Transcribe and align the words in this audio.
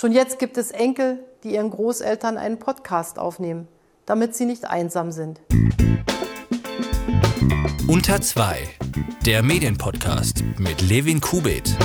Schon 0.00 0.12
jetzt 0.12 0.38
gibt 0.38 0.56
es 0.56 0.70
Enkel, 0.70 1.18
die 1.44 1.52
ihren 1.52 1.68
Großeltern 1.68 2.38
einen 2.38 2.58
Podcast 2.58 3.18
aufnehmen, 3.18 3.68
damit 4.06 4.34
sie 4.34 4.46
nicht 4.46 4.64
einsam 4.64 5.12
sind. 5.12 5.42
Unter 7.86 8.22
2, 8.22 8.60
der 9.26 9.42
Medienpodcast 9.42 10.42
mit 10.56 10.80
Levin 10.80 11.20
Kubit. 11.20 11.76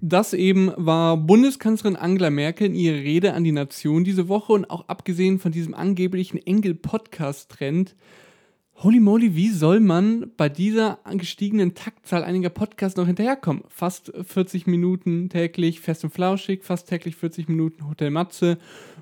Das 0.00 0.32
eben 0.32 0.72
war 0.78 1.18
Bundeskanzlerin 1.18 1.96
Angela 1.96 2.30
Merkel 2.30 2.68
in 2.68 2.74
ihrer 2.74 2.96
Rede 2.96 3.34
an 3.34 3.44
die 3.44 3.52
Nation 3.52 4.04
diese 4.04 4.30
Woche 4.30 4.54
und 4.54 4.70
auch 4.70 4.88
abgesehen 4.88 5.38
von 5.38 5.52
diesem 5.52 5.74
angeblichen 5.74 6.38
Engel-Podcast-Trend 6.38 7.94
Holy 8.80 9.00
moly, 9.00 9.34
wie 9.34 9.50
soll 9.50 9.80
man 9.80 10.30
bei 10.36 10.48
dieser 10.48 11.00
gestiegenen 11.10 11.74
Taktzahl 11.74 12.22
einiger 12.22 12.48
Podcasts 12.48 12.96
noch 12.96 13.08
hinterherkommen? 13.08 13.64
Fast 13.66 14.12
40 14.22 14.68
Minuten 14.68 15.28
täglich 15.28 15.80
Fest 15.80 16.04
und 16.04 16.10
Flauschig, 16.10 16.62
fast 16.62 16.88
täglich 16.88 17.16
40 17.16 17.48
Minuten 17.48 17.88
Hotel 17.88 18.10
Matze, 18.10 18.56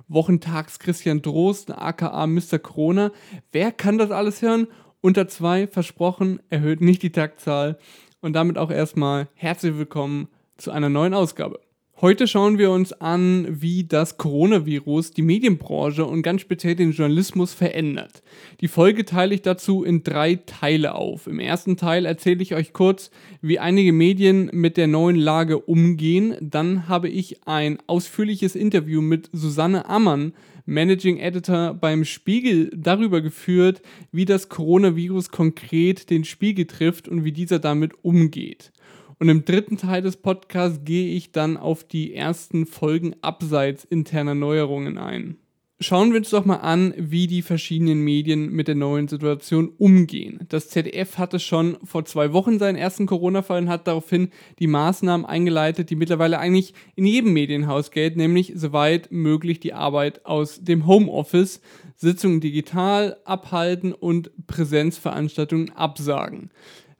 wochentags 0.08 0.78
Christian 0.78 1.20
Drost, 1.20 1.76
aka 1.76 2.26
Mr. 2.26 2.58
Corona. 2.58 3.12
Wer 3.52 3.70
kann 3.70 3.98
das 3.98 4.10
alles 4.10 4.40
hören? 4.40 4.66
Unter 5.02 5.28
zwei, 5.28 5.66
versprochen, 5.66 6.40
erhöht 6.48 6.80
nicht 6.80 7.02
die 7.02 7.12
Taktzahl. 7.12 7.78
Und 8.22 8.32
damit 8.32 8.56
auch 8.56 8.70
erstmal 8.70 9.28
herzlich 9.34 9.76
willkommen 9.76 10.28
zu 10.56 10.70
einer 10.70 10.88
neuen 10.88 11.12
Ausgabe. 11.12 11.60
Heute 12.02 12.28
schauen 12.28 12.58
wir 12.58 12.72
uns 12.72 12.92
an, 12.92 13.46
wie 13.48 13.84
das 13.84 14.18
Coronavirus 14.18 15.12
die 15.12 15.22
Medienbranche 15.22 16.04
und 16.04 16.20
ganz 16.20 16.42
speziell 16.42 16.74
den 16.74 16.92
Journalismus 16.92 17.54
verändert. 17.54 18.22
Die 18.60 18.68
Folge 18.68 19.06
teile 19.06 19.34
ich 19.34 19.40
dazu 19.40 19.82
in 19.82 20.02
drei 20.02 20.34
Teile 20.34 20.94
auf. 20.94 21.26
Im 21.26 21.40
ersten 21.40 21.78
Teil 21.78 22.04
erzähle 22.04 22.42
ich 22.42 22.54
euch 22.54 22.74
kurz, 22.74 23.10
wie 23.40 23.58
einige 23.58 23.94
Medien 23.94 24.50
mit 24.52 24.76
der 24.76 24.88
neuen 24.88 25.16
Lage 25.16 25.58
umgehen. 25.58 26.36
Dann 26.42 26.86
habe 26.86 27.08
ich 27.08 27.46
ein 27.48 27.78
ausführliches 27.86 28.56
Interview 28.56 29.00
mit 29.00 29.30
Susanne 29.32 29.88
Ammann, 29.88 30.34
Managing 30.66 31.16
Editor 31.16 31.72
beim 31.72 32.04
Spiegel, 32.04 32.70
darüber 32.76 33.22
geführt, 33.22 33.80
wie 34.12 34.26
das 34.26 34.50
Coronavirus 34.50 35.30
konkret 35.30 36.10
den 36.10 36.24
Spiegel 36.24 36.66
trifft 36.66 37.08
und 37.08 37.24
wie 37.24 37.32
dieser 37.32 37.58
damit 37.58 37.92
umgeht. 38.04 38.70
Und 39.18 39.28
im 39.28 39.44
dritten 39.44 39.78
Teil 39.78 40.02
des 40.02 40.16
Podcasts 40.18 40.80
gehe 40.84 41.14
ich 41.14 41.32
dann 41.32 41.56
auf 41.56 41.84
die 41.84 42.14
ersten 42.14 42.66
Folgen 42.66 43.16
abseits 43.22 43.84
interner 43.84 44.34
Neuerungen 44.34 44.98
ein. 44.98 45.38
Schauen 45.78 46.12
wir 46.12 46.20
uns 46.20 46.30
doch 46.30 46.46
mal 46.46 46.56
an, 46.56 46.94
wie 46.96 47.26
die 47.26 47.42
verschiedenen 47.42 48.00
Medien 48.00 48.50
mit 48.50 48.66
der 48.66 48.74
neuen 48.74 49.08
Situation 49.08 49.70
umgehen. 49.76 50.40
Das 50.48 50.70
ZDF 50.70 51.18
hatte 51.18 51.38
schon 51.38 51.76
vor 51.84 52.06
zwei 52.06 52.32
Wochen 52.32 52.58
seinen 52.58 52.76
ersten 52.76 53.04
Corona-Fall 53.04 53.60
und 53.60 53.68
hat 53.68 53.86
daraufhin 53.86 54.30
die 54.58 54.68
Maßnahmen 54.68 55.26
eingeleitet, 55.26 55.90
die 55.90 55.96
mittlerweile 55.96 56.38
eigentlich 56.38 56.72
in 56.94 57.04
jedem 57.04 57.34
Medienhaus 57.34 57.90
gelten, 57.90 58.20
nämlich 58.20 58.54
soweit 58.56 59.12
möglich 59.12 59.60
die 59.60 59.74
Arbeit 59.74 60.24
aus 60.24 60.64
dem 60.64 60.86
Homeoffice, 60.86 61.60
Sitzungen 61.94 62.40
digital 62.40 63.18
abhalten 63.26 63.92
und 63.92 64.30
Präsenzveranstaltungen 64.46 65.76
absagen. 65.76 66.50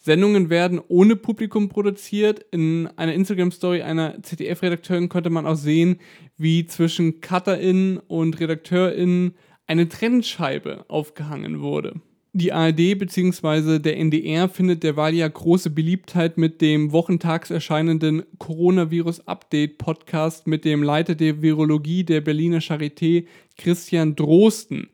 Sendungen 0.06 0.48
werden 0.50 0.80
ohne 0.86 1.16
Publikum 1.16 1.68
produziert. 1.68 2.46
In 2.52 2.88
einer 2.94 3.12
Instagram-Story 3.12 3.82
einer 3.82 4.22
ZDF-Redakteurin 4.22 5.08
konnte 5.08 5.30
man 5.30 5.48
auch 5.48 5.56
sehen, 5.56 5.98
wie 6.38 6.64
zwischen 6.64 7.20
CutterInnen 7.20 7.98
und 7.98 8.38
RedakteurInnen 8.38 9.34
eine 9.66 9.88
Trennscheibe 9.88 10.84
aufgehangen 10.86 11.60
wurde. 11.60 11.94
Die 12.34 12.52
ARD 12.52 12.98
bzw. 12.98 13.80
der 13.80 13.96
NDR 13.96 14.48
findet 14.48 14.84
derweil 14.84 15.14
ja 15.14 15.26
große 15.26 15.70
Beliebtheit 15.70 16.38
mit 16.38 16.60
dem 16.60 16.92
wochentags 16.92 17.50
erscheinenden 17.50 18.22
Coronavirus-Update-Podcast 18.38 20.46
mit 20.46 20.64
dem 20.64 20.84
Leiter 20.84 21.16
der 21.16 21.42
Virologie 21.42 22.04
der 22.04 22.20
Berliner 22.20 22.60
Charité, 22.60 23.26
Christian 23.58 24.14
Drosten. 24.14 24.86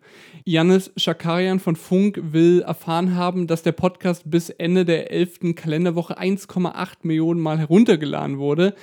Janis 0.44 0.90
Schakarian 0.96 1.60
von 1.60 1.76
Funk 1.76 2.18
will 2.20 2.62
erfahren 2.62 3.14
haben, 3.14 3.46
dass 3.46 3.62
der 3.62 3.72
Podcast 3.72 4.28
bis 4.28 4.50
Ende 4.50 4.84
der 4.84 5.12
11. 5.12 5.54
Kalenderwoche 5.54 6.18
1,8 6.18 6.98
Millionen 7.02 7.40
Mal 7.40 7.58
heruntergeladen 7.58 8.38
wurde. 8.38 8.74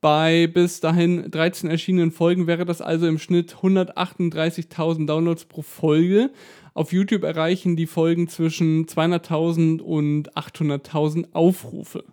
Bei 0.00 0.46
bis 0.46 0.80
dahin 0.80 1.30
13 1.30 1.68
erschienenen 1.68 2.12
Folgen 2.12 2.46
wäre 2.46 2.64
das 2.64 2.80
also 2.80 3.06
im 3.08 3.18
Schnitt 3.18 3.56
138.000 3.56 5.06
Downloads 5.06 5.46
pro 5.46 5.62
Folge. 5.62 6.30
Auf 6.74 6.92
YouTube 6.92 7.24
erreichen 7.24 7.74
die 7.74 7.86
Folgen 7.86 8.28
zwischen 8.28 8.86
200.000 8.86 9.80
und 9.80 10.32
800.000 10.36 11.32
Aufrufe. 11.32 12.04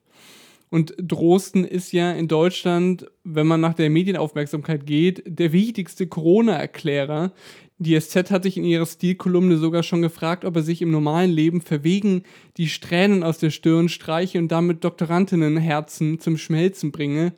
Und 0.69 0.95
Drosten 0.97 1.63
ist 1.63 1.93
ja 1.93 2.11
in 2.11 2.27
Deutschland, 2.27 3.05
wenn 3.23 3.47
man 3.47 3.61
nach 3.61 3.73
der 3.73 3.89
Medienaufmerksamkeit 3.89 4.85
geht, 4.85 5.23
der 5.25 5.53
wichtigste 5.53 6.07
Corona-Erklärer. 6.07 7.31
Die 7.79 7.99
SZ 7.99 8.31
hat 8.31 8.43
sich 8.43 8.57
in 8.57 8.63
ihrer 8.63 8.87
Stilkolumne 8.87 9.57
sogar 9.57 9.83
schon 9.83 10.01
gefragt, 10.01 10.45
ob 10.45 10.55
er 10.55 10.63
sich 10.63 10.81
im 10.81 10.89
normalen 10.89 11.29
Leben 11.29 11.61
verwegen 11.61 12.23
die 12.57 12.69
Strähnen 12.69 13.23
aus 13.23 13.37
der 13.37 13.51
Stirn 13.51 13.87
streiche 13.87 14.39
und 14.39 14.47
damit 14.47 14.83
Doktorandinnenherzen 14.83 16.19
zum 16.19 16.37
Schmelzen 16.37 16.91
bringe. 16.91 17.33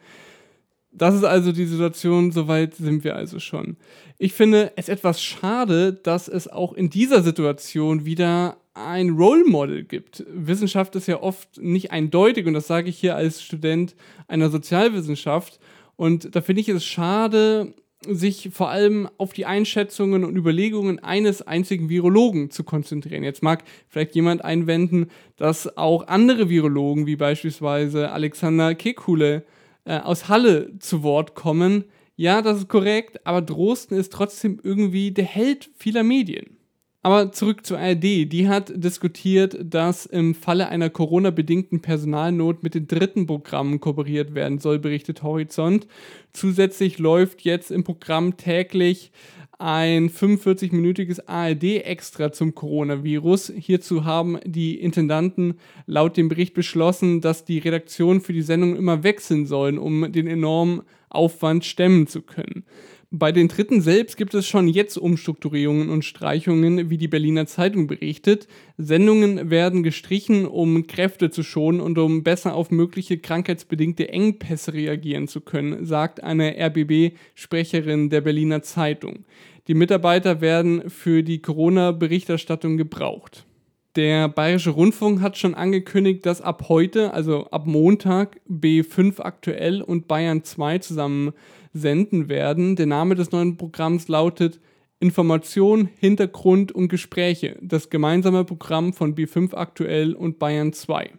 Das 0.91 1.13
ist 1.13 1.25
also 1.25 1.51
die 1.51 1.65
Situation, 1.65 2.31
soweit 2.31 2.73
sind 2.75 3.03
wir 3.03 3.15
also 3.15 3.39
schon. 3.39 3.77
Ich 4.17 4.33
finde 4.33 4.71
es 4.75 4.89
etwas 4.89 5.21
schade, 5.21 5.93
dass 5.93 6.27
es 6.27 6.47
auch 6.47 6.73
in 6.73 6.89
dieser 6.89 7.21
Situation 7.21 8.05
wieder 8.05 8.57
ein 8.73 9.09
Role 9.11 9.43
Model 9.45 9.83
gibt. 9.83 10.25
Wissenschaft 10.29 10.95
ist 10.95 11.07
ja 11.07 11.21
oft 11.21 11.57
nicht 11.61 11.91
eindeutig 11.91 12.47
und 12.47 12.53
das 12.53 12.67
sage 12.67 12.89
ich 12.89 12.97
hier 12.97 13.15
als 13.15 13.41
Student 13.41 13.95
einer 14.27 14.49
Sozialwissenschaft. 14.49 15.59
Und 15.95 16.33
da 16.33 16.41
finde 16.41 16.61
ich 16.61 16.69
es 16.69 16.85
schade, 16.85 17.73
sich 18.07 18.49
vor 18.53 18.69
allem 18.69 19.09
auf 19.17 19.33
die 19.33 19.45
Einschätzungen 19.45 20.23
und 20.23 20.37
Überlegungen 20.37 20.99
eines 20.99 21.41
einzigen 21.41 21.89
Virologen 21.89 22.49
zu 22.49 22.63
konzentrieren. 22.63 23.23
Jetzt 23.23 23.43
mag 23.43 23.63
vielleicht 23.89 24.15
jemand 24.15 24.43
einwenden, 24.43 25.09
dass 25.35 25.77
auch 25.77 26.07
andere 26.07 26.49
Virologen, 26.49 27.07
wie 27.07 27.17
beispielsweise 27.17 28.11
Alexander 28.11 28.73
Kekule 28.73 29.43
äh, 29.83 29.97
aus 29.97 30.29
Halle 30.29 30.71
zu 30.79 31.03
Wort 31.03 31.35
kommen. 31.35 31.85
Ja, 32.15 32.41
das 32.41 32.59
ist 32.59 32.69
korrekt, 32.69 33.25
aber 33.25 33.41
Drosten 33.41 33.97
ist 33.97 34.13
trotzdem 34.13 34.59
irgendwie 34.63 35.11
der 35.11 35.25
Held 35.25 35.69
vieler 35.77 36.03
Medien. 36.03 36.58
Aber 37.09 37.31
zurück 37.31 37.65
zur 37.65 37.79
ARD. 37.79 38.03
Die 38.31 38.47
hat 38.47 38.71
diskutiert, 38.75 39.57
dass 39.63 40.05
im 40.05 40.35
Falle 40.35 40.69
einer 40.69 40.91
Corona-bedingten 40.91 41.81
Personalnot 41.81 42.61
mit 42.61 42.75
den 42.75 42.85
dritten 42.85 43.25
Programmen 43.25 43.79
kooperiert 43.79 44.35
werden 44.35 44.59
soll, 44.59 44.77
berichtet 44.77 45.23
Horizont. 45.23 45.87
Zusätzlich 46.33 46.99
läuft 46.99 47.41
jetzt 47.41 47.71
im 47.71 47.83
Programm 47.83 48.37
täglich 48.37 49.11
ein 49.57 50.11
45-minütiges 50.11 51.25
ARD-Extra 51.25 52.31
zum 52.31 52.53
Coronavirus. 52.53 53.53
Hierzu 53.57 54.05
haben 54.05 54.37
die 54.45 54.79
Intendanten 54.79 55.55
laut 55.87 56.15
dem 56.15 56.29
Bericht 56.29 56.53
beschlossen, 56.53 57.21
dass 57.21 57.43
die 57.43 57.57
Redaktionen 57.57 58.21
für 58.21 58.33
die 58.33 58.43
Sendung 58.43 58.75
immer 58.75 59.01
wechseln 59.01 59.47
sollen, 59.47 59.79
um 59.79 60.11
den 60.11 60.27
enormen 60.27 60.83
Aufwand 61.09 61.65
stemmen 61.65 62.05
zu 62.05 62.21
können. 62.21 62.65
Bei 63.11 63.31
den 63.31 63.47
Dritten 63.47 63.81
selbst 63.81 64.17
gibt 64.17 64.35
es 64.35 64.47
schon 64.47 64.67
jetzt 64.67 64.95
Umstrukturierungen 64.95 65.89
und 65.89 66.05
Streichungen, 66.05 66.91
wie 66.91 66.99
die 66.99 67.07
Berliner 67.07 67.47
Zeitung 67.47 67.87
berichtet. 67.87 68.47
Sendungen 68.77 69.49
werden 69.49 69.81
gestrichen, 69.81 70.45
um 70.45 70.85
Kräfte 70.85 71.31
zu 71.31 71.41
schonen 71.41 71.81
und 71.81 71.97
um 71.97 72.21
besser 72.21 72.53
auf 72.53 72.69
mögliche 72.69 73.17
krankheitsbedingte 73.17 74.09
Engpässe 74.09 74.73
reagieren 74.73 75.27
zu 75.27 75.41
können, 75.41 75.87
sagt 75.87 76.21
eine 76.21 76.55
RBB-Sprecherin 76.59 78.11
der 78.11 78.21
Berliner 78.21 78.61
Zeitung. 78.61 79.25
Die 79.67 79.73
Mitarbeiter 79.73 80.39
werden 80.39 80.87
für 80.91 81.23
die 81.23 81.41
Corona-Berichterstattung 81.41 82.77
gebraucht. 82.77 83.47
Der 83.95 84.29
Bayerische 84.29 84.69
Rundfunk 84.69 85.19
hat 85.21 85.35
schon 85.35 85.55
angekündigt, 85.55 86.27
dass 86.27 86.41
ab 86.41 86.65
heute, 86.69 87.11
also 87.11 87.47
ab 87.49 87.65
Montag, 87.65 88.39
B5 88.47 89.19
aktuell 89.19 89.81
und 89.81 90.07
Bayern 90.07 90.43
2 90.43 90.77
zusammen 90.77 91.33
senden 91.73 92.29
werden. 92.29 92.75
Der 92.75 92.85
Name 92.85 93.15
des 93.15 93.31
neuen 93.31 93.57
Programms 93.57 94.07
lautet 94.07 94.59
Information, 94.99 95.89
Hintergrund 95.97 96.71
und 96.71 96.89
Gespräche, 96.89 97.57
das 97.61 97.89
gemeinsame 97.89 98.43
Programm 98.43 98.93
von 98.93 99.15
B5 99.15 99.55
aktuell 99.55 100.13
und 100.13 100.39
Bayern 100.39 100.73
2. 100.73 101.11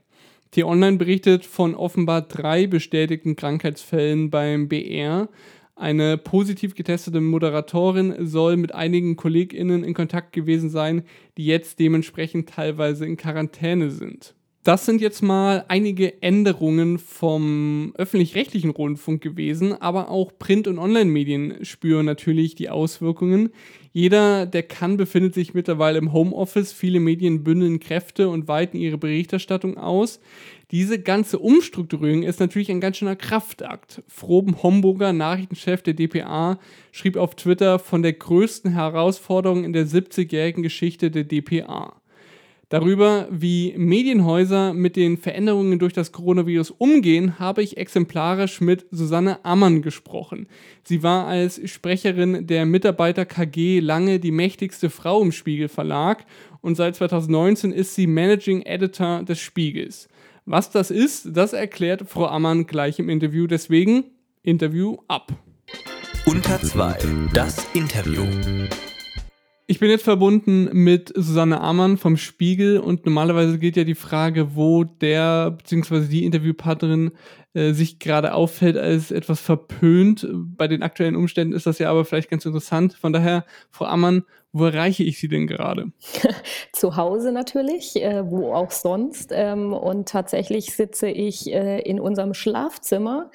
T-Online 0.51 0.97
berichtet 0.99 1.47
von 1.47 1.75
offenbar 1.75 2.23
drei 2.23 2.67
bestätigten 2.67 3.37
Krankheitsfällen 3.37 4.31
beim 4.31 4.69
BR. 4.69 5.29
Eine 5.77 6.19
positiv 6.19 6.75
getestete 6.75 7.21
Moderatorin 7.21 8.27
soll 8.27 8.59
mit 8.59 8.75
einigen 8.75 9.17
KollegInnen 9.17 9.83
in 9.85 9.95
Kontakt 9.95 10.33
gewesen 10.33 10.69
sein, 10.69 11.05
die 11.39 11.47
jetzt 11.47 11.79
dementsprechend 11.79 12.51
teilweise 12.51 13.07
in 13.07 13.17
Quarantäne 13.17 13.91
sind. 13.91 14.35
Das 14.63 14.85
sind 14.85 15.01
jetzt 15.01 15.23
mal 15.23 15.65
einige 15.69 16.23
Änderungen 16.23 16.99
vom 16.99 17.95
öffentlich-rechtlichen 17.97 18.69
Rundfunk 18.69 19.23
gewesen, 19.23 19.73
aber 19.73 20.11
auch 20.11 20.33
Print- 20.39 20.69
und 20.69 20.79
Online-Medien 20.79 21.65
spüren 21.65 22.05
natürlich 22.05 22.57
die 22.57 22.69
Auswirkungen. 22.69 23.55
Jeder, 23.95 24.45
der 24.45 24.63
kann, 24.63 24.99
befindet 24.99 25.33
sich 25.33 25.55
mittlerweile 25.55 25.97
im 25.97 26.13
Homeoffice. 26.13 26.75
Viele 26.75 27.01
Medien 27.01 27.43
bündeln 27.43 27.81
Kräfte 27.81 28.29
und 28.29 28.49
weiten 28.49 28.77
ihre 28.77 28.99
Berichterstattung 28.99 29.79
aus. 29.79 30.21
Diese 30.73 31.01
ganze 31.01 31.39
Umstrukturierung 31.39 32.23
ist 32.23 32.39
natürlich 32.39 32.71
ein 32.71 32.83
ganz 32.83 32.99
schöner 32.99 33.17
Kraftakt. 33.17 34.03
Froben 34.09 34.63
Homburger, 34.63 35.15
Nachrichtenchef 35.15 35.81
der 35.81 35.95
DPA, 35.95 36.59
schrieb 36.93 37.17
auf 37.17 37.35
Twitter 37.35 37.79
von 37.79 38.03
der 38.03 38.13
größten 38.13 38.73
Herausforderung 38.73 39.65
in 39.65 39.73
der 39.73 39.87
70-jährigen 39.87 40.63
Geschichte 40.63 41.11
der 41.11 41.25
DPA 41.25 42.00
darüber, 42.71 43.29
wie 43.31 43.75
Medienhäuser 43.77 44.73
mit 44.73 44.97
den 44.97 45.19
Veränderungen 45.19 45.79
durch 45.79 45.93
das 45.93 46.13
Coronavirus 46.13 46.71
umgehen, 46.71 47.39
habe 47.39 47.63
ich 47.63 47.77
exemplarisch 47.77 48.63
mit 48.63 48.87
Susanne 48.91 49.45
Ammann 49.45 49.83
gesprochen. 49.83 50.49
Sie 50.83 51.03
war 51.03 51.27
als 51.27 51.61
Sprecherin 51.69 52.47
der 52.47 52.65
Mitarbeiter 52.65 53.27
KG 53.27 53.81
lange 53.81 54.19
die 54.19 54.31
mächtigste 54.31 54.89
Frau 54.89 55.21
im 55.21 55.33
Spiegel 55.33 55.69
Verlag 55.69 56.25
und 56.63 56.77
seit 56.77 56.97
2019 56.97 57.73
ist 57.73 57.95
sie 57.95 58.07
Managing 58.07 58.63
Editor 58.63 59.23
des 59.23 59.39
Spiegels. 59.39 60.09
Was 60.47 60.71
das 60.71 60.91
ist, 60.91 61.29
das 61.37 61.53
erklärt 61.53 62.09
Frau 62.09 62.27
Ammann 62.27 62.67
gleich 62.67 62.99
im 62.99 63.09
Interview. 63.09 63.47
Deswegen 63.47 64.05
Interview 64.43 64.97
ab. 65.07 65.33
Unter 66.27 66.61
2. 66.61 66.97
Das 67.33 67.67
Interview. 67.75 68.25
Ich 69.71 69.79
bin 69.79 69.89
jetzt 69.89 70.03
verbunden 70.03 70.69
mit 70.73 71.13
Susanne 71.15 71.61
Amann 71.61 71.97
vom 71.97 72.17
Spiegel 72.17 72.81
und 72.81 73.07
normalerweise 73.07 73.57
geht 73.57 73.77
ja 73.77 73.85
die 73.85 73.95
Frage, 73.95 74.57
wo 74.57 74.83
der 74.83 75.53
bzw. 75.53 76.09
die 76.09 76.25
Interviewpartnerin 76.25 77.13
äh, 77.55 77.73
sich 77.73 78.01
gerade 78.01 78.35
auffällt 78.35 78.77
als 78.77 79.13
etwas 79.13 79.39
verpönt. 79.39 80.27
Bei 80.33 80.67
den 80.67 80.83
aktuellen 80.83 81.15
Umständen 81.15 81.55
ist 81.55 81.67
das 81.67 81.79
ja 81.79 81.89
aber 81.89 82.05
vielleicht 82.05 82.31
ganz 82.31 82.45
interessant. 82.45 82.95
Von 82.95 83.13
daher, 83.13 83.45
Frau 83.71 83.85
Ammann, 83.85 84.25
wo 84.53 84.65
erreiche 84.65 85.05
ich 85.05 85.21
Sie 85.21 85.29
denn 85.29 85.47
gerade? 85.47 85.93
Zu 86.73 86.97
Hause 86.97 87.31
natürlich, 87.31 87.97
äh, 88.03 88.29
wo 88.29 88.53
auch 88.53 88.73
sonst. 88.73 89.31
Ähm, 89.33 89.73
und 89.73 90.09
tatsächlich 90.09 90.75
sitze 90.75 91.09
ich 91.09 91.53
äh, 91.53 91.81
in 91.81 92.01
unserem 92.01 92.35
Schlafzimmer, 92.35 93.31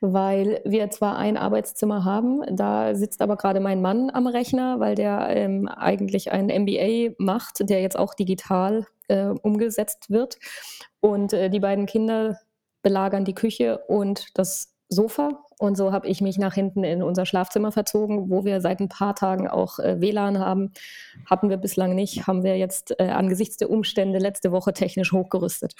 weil 0.00 0.60
wir 0.64 0.90
zwar 0.90 1.16
ein 1.16 1.36
Arbeitszimmer 1.38 2.04
haben, 2.04 2.42
da 2.50 2.94
sitzt 2.94 3.22
aber 3.22 3.36
gerade 3.36 3.60
mein 3.60 3.80
Mann 3.80 4.10
am 4.10 4.26
Rechner, 4.26 4.78
weil 4.78 4.94
der 4.94 5.28
ähm, 5.30 5.68
eigentlich 5.68 6.32
ein 6.32 6.46
MBA 6.46 7.14
macht, 7.18 7.68
der 7.68 7.80
jetzt 7.80 7.98
auch 7.98 8.12
digital 8.12 8.86
äh, 9.08 9.26
umgesetzt 9.26 10.10
wird. 10.10 10.38
Und 11.00 11.32
äh, 11.32 11.48
die 11.48 11.60
beiden 11.60 11.86
Kinder 11.86 12.38
belagern 12.82 13.24
die 13.24 13.34
Küche 13.34 13.78
und 13.88 14.26
das 14.34 14.74
Sofa 14.88 15.44
und 15.58 15.76
so 15.76 15.92
habe 15.92 16.06
ich 16.06 16.20
mich 16.20 16.38
nach 16.38 16.54
hinten 16.54 16.84
in 16.84 17.02
unser 17.02 17.26
Schlafzimmer 17.26 17.72
verzogen, 17.72 18.30
wo 18.30 18.44
wir 18.44 18.60
seit 18.60 18.80
ein 18.80 18.88
paar 18.88 19.14
Tagen 19.14 19.48
auch 19.48 19.78
äh, 19.78 20.00
WLAN 20.00 20.38
haben. 20.38 20.72
Hatten 21.26 21.50
wir 21.50 21.56
bislang 21.56 21.94
nicht, 21.94 22.26
haben 22.26 22.44
wir 22.44 22.56
jetzt 22.56 22.98
äh, 22.98 23.08
angesichts 23.08 23.56
der 23.56 23.70
Umstände 23.70 24.18
letzte 24.18 24.52
Woche 24.52 24.72
technisch 24.72 25.12
hochgerüstet. 25.12 25.74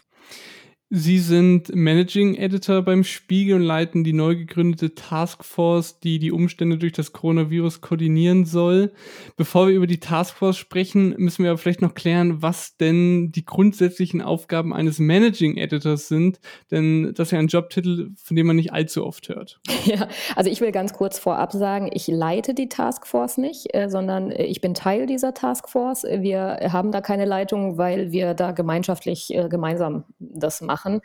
Sie 0.90 1.18
sind 1.18 1.74
Managing 1.74 2.34
Editor 2.36 2.80
beim 2.80 3.04
Spiegel 3.04 3.56
und 3.56 3.62
leiten 3.62 4.04
die 4.04 4.14
neu 4.14 4.36
gegründete 4.36 4.94
Taskforce, 4.94 6.00
die 6.00 6.18
die 6.18 6.32
Umstände 6.32 6.78
durch 6.78 6.94
das 6.94 7.12
Coronavirus 7.12 7.82
koordinieren 7.82 8.46
soll. 8.46 8.92
Bevor 9.36 9.68
wir 9.68 9.74
über 9.74 9.86
die 9.86 10.00
Taskforce 10.00 10.56
sprechen, 10.56 11.14
müssen 11.18 11.44
wir 11.44 11.50
aber 11.50 11.58
vielleicht 11.58 11.82
noch 11.82 11.94
klären, 11.94 12.40
was 12.40 12.78
denn 12.78 13.30
die 13.32 13.44
grundsätzlichen 13.44 14.22
Aufgaben 14.22 14.72
eines 14.72 14.98
Managing 14.98 15.58
Editors 15.58 16.08
sind, 16.08 16.40
denn 16.70 17.12
das 17.14 17.28
ist 17.28 17.32
ja 17.32 17.38
ein 17.38 17.48
Jobtitel, 17.48 18.12
von 18.16 18.34
dem 18.34 18.46
man 18.46 18.56
nicht 18.56 18.72
allzu 18.72 19.04
oft 19.04 19.28
hört. 19.28 19.60
Ja, 19.84 20.06
also 20.36 20.50
ich 20.50 20.60
will 20.60 20.70
ganz 20.70 20.92
kurz 20.92 21.18
vorab 21.18 21.52
sagen, 21.52 21.88
ich 21.90 22.08
leite 22.08 22.52
die 22.52 22.68
Taskforce 22.68 23.38
nicht, 23.38 23.74
äh, 23.74 23.88
sondern 23.88 24.30
äh, 24.30 24.44
ich 24.44 24.60
bin 24.60 24.74
Teil 24.74 25.06
dieser 25.06 25.32
Taskforce. 25.32 26.02
Wir 26.02 26.68
haben 26.72 26.92
da 26.92 27.00
keine 27.00 27.24
Leitung, 27.24 27.78
weil 27.78 28.12
wir 28.12 28.34
da 28.34 28.50
gemeinschaftlich 28.50 29.34
äh, 29.34 29.48
gemeinsam 29.48 30.04
das 30.18 30.60
machen 30.60 30.77
machen. 30.78 31.00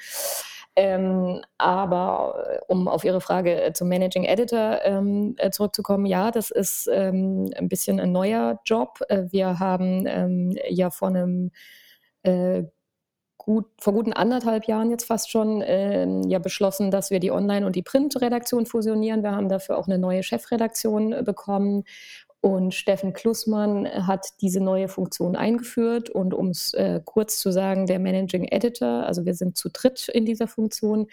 Ähm, 0.75 1.41
aber 1.59 2.45
äh, 2.49 2.59
um 2.67 2.87
auf 2.87 3.03
Ihre 3.03 3.21
Frage 3.21 3.61
äh, 3.61 3.73
zum 3.73 3.89
Managing 3.89 4.23
Editor 4.23 4.79
ähm, 4.83 5.35
äh, 5.37 5.51
zurückzukommen, 5.51 6.05
ja, 6.05 6.31
das 6.31 6.49
ist 6.49 6.89
ähm, 6.91 7.51
ein 7.55 7.69
bisschen 7.69 7.99
ein 7.99 8.11
neuer 8.11 8.59
Job. 8.65 8.99
Wir 9.09 9.59
haben 9.59 10.05
ähm, 10.07 10.57
ja 10.69 10.89
vor 10.89 11.09
einem 11.09 11.51
äh, 12.23 12.63
gut, 13.37 13.65
vor 13.79 13.93
guten 13.93 14.13
anderthalb 14.13 14.65
Jahren 14.65 14.89
jetzt 14.89 15.05
fast 15.05 15.29
schon 15.29 15.63
ähm, 15.65 16.23
ja 16.23 16.39
beschlossen, 16.39 16.89
dass 16.89 17.11
wir 17.11 17.19
die 17.19 17.31
Online- 17.31 17.67
und 17.67 17.75
die 17.75 17.83
Print-Redaktion 17.83 18.65
fusionieren. 18.65 19.21
Wir 19.21 19.35
haben 19.35 19.49
dafür 19.49 19.77
auch 19.77 19.87
eine 19.87 19.99
neue 19.99 20.23
Chefredaktion 20.23 21.23
bekommen 21.23 21.83
und 22.43 22.73
Steffen 22.73 23.13
Klussmann 23.13 23.87
hat 23.87 24.27
diese 24.41 24.59
neue 24.59 24.89
Funktion 24.89 25.37
eingeführt. 25.37 26.09
Und 26.09 26.33
um 26.33 26.49
es 26.49 26.73
äh, 26.73 26.99
kurz 27.05 27.39
zu 27.39 27.53
sagen, 27.53 27.87
der 27.87 27.99
Managing 27.99 28.43
Editor, 28.43 29.05
also 29.05 29.25
wir 29.25 29.33
sind 29.33 29.55
zu 29.55 29.69
dritt 29.71 30.09
in 30.09 30.25
dieser 30.25 30.49
Funktion. 30.49 31.07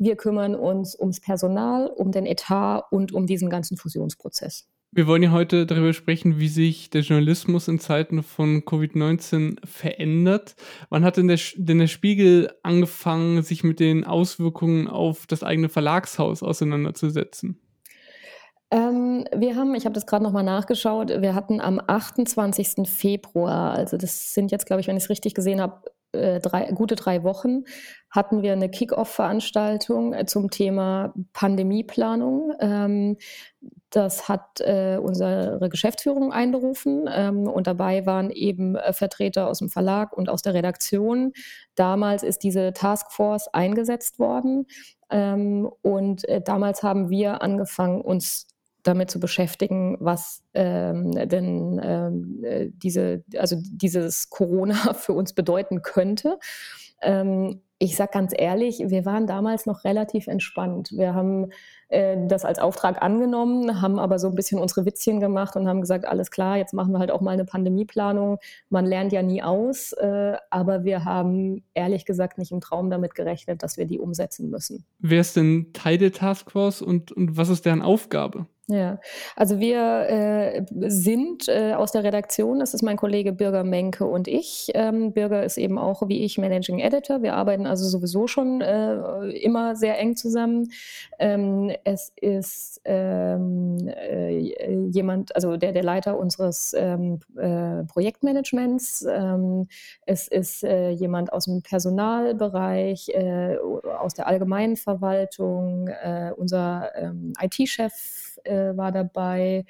Wir 0.00 0.16
kümmern 0.16 0.56
uns 0.56 0.98
ums 0.98 1.20
Personal, 1.20 1.86
um 1.86 2.10
den 2.10 2.26
Etat 2.26 2.80
und 2.90 3.12
um 3.12 3.28
diesen 3.28 3.48
ganzen 3.48 3.76
Fusionsprozess. 3.76 4.66
Wir 4.90 5.06
wollen 5.06 5.22
ja 5.22 5.30
heute 5.30 5.66
darüber 5.66 5.92
sprechen, 5.92 6.40
wie 6.40 6.48
sich 6.48 6.90
der 6.90 7.02
Journalismus 7.02 7.68
in 7.68 7.78
Zeiten 7.78 8.24
von 8.24 8.62
Covid-19 8.62 9.64
verändert. 9.64 10.56
Wann 10.90 11.04
hat 11.04 11.16
denn 11.16 11.28
der, 11.28 11.38
denn 11.54 11.78
der 11.78 11.86
Spiegel 11.86 12.50
angefangen, 12.64 13.42
sich 13.42 13.62
mit 13.62 13.78
den 13.78 14.02
Auswirkungen 14.02 14.88
auf 14.88 15.28
das 15.28 15.44
eigene 15.44 15.68
Verlagshaus 15.68 16.42
auseinanderzusetzen? 16.42 17.61
Ähm, 18.72 19.26
wir 19.36 19.54
haben, 19.54 19.74
ich 19.74 19.84
habe 19.84 19.92
das 19.92 20.06
gerade 20.06 20.24
nochmal 20.24 20.44
nachgeschaut, 20.44 21.10
wir 21.20 21.34
hatten 21.34 21.60
am 21.60 21.78
28. 21.86 22.88
Februar, 22.88 23.74
also 23.74 23.98
das 23.98 24.32
sind 24.32 24.50
jetzt, 24.50 24.64
glaube 24.64 24.80
ich, 24.80 24.86
wenn 24.86 24.96
ich 24.96 25.04
es 25.04 25.10
richtig 25.10 25.34
gesehen 25.34 25.60
habe, 25.60 25.82
äh, 26.12 26.40
drei, 26.40 26.70
gute 26.72 26.96
drei 26.96 27.22
Wochen, 27.22 27.64
hatten 28.10 28.40
wir 28.40 28.52
eine 28.52 28.70
Kick-Off-Veranstaltung 28.70 30.14
äh, 30.14 30.24
zum 30.24 30.50
Thema 30.50 31.12
Pandemieplanung. 31.34 32.54
Ähm, 32.60 33.18
das 33.90 34.26
hat 34.30 34.60
äh, 34.60 34.96
unsere 34.96 35.68
Geschäftsführung 35.70 36.32
einberufen 36.32 37.10
ähm, 37.12 37.46
und 37.48 37.66
dabei 37.66 38.06
waren 38.06 38.30
eben 38.30 38.76
äh, 38.76 38.94
Vertreter 38.94 39.48
aus 39.48 39.58
dem 39.58 39.68
Verlag 39.68 40.16
und 40.16 40.30
aus 40.30 40.40
der 40.40 40.54
Redaktion. 40.54 41.34
Damals 41.74 42.22
ist 42.22 42.42
diese 42.42 42.72
Taskforce 42.72 43.48
eingesetzt 43.48 44.18
worden 44.18 44.66
ähm, 45.10 45.70
und 45.82 46.26
äh, 46.26 46.40
damals 46.40 46.82
haben 46.82 47.10
wir 47.10 47.42
angefangen, 47.42 48.00
uns 48.00 48.46
damit 48.82 49.10
zu 49.10 49.20
beschäftigen, 49.20 49.96
was 50.00 50.42
ähm, 50.54 51.12
denn 51.12 51.80
ähm, 51.82 52.44
äh, 52.44 52.68
diese, 52.72 53.24
also 53.36 53.56
dieses 53.60 54.30
Corona 54.30 54.74
für 54.94 55.12
uns 55.12 55.32
bedeuten 55.32 55.82
könnte. 55.82 56.38
Ähm, 57.00 57.60
ich 57.78 57.96
sage 57.96 58.12
ganz 58.12 58.32
ehrlich, 58.36 58.78
wir 58.86 59.04
waren 59.04 59.26
damals 59.26 59.66
noch 59.66 59.82
relativ 59.82 60.28
entspannt. 60.28 60.92
Wir 60.92 61.14
haben 61.14 61.50
äh, 61.88 62.16
das 62.28 62.44
als 62.44 62.60
Auftrag 62.60 63.02
angenommen, 63.02 63.82
haben 63.82 63.98
aber 63.98 64.20
so 64.20 64.28
ein 64.28 64.36
bisschen 64.36 64.60
unsere 64.60 64.86
Witzchen 64.86 65.18
gemacht 65.18 65.56
und 65.56 65.66
haben 65.66 65.80
gesagt, 65.80 66.04
alles 66.04 66.30
klar, 66.30 66.56
jetzt 66.58 66.74
machen 66.74 66.92
wir 66.92 67.00
halt 67.00 67.10
auch 67.10 67.20
mal 67.20 67.32
eine 67.32 67.44
Pandemieplanung. 67.44 68.38
Man 68.68 68.86
lernt 68.86 69.12
ja 69.12 69.22
nie 69.22 69.42
aus, 69.42 69.92
äh, 69.94 70.34
aber 70.50 70.84
wir 70.84 71.04
haben 71.04 71.64
ehrlich 71.74 72.04
gesagt 72.04 72.38
nicht 72.38 72.52
im 72.52 72.60
Traum 72.60 72.88
damit 72.88 73.16
gerechnet, 73.16 73.64
dass 73.64 73.76
wir 73.76 73.86
die 73.86 73.98
umsetzen 73.98 74.48
müssen. 74.48 74.84
Wer 75.00 75.20
ist 75.20 75.34
denn 75.34 75.72
Teil 75.72 75.98
der 75.98 76.12
Taskforce 76.12 76.82
und, 76.82 77.10
und 77.10 77.36
was 77.36 77.48
ist 77.48 77.66
deren 77.66 77.82
Aufgabe? 77.82 78.46
Ja, 78.68 79.00
also 79.34 79.58
wir 79.58 80.08
äh, 80.08 80.64
sind 80.88 81.48
äh, 81.48 81.74
aus 81.74 81.90
der 81.90 82.04
Redaktion, 82.04 82.60
das 82.60 82.74
ist 82.74 82.82
mein 82.82 82.96
Kollege 82.96 83.32
Birger 83.32 83.64
Menke 83.64 84.04
und 84.04 84.28
ich. 84.28 84.70
Ähm, 84.74 85.12
Birger 85.12 85.42
ist 85.42 85.58
eben 85.58 85.78
auch 85.78 86.08
wie 86.08 86.22
ich 86.22 86.38
Managing 86.38 86.78
Editor. 86.78 87.22
Wir 87.22 87.34
arbeiten 87.34 87.66
also 87.66 87.84
sowieso 87.88 88.28
schon 88.28 88.60
äh, 88.60 89.30
immer 89.30 89.74
sehr 89.74 89.98
eng 89.98 90.14
zusammen. 90.14 90.70
Ähm, 91.18 91.72
es 91.82 92.12
ist 92.20 92.80
ähm, 92.84 93.78
äh, 93.88 94.38
jemand, 94.38 95.34
also 95.34 95.56
der, 95.56 95.72
der 95.72 95.82
Leiter 95.82 96.16
unseres 96.16 96.72
ähm, 96.78 97.18
äh, 97.36 97.82
Projektmanagements. 97.82 99.04
Ähm, 99.10 99.66
es 100.06 100.28
ist 100.28 100.62
äh, 100.62 100.90
jemand 100.90 101.32
aus 101.32 101.46
dem 101.46 101.62
Personalbereich, 101.62 103.10
aus 104.00 104.14
der 104.14 104.26
allgemeinen 104.26 104.76
Verwaltung, 104.76 105.90
unser 106.36 106.90
ähm, 106.96 107.32
IT-Chef 107.40 107.92
äh, 108.52 108.76
war 108.76 108.92
dabei. 108.92 109.64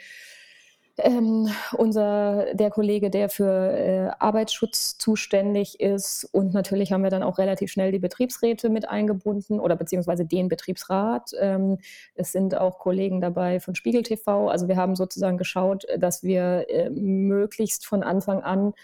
Ähm, 0.99 1.49
unser, 1.79 2.53
der 2.53 2.69
Kollege, 2.71 3.09
der 3.09 3.31
für 3.31 3.73
äh, 3.73 4.11
Arbeitsschutz 4.19 4.99
zuständig 4.99 5.81
ist. 5.81 6.29
Und 6.33 6.53
natürlich 6.53 6.93
haben 6.93 7.03
wir 7.03 7.09
dann 7.11 7.23
auch 7.23 7.39
relativ 7.39 7.73
schnell 7.73 7.93
die 7.93 7.99
Betriebsräte 7.99 8.69
mit 8.69 8.89
eingebunden 8.89 9.59
oder 9.59 9.75
beziehungsweise 9.75 10.27
den 10.27 10.49
Betriebsrat. 10.49 11.31
Ähm, 11.41 11.79
es 12.15 12.33
sind 12.33 12.55
auch 12.59 12.79
Kollegen 12.79 13.23
dabei 13.23 13.59
von 13.59 13.75
Spiegel 13.75 14.03
TV. 14.03 14.49
Also 14.49 14.69
wir 14.69 14.77
haben 14.77 14.95
sozusagen 14.95 15.39
geschaut, 15.39 15.87
dass 15.97 16.23
wir 16.23 16.67
äh, 16.69 16.91
möglichst 16.91 17.87
von 17.87 18.03
Anfang 18.03 18.43
an 18.43 18.75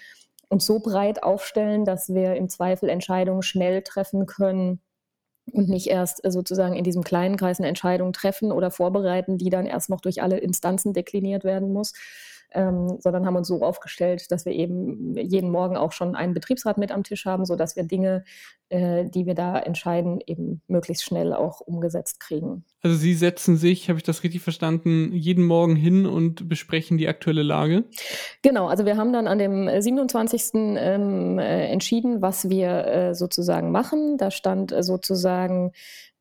uns 0.49 0.65
so 0.65 0.79
breit 0.79 1.23
aufstellen, 1.23 1.85
dass 1.85 2.09
wir 2.09 2.37
im 2.37 2.49
Zweifel 2.49 2.89
Entscheidungen 2.89 3.43
schnell 3.43 3.83
treffen 3.83 4.25
können 4.25 4.81
und 5.53 5.69
nicht 5.69 5.89
erst 5.89 6.25
äh, 6.25 6.31
sozusagen 6.31 6.75
in 6.75 6.85
diesem 6.85 7.05
kleinen 7.05 7.37
Kreis 7.37 7.59
eine 7.59 7.69
Entscheidung 7.69 8.13
treffen 8.13 8.53
oder 8.53 8.71
vorbereiten, 8.71 9.39
die 9.39 9.51
dann 9.51 9.67
erst 9.67 9.91
noch 9.91 10.01
durch 10.01 10.23
alle 10.23 10.39
Instanzen 10.39 10.93
dekliniert 10.93 11.45
werden 11.45 11.73
muss, 11.73 11.93
ähm, 12.53 12.99
sondern 13.01 13.27
haben 13.27 13.37
uns 13.37 13.49
so 13.49 13.63
aufgestellt, 13.63 14.31
dass 14.31 14.45
wir 14.45 14.53
eben 14.53 15.17
jeden 15.17 15.51
Morgen 15.51 15.77
auch 15.77 15.93
schon 15.93 16.17
einen 16.17 16.35
Betriebsrat 16.35 16.79
mit 16.79 16.93
am 16.93 17.05
Tisch 17.05 17.27
haben, 17.27 17.45
sodass 17.45 17.77
wir 17.77 17.85
Dinge, 17.85 18.25
äh, 18.71 19.05
die 19.05 19.27
wir 19.27 19.35
da 19.35 19.59
entscheiden, 19.59 20.21
eben 20.27 20.63
möglichst 20.67 21.05
schnell 21.05 21.33
auch 21.33 21.61
umgesetzt 21.61 22.21
kriegen. 22.21 22.65
Also 22.81 22.97
Sie 22.97 23.15
setzen 23.15 23.57
sich, 23.57 23.89
habe 23.89 23.99
ich 23.99 24.05
das 24.05 24.23
richtig 24.23 24.41
verstanden, 24.43 25.13
jeden 25.13 25.45
Morgen 25.45 25.77
hin 25.77 26.07
und 26.07 26.49
besprechen 26.49 26.97
die 26.97 27.09
aktuelle 27.09 27.43
Lage? 27.43 27.85
Genau, 28.43 28.69
also 28.69 28.87
wir 28.87 28.97
haben 28.97 29.13
dann 29.13 29.27
an 29.27 29.39
dem 29.39 29.69
27. 29.81 30.51
Ähm, 30.55 31.39
äh, 31.39 31.67
entschieden, 31.69 32.23
was 32.23 32.49
wir 32.49 32.87
äh, 32.87 33.15
sozusagen 33.15 33.71
machen. 33.73 34.17
Da 34.17 34.31
stand 34.31 34.73
äh, 34.73 34.83
sozusagen 34.83 35.73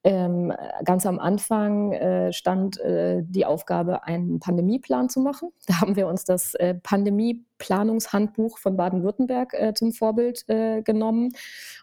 ähm, 0.03 0.53
ganz 0.83 1.05
am 1.05 1.19
Anfang 1.19 1.91
äh, 1.93 2.31
stand 2.31 2.79
äh, 2.79 3.23
die 3.23 3.45
Aufgabe, 3.45 4.03
einen 4.03 4.39
Pandemieplan 4.39 5.09
zu 5.09 5.19
machen. 5.19 5.49
Da 5.67 5.81
haben 5.81 5.95
wir 5.95 6.07
uns 6.07 6.23
das 6.23 6.53
äh, 6.55 6.75
Pandemieplanungshandbuch 7.57 8.57
von 8.57 8.77
Baden-Württemberg 8.77 9.53
äh, 9.53 9.73
zum 9.73 9.91
Vorbild 9.91 10.47
äh, 10.47 10.81
genommen. 10.81 11.33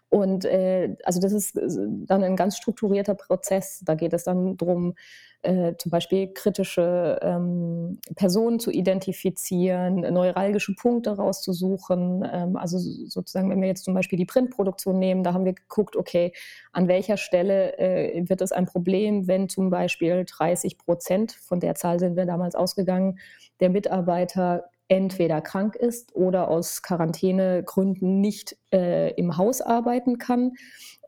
Und 0.09 0.45
äh, 0.45 0.97
also 1.05 1.21
das 1.21 1.33
ist 1.33 1.57
dann 1.57 2.23
ein 2.23 2.37
ganz 2.37 2.57
strukturierter 2.57 3.15
Prozess. 3.15 3.81
Da 3.85 3.95
geht 3.95 4.13
es 4.13 4.25
dann 4.25 4.57
darum, 4.57 4.95
äh, 5.43 5.75
zum 5.77 5.91
Beispiel 5.91 6.33
kritische 6.33 7.19
ähm, 7.21 7.99
Personen 8.15 8.61
zu 8.61 8.71
identifizieren, 8.71 9.97
neuralgische 9.97 10.75
Punkte 10.75 11.17
rauszusuchen. 11.17 12.25
Ähm, 12.33 12.57
also 12.57 12.79
sozusagen, 12.79 13.51
wenn 13.51 13.61
wir 13.61 13.69
jetzt 13.69 13.85
zum 13.85 13.95
Beispiel 13.95 14.17
die 14.17 14.25
Printproduktion 14.25 14.99
nehmen, 14.99 15.25
da 15.25 15.35
haben 15.35 15.45
wir 15.45 15.55
geguckt, 15.55 15.97
okay, 15.97 16.33
an 16.73 16.87
welcher 16.87 17.17
Stelle 17.17 17.77
äh, 17.79 18.29
wird 18.29 18.41
es 18.41 18.53
ein 18.53 18.67
Problem, 18.67 19.27
wenn 19.27 19.49
zum 19.49 19.69
Beispiel 19.69 20.25
30 20.25 20.79
Prozent, 20.79 21.33
von 21.33 21.61
der 21.61 21.75
Zahl 21.75 21.99
sind 21.99 22.17
wir 22.17 22.25
damals 22.25 22.55
ausgegangen, 22.55 23.19
der 23.61 23.71
Mitarbeiter 23.71 24.71
entweder 24.89 25.41
krank 25.41 25.77
ist 25.77 26.15
oder 26.15 26.49
aus 26.49 26.83
Quarantänegründen 26.83 28.21
nicht 28.21 28.57
äh, 28.73 29.13
im 29.15 29.37
Haus 29.37 29.61
arbeiten 29.61 30.19
kann. 30.19 30.53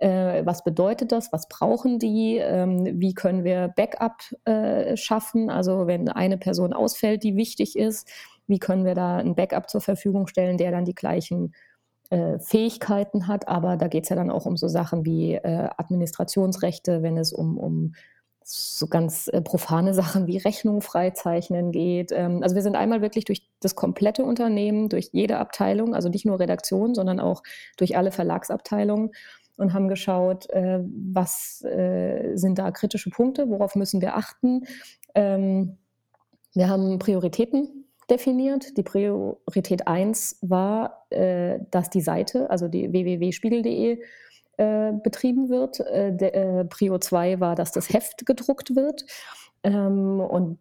Äh, 0.01 0.45
was 0.45 0.65
bedeutet 0.65 1.13
das? 1.13 1.33
Was 1.33 1.49
brauchen 1.49 1.99
die? 1.99 2.37
Ähm, 2.37 3.01
wie 3.01 3.15
können 3.15 3.45
wir 3.45 3.69
Backup 3.77 4.23
äh, 4.45 4.97
schaffen? 4.97 5.51
Also 5.51 5.87
wenn 5.87 6.09
eine 6.09 6.39
Person 6.39 6.73
ausfällt, 6.73 7.23
die 7.23 7.37
wichtig 7.37 7.77
ist, 7.77 8.09
wie 8.47 8.59
können 8.59 8.85
wir 8.85 8.95
da 8.95 9.17
ein 9.17 9.35
Backup 9.35 9.69
zur 9.69 9.81
Verfügung 9.81 10.27
stellen, 10.27 10.57
der 10.57 10.71
dann 10.71 10.85
die 10.85 10.95
gleichen 10.95 11.55
äh, 12.11 12.39
Fähigkeiten 12.39 13.29
hat? 13.29 13.49
Aber 13.49 13.77
da 13.77 13.89
geht 13.89 14.05
es 14.05 14.11
ja 14.11 14.17
dann 14.17 14.31
auch 14.31 14.47
um 14.47 14.57
so 14.57 14.69
Sachen 14.69 15.05
wie 15.05 15.35
äh, 15.35 15.69
Administrationsrechte, 15.77 17.03
wenn 17.03 17.19
es 17.19 17.33
um, 17.33 17.59
um 17.59 17.95
so 18.49 18.87
ganz 18.87 19.27
äh, 19.33 19.41
profane 19.41 19.93
Sachen 19.93 20.29
wie 20.29 20.39
Rechnung 20.39 20.81
freizeichnen 20.81 21.73
geht. 21.73 22.13
Ähm, 22.13 22.45
also 22.45 22.55
wir 22.55 22.63
sind 22.63 22.77
einmal 22.77 23.03
wirklich 23.03 23.25
durch 23.25 23.51
das 23.59 23.75
komplette 23.75 24.25
Unternehmen, 24.25 24.89
durch 24.89 25.09
jede 25.11 25.39
Abteilung, 25.39 25.97
also 25.97 26.09
nicht 26.09 26.25
nur 26.25 26.39
Redaktion, 26.39 26.95
sondern 26.95 27.19
auch 27.19 27.43
durch 27.77 27.97
alle 27.97 28.13
Verlagsabteilungen 28.13 29.11
und 29.57 29.73
haben 29.73 29.89
geschaut, 29.89 30.49
äh, 30.51 30.79
was 30.81 31.65
äh, 31.65 32.37
sind 32.37 32.61
da 32.61 32.71
kritische 32.71 33.11
Punkte, 33.11 33.51
worauf 33.51 33.75
müssen 33.75 34.01
wir 34.01 34.17
achten. 34.17 34.65
Ähm, 35.17 35.79
wir 36.55 36.69
haben 36.69 37.01
Prioritäten 37.01 37.89
definiert. 38.09 38.77
Die 38.77 38.85
Priorität 38.85 39.89
1 39.89 40.39
war, 40.43 41.07
dass 41.11 41.91
die 41.91 42.01
Seite, 42.01 42.49
also 42.49 42.69
die 42.69 42.93
www.spiegel.de, 42.93 44.01
äh, 44.57 44.93
betrieben 44.93 45.49
wird. 45.49 45.81
Äh, 45.81 46.15
der, 46.17 46.35
äh, 46.35 46.65
Prio 46.65 46.99
2 46.99 47.41
war, 47.41 47.55
dass 47.55 47.73
das 47.73 47.93
Heft 47.93 48.27
gedruckt 48.27 48.75
wird. 48.77 49.05
Ähm, 49.63 50.21
und 50.21 50.59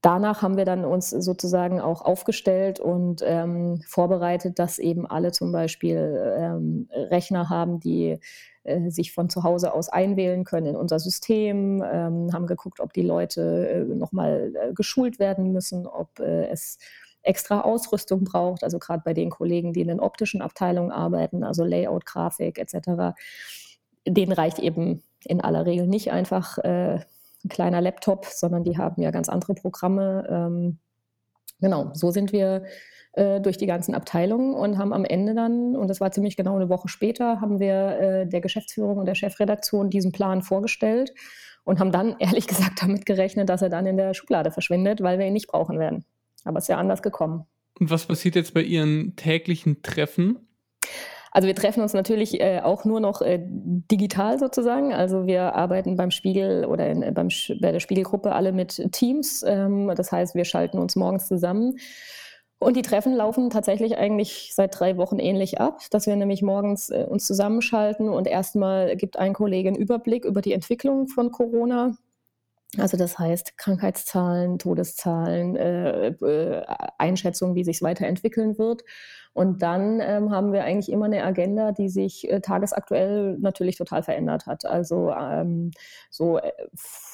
danach 0.00 0.42
haben 0.42 0.56
wir 0.56 0.64
dann 0.64 0.84
uns 0.84 1.10
sozusagen 1.10 1.80
auch 1.80 2.02
aufgestellt 2.02 2.78
und 2.78 3.22
ähm, 3.24 3.80
vorbereitet, 3.88 4.58
dass 4.58 4.78
eben 4.78 5.06
alle 5.06 5.32
zum 5.32 5.52
Beispiel 5.52 6.36
ähm, 6.38 6.88
Rechner 6.92 7.50
haben, 7.50 7.80
die 7.80 8.18
äh, 8.64 8.90
sich 8.90 9.12
von 9.12 9.28
zu 9.28 9.42
Hause 9.42 9.72
aus 9.72 9.88
einwählen 9.88 10.44
können 10.44 10.66
in 10.66 10.76
unser 10.76 10.98
System, 10.98 11.82
ähm, 11.82 12.32
haben 12.32 12.46
geguckt, 12.46 12.80
ob 12.80 12.92
die 12.92 13.02
Leute 13.02 13.68
äh, 13.68 13.94
nochmal 13.94 14.52
äh, 14.54 14.72
geschult 14.74 15.18
werden 15.18 15.52
müssen, 15.52 15.86
ob 15.86 16.20
äh, 16.20 16.46
es 16.48 16.78
extra 17.26 17.62
Ausrüstung 17.62 18.24
braucht, 18.24 18.64
also 18.64 18.78
gerade 18.78 19.02
bei 19.04 19.14
den 19.14 19.30
Kollegen, 19.30 19.72
die 19.72 19.80
in 19.80 19.88
den 19.88 20.00
optischen 20.00 20.42
Abteilungen 20.42 20.92
arbeiten, 20.92 21.44
also 21.44 21.64
Layout, 21.64 22.06
Grafik 22.06 22.58
etc. 22.58 23.16
Denen 24.06 24.32
reicht 24.32 24.58
eben 24.58 25.02
in 25.24 25.40
aller 25.40 25.66
Regel 25.66 25.86
nicht 25.86 26.12
einfach 26.12 26.58
äh, 26.58 27.00
ein 27.44 27.48
kleiner 27.48 27.80
Laptop, 27.80 28.26
sondern 28.26 28.64
die 28.64 28.78
haben 28.78 29.02
ja 29.02 29.10
ganz 29.10 29.28
andere 29.28 29.54
Programme. 29.54 30.26
Ähm, 30.28 30.78
genau, 31.60 31.90
so 31.92 32.10
sind 32.10 32.32
wir 32.32 32.64
äh, 33.12 33.40
durch 33.40 33.56
die 33.56 33.66
ganzen 33.66 33.94
Abteilungen 33.94 34.54
und 34.54 34.78
haben 34.78 34.92
am 34.92 35.04
Ende 35.04 35.34
dann, 35.34 35.76
und 35.76 35.88
das 35.88 36.00
war 36.00 36.12
ziemlich 36.12 36.36
genau 36.36 36.56
eine 36.56 36.68
Woche 36.68 36.88
später, 36.88 37.40
haben 37.40 37.58
wir 37.60 37.98
äh, 37.98 38.26
der 38.26 38.40
Geschäftsführung 38.40 38.98
und 38.98 39.06
der 39.06 39.14
Chefredaktion 39.14 39.90
diesen 39.90 40.12
Plan 40.12 40.42
vorgestellt 40.42 41.12
und 41.64 41.80
haben 41.80 41.92
dann 41.92 42.16
ehrlich 42.20 42.46
gesagt 42.46 42.82
damit 42.82 43.06
gerechnet, 43.06 43.48
dass 43.48 43.62
er 43.62 43.68
dann 43.68 43.86
in 43.86 43.96
der 43.96 44.14
Schublade 44.14 44.50
verschwindet, 44.50 45.02
weil 45.02 45.18
wir 45.18 45.26
ihn 45.26 45.32
nicht 45.32 45.48
brauchen 45.48 45.78
werden. 45.78 46.04
Aber 46.46 46.58
es 46.58 46.64
ist 46.64 46.68
ja 46.68 46.78
anders 46.78 47.02
gekommen. 47.02 47.44
Und 47.78 47.90
was 47.90 48.06
passiert 48.06 48.36
jetzt 48.36 48.54
bei 48.54 48.62
Ihren 48.62 49.16
täglichen 49.16 49.82
Treffen? 49.82 50.38
Also 51.36 51.48
wir 51.48 51.54
treffen 51.54 51.82
uns 51.82 51.92
natürlich 51.92 52.40
äh, 52.40 52.60
auch 52.62 52.86
nur 52.86 52.98
noch 52.98 53.20
äh, 53.20 53.38
digital 53.42 54.38
sozusagen. 54.38 54.94
Also 54.94 55.26
wir 55.26 55.54
arbeiten 55.54 55.96
beim 55.96 56.10
Spiegel 56.10 56.64
oder 56.64 56.88
in, 56.88 57.12
beim, 57.12 57.28
bei 57.60 57.72
der 57.72 57.80
Spiegelgruppe 57.80 58.32
alle 58.32 58.52
mit 58.52 58.90
Teams. 58.92 59.44
Ähm, 59.46 59.92
das 59.94 60.12
heißt, 60.12 60.34
wir 60.34 60.46
schalten 60.46 60.78
uns 60.78 60.96
morgens 60.96 61.28
zusammen. 61.28 61.76
Und 62.58 62.74
die 62.74 62.82
Treffen 62.82 63.14
laufen 63.14 63.50
tatsächlich 63.50 63.98
eigentlich 63.98 64.52
seit 64.54 64.80
drei 64.80 64.96
Wochen 64.96 65.18
ähnlich 65.18 65.60
ab, 65.60 65.80
dass 65.90 66.06
wir 66.06 66.16
nämlich 66.16 66.40
morgens 66.40 66.88
äh, 66.88 67.04
uns 67.06 67.26
zusammenschalten 67.26 68.08
und 68.08 68.26
erstmal 68.26 68.96
gibt 68.96 69.18
ein 69.18 69.34
Kollege 69.34 69.68
einen 69.68 69.76
Überblick 69.76 70.24
über 70.24 70.40
die 70.40 70.54
Entwicklung 70.54 71.06
von 71.06 71.30
Corona. 71.30 71.98
Also 72.78 72.96
das 72.96 73.18
heißt 73.18 73.56
Krankheitszahlen, 73.56 74.58
Todeszahlen, 74.58 75.56
äh, 75.56 76.08
äh, 76.08 76.64
Einschätzung, 76.98 77.54
wie 77.54 77.64
sich 77.64 77.76
es 77.76 77.82
weiterentwickeln 77.82 78.58
wird. 78.58 78.82
Und 79.32 79.62
dann 79.62 80.00
ähm, 80.00 80.30
haben 80.30 80.52
wir 80.52 80.64
eigentlich 80.64 80.90
immer 80.90 81.06
eine 81.06 81.22
Agenda, 81.24 81.72
die 81.72 81.88
sich 81.88 82.30
äh, 82.30 82.40
tagesaktuell 82.40 83.36
natürlich 83.38 83.76
total 83.76 84.02
verändert 84.02 84.46
hat. 84.46 84.64
Also 84.64 85.10
ähm, 85.10 85.72
so, 86.10 86.38
äh, 86.38 86.52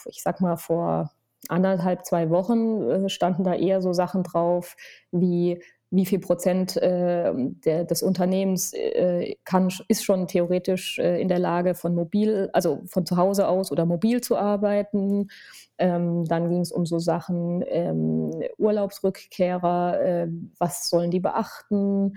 ich 0.07 0.23
sag 0.23 0.41
mal, 0.41 0.57
vor 0.57 1.11
anderthalb, 1.49 2.05
zwei 2.07 2.31
Wochen 2.31 2.83
äh, 2.83 3.09
standen 3.09 3.45
da 3.45 3.55
eher 3.55 3.83
so 3.83 3.93
Sachen 3.93 4.23
drauf 4.23 4.77
wie 5.11 5.63
wie 5.93 6.07
viel 6.07 6.21
Prozent 6.21 6.77
äh, 6.79 7.33
der, 7.37 7.85
des 7.85 8.03
Unternehmens 8.03 8.73
äh, 8.73 9.37
kann, 9.45 9.69
ist 9.89 10.05
schon 10.05 10.27
theoretisch 10.27 10.99
äh, 10.99 11.21
in 11.21 11.29
der 11.29 11.39
Lage, 11.39 11.75
von 11.75 11.95
mobil, 11.95 12.49
also 12.55 12.81
von 12.87 13.05
zu 13.05 13.19
Hause 13.19 13.47
aus 13.47 13.71
oder 13.71 13.85
mobil 13.85 14.23
zu 14.23 14.37
arbeiten. 14.37 15.29
Ähm, 15.77 16.25
dann 16.25 16.49
ging 16.49 16.61
es 16.61 16.73
um 16.73 16.87
so 16.87 16.99
Sachen 16.99 17.63
ähm, 17.69 18.31
Urlaubsrückkehrer, 18.57 20.01
äh, 20.01 20.29
was 20.59 20.89
sollen 20.89 21.11
die 21.11 21.21
beachten? 21.21 22.15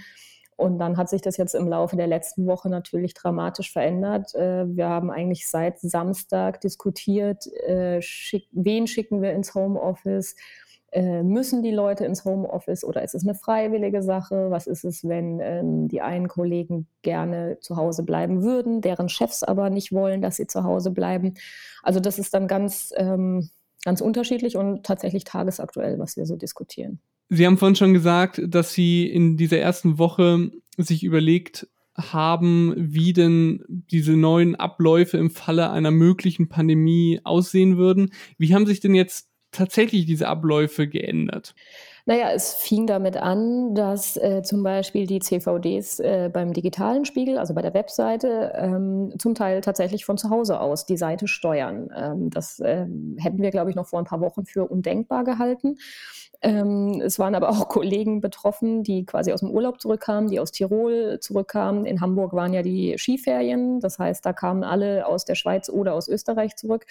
Und 0.56 0.80
dann 0.80 0.96
hat 0.96 1.10
sich 1.10 1.22
das 1.22 1.36
jetzt 1.36 1.54
im 1.54 1.68
Laufe 1.68 1.98
der 1.98 2.08
letzten 2.08 2.48
Woche 2.48 2.70
natürlich 2.70 3.14
dramatisch 3.14 3.74
verändert. 3.74 4.34
Äh, 4.36 4.74
wir 4.74 4.88
haben 4.88 5.12
eigentlich 5.12 5.50
seit 5.50 5.82
Samstag 5.82 6.62
diskutiert, 6.62 7.46
äh, 7.68 8.00
wen 8.54 8.88
schicken 8.88 9.22
wir 9.22 9.34
ins 9.34 9.54
Homeoffice 9.54 10.38
äh, 10.96 11.24
müssen 11.24 11.62
die 11.62 11.72
Leute 11.72 12.06
ins 12.06 12.24
Homeoffice 12.24 12.86
oder 12.86 13.04
ist 13.04 13.16
es 13.16 13.24
eine 13.24 13.36
freiwillige 13.36 14.02
Sache? 14.02 14.48
Was 14.50 14.66
ist 14.66 14.86
es, 14.86 15.04
wenn 15.04 15.42
ähm, 15.42 15.90
die 15.90 16.00
einen 16.00 16.30
Kollegen 16.30 16.88
gerne 17.02 17.58
zu 17.60 17.76
Hause 17.76 18.04
bleiben 18.04 18.44
würden, 18.44 18.80
deren 18.80 19.10
Chefs 19.10 19.44
aber 19.44 19.70
nicht 19.70 19.92
wollen, 19.92 20.22
dass 20.22 20.38
sie 20.38 20.48
zu 20.48 20.64
Hause 20.64 20.92
bleiben? 20.92 21.34
Also 21.84 22.00
das 22.00 22.18
ist 22.18 22.34
dann 22.34 22.48
ganz, 22.48 22.94
ähm, 22.96 23.50
ganz 23.84 24.00
unterschiedlich 24.00 24.56
und 24.56 24.86
tatsächlich 24.86 25.26
tagesaktuell, 25.26 26.00
was 26.00 26.16
wir 26.16 26.26
so 26.26 26.38
diskutieren. 26.38 27.02
Sie 27.28 27.46
haben 27.46 27.58
vorhin 27.58 27.76
schon 27.76 27.94
gesagt, 27.94 28.42
dass 28.48 28.72
Sie 28.72 29.06
in 29.06 29.36
dieser 29.36 29.58
ersten 29.58 29.98
Woche 29.98 30.52
sich 30.78 31.04
überlegt 31.04 31.68
haben, 31.98 32.74
wie 32.78 33.12
denn 33.12 33.66
diese 33.68 34.16
neuen 34.16 34.56
Abläufe 34.56 35.18
im 35.18 35.30
Falle 35.30 35.72
einer 35.72 35.92
möglichen 35.92 36.48
Pandemie 36.48 37.20
aussehen 37.26 37.78
würden. 37.78 38.12
Wie 38.38 38.54
haben 38.54 38.66
sich 38.66 38.80
denn 38.80 38.96
jetzt 38.96 39.30
tatsächlich 39.56 40.06
diese 40.06 40.28
Abläufe 40.28 40.88
geändert? 40.88 41.56
Naja, 42.08 42.30
es 42.32 42.54
fing 42.54 42.86
damit 42.86 43.18
an, 43.18 43.74
dass 43.74 44.16
äh, 44.16 44.44
zum 44.44 44.62
Beispiel 44.62 45.08
die 45.08 45.20
CVDs 45.20 46.00
äh, 46.00 46.30
beim 46.32 46.54
digitalen 46.54 47.04
Spiegel, 47.04 47.40
also 47.40 47.56
bei 47.56 47.64
der 47.64 47.74
Webseite, 47.74 48.54
ähm, 48.56 49.12
zum 49.18 49.34
Teil 49.34 49.62
tatsächlich 49.62 50.06
von 50.06 50.16
zu 50.16 50.30
Hause 50.30 50.60
aus 50.60 50.86
die 50.86 50.98
Seite 50.98 51.28
steuern. 51.28 51.90
Ähm, 51.98 52.30
das 52.30 52.62
ähm, 52.64 53.18
hätten 53.20 53.42
wir, 53.42 53.50
glaube 53.50 53.72
ich, 53.72 53.76
noch 53.76 53.88
vor 53.88 53.98
ein 53.98 54.06
paar 54.06 54.22
Wochen 54.22 54.46
für 54.46 54.66
undenkbar 54.66 55.24
gehalten. 55.24 55.78
Ähm, 56.44 57.02
es 57.04 57.18
waren 57.18 57.34
aber 57.34 57.50
auch 57.50 57.70
Kollegen 57.70 58.22
betroffen, 58.22 58.84
die 58.84 59.04
quasi 59.04 59.34
aus 59.34 59.40
dem 59.40 59.50
Urlaub 59.50 59.82
zurückkamen, 59.82 60.30
die 60.30 60.40
aus 60.40 60.52
Tirol 60.52 61.20
zurückkamen. 61.20 61.88
In 61.88 62.02
Hamburg 62.02 62.34
waren 62.34 62.54
ja 62.54 62.62
die 62.62 63.00
Skiferien, 63.00 63.80
das 63.80 63.98
heißt, 63.98 64.24
da 64.24 64.32
kamen 64.32 64.64
alle 64.64 65.08
aus 65.08 65.26
der 65.26 65.34
Schweiz 65.34 65.70
oder 65.70 65.96
aus 65.96 66.08
Österreich 66.08 66.56
zurück. 66.56 66.86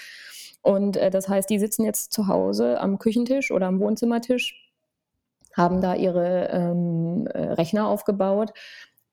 Und 0.65 0.97
äh, 0.97 1.11
das 1.11 1.29
heißt, 1.29 1.49
die 1.51 1.59
sitzen 1.59 1.85
jetzt 1.85 2.13
zu 2.13 2.27
Hause 2.27 2.81
am 2.81 2.99
Küchentisch 2.99 3.51
oder 3.51 3.67
am 3.67 3.81
Wohnzimmertisch 3.81 4.73
haben 5.53 5.81
da 5.81 5.95
ihre 5.95 6.49
ähm, 6.51 7.29
äh, 7.29 7.53
Rechner 7.53 7.87
aufgebaut. 7.87 8.53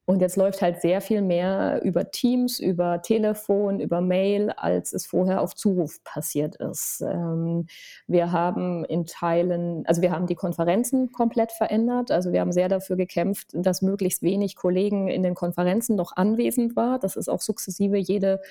Und 0.06 0.22
jetzt 0.22 0.38
läuft 0.38 0.62
halt 0.62 0.82
sehr 0.82 1.00
viel 1.00 1.22
mehr 1.22 1.82
über 1.84 2.10
Teams, 2.10 2.60
über 2.60 3.02
Telefon, 3.02 3.80
über 3.80 4.02
Mail, 4.02 4.50
als 4.50 4.94
es 4.94 5.06
vorher 5.06 5.42
auf 5.42 5.54
Zuruf 5.54 6.04
passiert 6.04 6.56
ist. 6.56 7.02
Ähm, 7.02 7.68
wir 8.08 8.32
haben 8.32 8.84
in 8.86 9.06
Teilen, 9.06 9.86
also 9.86 10.02
wir 10.02 10.12
haben 10.12 10.28
die 10.28 10.36
Konferenzen 10.36 11.12
komplett 11.12 11.52
verändert. 11.52 12.12
Also 12.12 12.32
wir 12.32 12.40
haben 12.40 12.54
sehr 12.54 12.70
dafür 12.70 12.96
gekämpft, 12.96 13.50
dass 13.52 13.82
möglichst 13.82 14.24
wenig 14.24 14.56
Kollegen 14.56 15.10
in 15.10 15.22
den 15.22 15.36
Konferenzen 15.36 15.98
noch 15.98 16.16
anwesend 16.16 16.78
war. 16.78 16.98
Das 16.98 17.18
ist 17.18 17.30
auch 17.30 17.42
sukzessive 17.42 17.98
jede, 17.98 18.42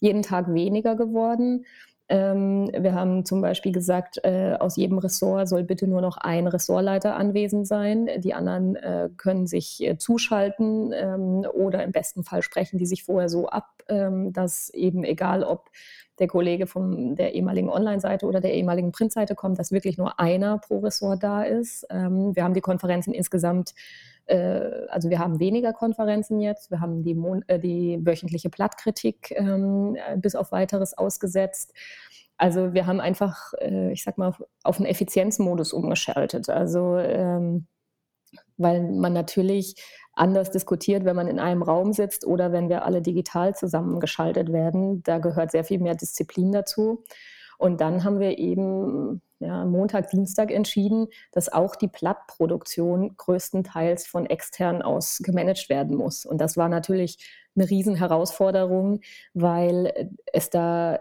jeden 0.00 0.22
Tag 0.22 0.52
weniger 0.52 0.96
geworden. 0.96 1.64
Ähm, 2.08 2.70
wir 2.76 2.94
haben 2.94 3.24
zum 3.24 3.42
Beispiel 3.42 3.72
gesagt, 3.72 4.20
äh, 4.24 4.56
aus 4.58 4.76
jedem 4.76 4.98
Ressort 4.98 5.48
soll 5.48 5.62
bitte 5.62 5.86
nur 5.86 6.00
noch 6.00 6.16
ein 6.16 6.46
Ressortleiter 6.46 7.16
anwesend 7.16 7.66
sein. 7.66 8.08
Die 8.18 8.32
anderen 8.32 8.76
äh, 8.76 9.10
können 9.16 9.46
sich 9.46 9.82
äh, 9.82 9.98
zuschalten 9.98 10.92
ähm, 10.94 11.46
oder 11.52 11.84
im 11.84 11.92
besten 11.92 12.24
Fall 12.24 12.42
sprechen 12.42 12.78
die 12.78 12.86
sich 12.86 13.04
vorher 13.04 13.28
so 13.28 13.48
ab, 13.48 13.82
ähm, 13.88 14.32
dass 14.32 14.70
eben 14.70 15.04
egal, 15.04 15.44
ob 15.44 15.70
der 16.18 16.28
Kollege 16.28 16.66
von 16.66 17.14
der 17.14 17.34
ehemaligen 17.34 17.68
Online-Seite 17.68 18.26
oder 18.26 18.40
der 18.40 18.54
ehemaligen 18.54 18.90
Printseite 18.90 19.34
kommt, 19.34 19.58
dass 19.58 19.70
wirklich 19.70 19.98
nur 19.98 20.18
einer 20.18 20.58
pro 20.58 20.78
Ressort 20.78 21.22
da 21.22 21.42
ist. 21.42 21.86
Ähm, 21.90 22.34
wir 22.34 22.42
haben 22.42 22.54
die 22.54 22.60
Konferenzen 22.60 23.12
insgesamt 23.12 23.74
also 24.88 25.10
wir 25.10 25.18
haben 25.18 25.40
weniger 25.40 25.72
Konferenzen 25.72 26.40
jetzt, 26.40 26.70
wir 26.70 26.80
haben 26.80 27.02
die, 27.02 27.14
Mon 27.14 27.42
äh, 27.48 27.58
die 27.58 27.98
wöchentliche 28.04 28.50
Plattkritik 28.50 29.32
ähm, 29.32 29.96
äh, 29.96 30.16
bis 30.16 30.34
auf 30.34 30.52
weiteres 30.52 30.96
ausgesetzt. 30.96 31.72
Also 32.36 32.72
wir 32.72 32.86
haben 32.86 33.00
einfach, 33.00 33.52
äh, 33.60 33.92
ich 33.92 34.04
sag 34.04 34.18
mal, 34.18 34.34
auf 34.62 34.78
einen 34.78 34.86
Effizienzmodus 34.86 35.72
umgeschaltet. 35.72 36.48
Also 36.48 36.98
ähm, 36.98 37.66
weil 38.58 38.82
man 38.82 39.12
natürlich 39.12 39.76
anders 40.12 40.50
diskutiert, 40.50 41.04
wenn 41.04 41.16
man 41.16 41.28
in 41.28 41.38
einem 41.38 41.62
Raum 41.62 41.92
sitzt 41.92 42.26
oder 42.26 42.52
wenn 42.52 42.68
wir 42.68 42.84
alle 42.84 43.00
digital 43.00 43.54
zusammengeschaltet 43.54 44.52
werden. 44.52 45.02
Da 45.04 45.18
gehört 45.18 45.52
sehr 45.52 45.64
viel 45.64 45.78
mehr 45.78 45.94
Disziplin 45.94 46.52
dazu. 46.52 47.04
Und 47.56 47.80
dann 47.80 48.04
haben 48.04 48.18
wir 48.18 48.38
eben 48.38 49.22
ja, 49.40 49.64
Montag, 49.64 50.10
Dienstag 50.10 50.50
entschieden, 50.50 51.08
dass 51.32 51.52
auch 51.52 51.76
die 51.76 51.88
Plattproduktion 51.88 53.16
größtenteils 53.16 54.06
von 54.06 54.26
extern 54.26 54.82
aus 54.82 55.18
gemanagt 55.18 55.68
werden 55.68 55.96
muss. 55.96 56.26
Und 56.26 56.40
das 56.40 56.56
war 56.56 56.68
natürlich 56.68 57.18
eine 57.54 57.68
Riesenherausforderung, 57.68 59.00
weil 59.34 60.10
es 60.32 60.50
da 60.50 60.98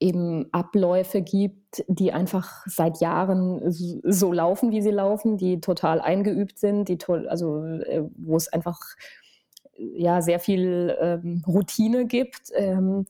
eben 0.00 0.52
Abläufe 0.52 1.22
gibt, 1.22 1.84
die 1.88 2.12
einfach 2.12 2.64
seit 2.66 3.00
Jahren 3.00 3.62
so 3.70 4.32
laufen, 4.32 4.70
wie 4.70 4.82
sie 4.82 4.90
laufen, 4.90 5.36
die 5.36 5.60
total 5.60 6.00
eingeübt 6.00 6.58
sind, 6.58 6.88
die 6.88 6.98
also 7.06 7.64
äh, 7.64 8.02
wo 8.16 8.36
es 8.36 8.52
einfach 8.52 8.80
ja 9.76 10.20
sehr 10.20 10.40
viel 10.40 10.96
ähm, 11.00 11.42
Routine 11.46 12.06
gibt. 12.06 12.50
Ähm, 12.54 13.06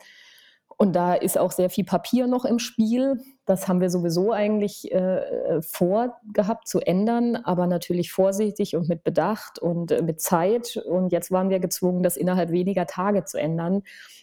und 0.76 0.94
da 0.96 1.14
ist 1.14 1.38
auch 1.38 1.52
sehr 1.52 1.70
viel 1.70 1.84
Papier 1.84 2.26
noch 2.26 2.44
im 2.44 2.58
Spiel. 2.58 3.20
Das 3.46 3.68
haben 3.68 3.80
wir 3.80 3.90
sowieso 3.90 4.32
eigentlich 4.32 4.90
äh, 4.92 5.60
vorgehabt 5.62 6.66
zu 6.66 6.80
ändern, 6.80 7.36
aber 7.36 7.66
natürlich 7.66 8.10
vorsichtig 8.12 8.74
und 8.74 8.88
mit 8.88 9.04
Bedacht 9.04 9.58
und 9.58 9.92
äh, 9.92 10.02
mit 10.02 10.20
Zeit. 10.20 10.76
Und 10.76 11.12
jetzt 11.12 11.30
waren 11.30 11.50
wir 11.50 11.60
gezwungen, 11.60 12.02
das 12.02 12.16
innerhalb 12.16 12.50
weniger 12.50 12.86
Tage 12.86 13.24
zu 13.24 13.38
ändern. 13.38 13.82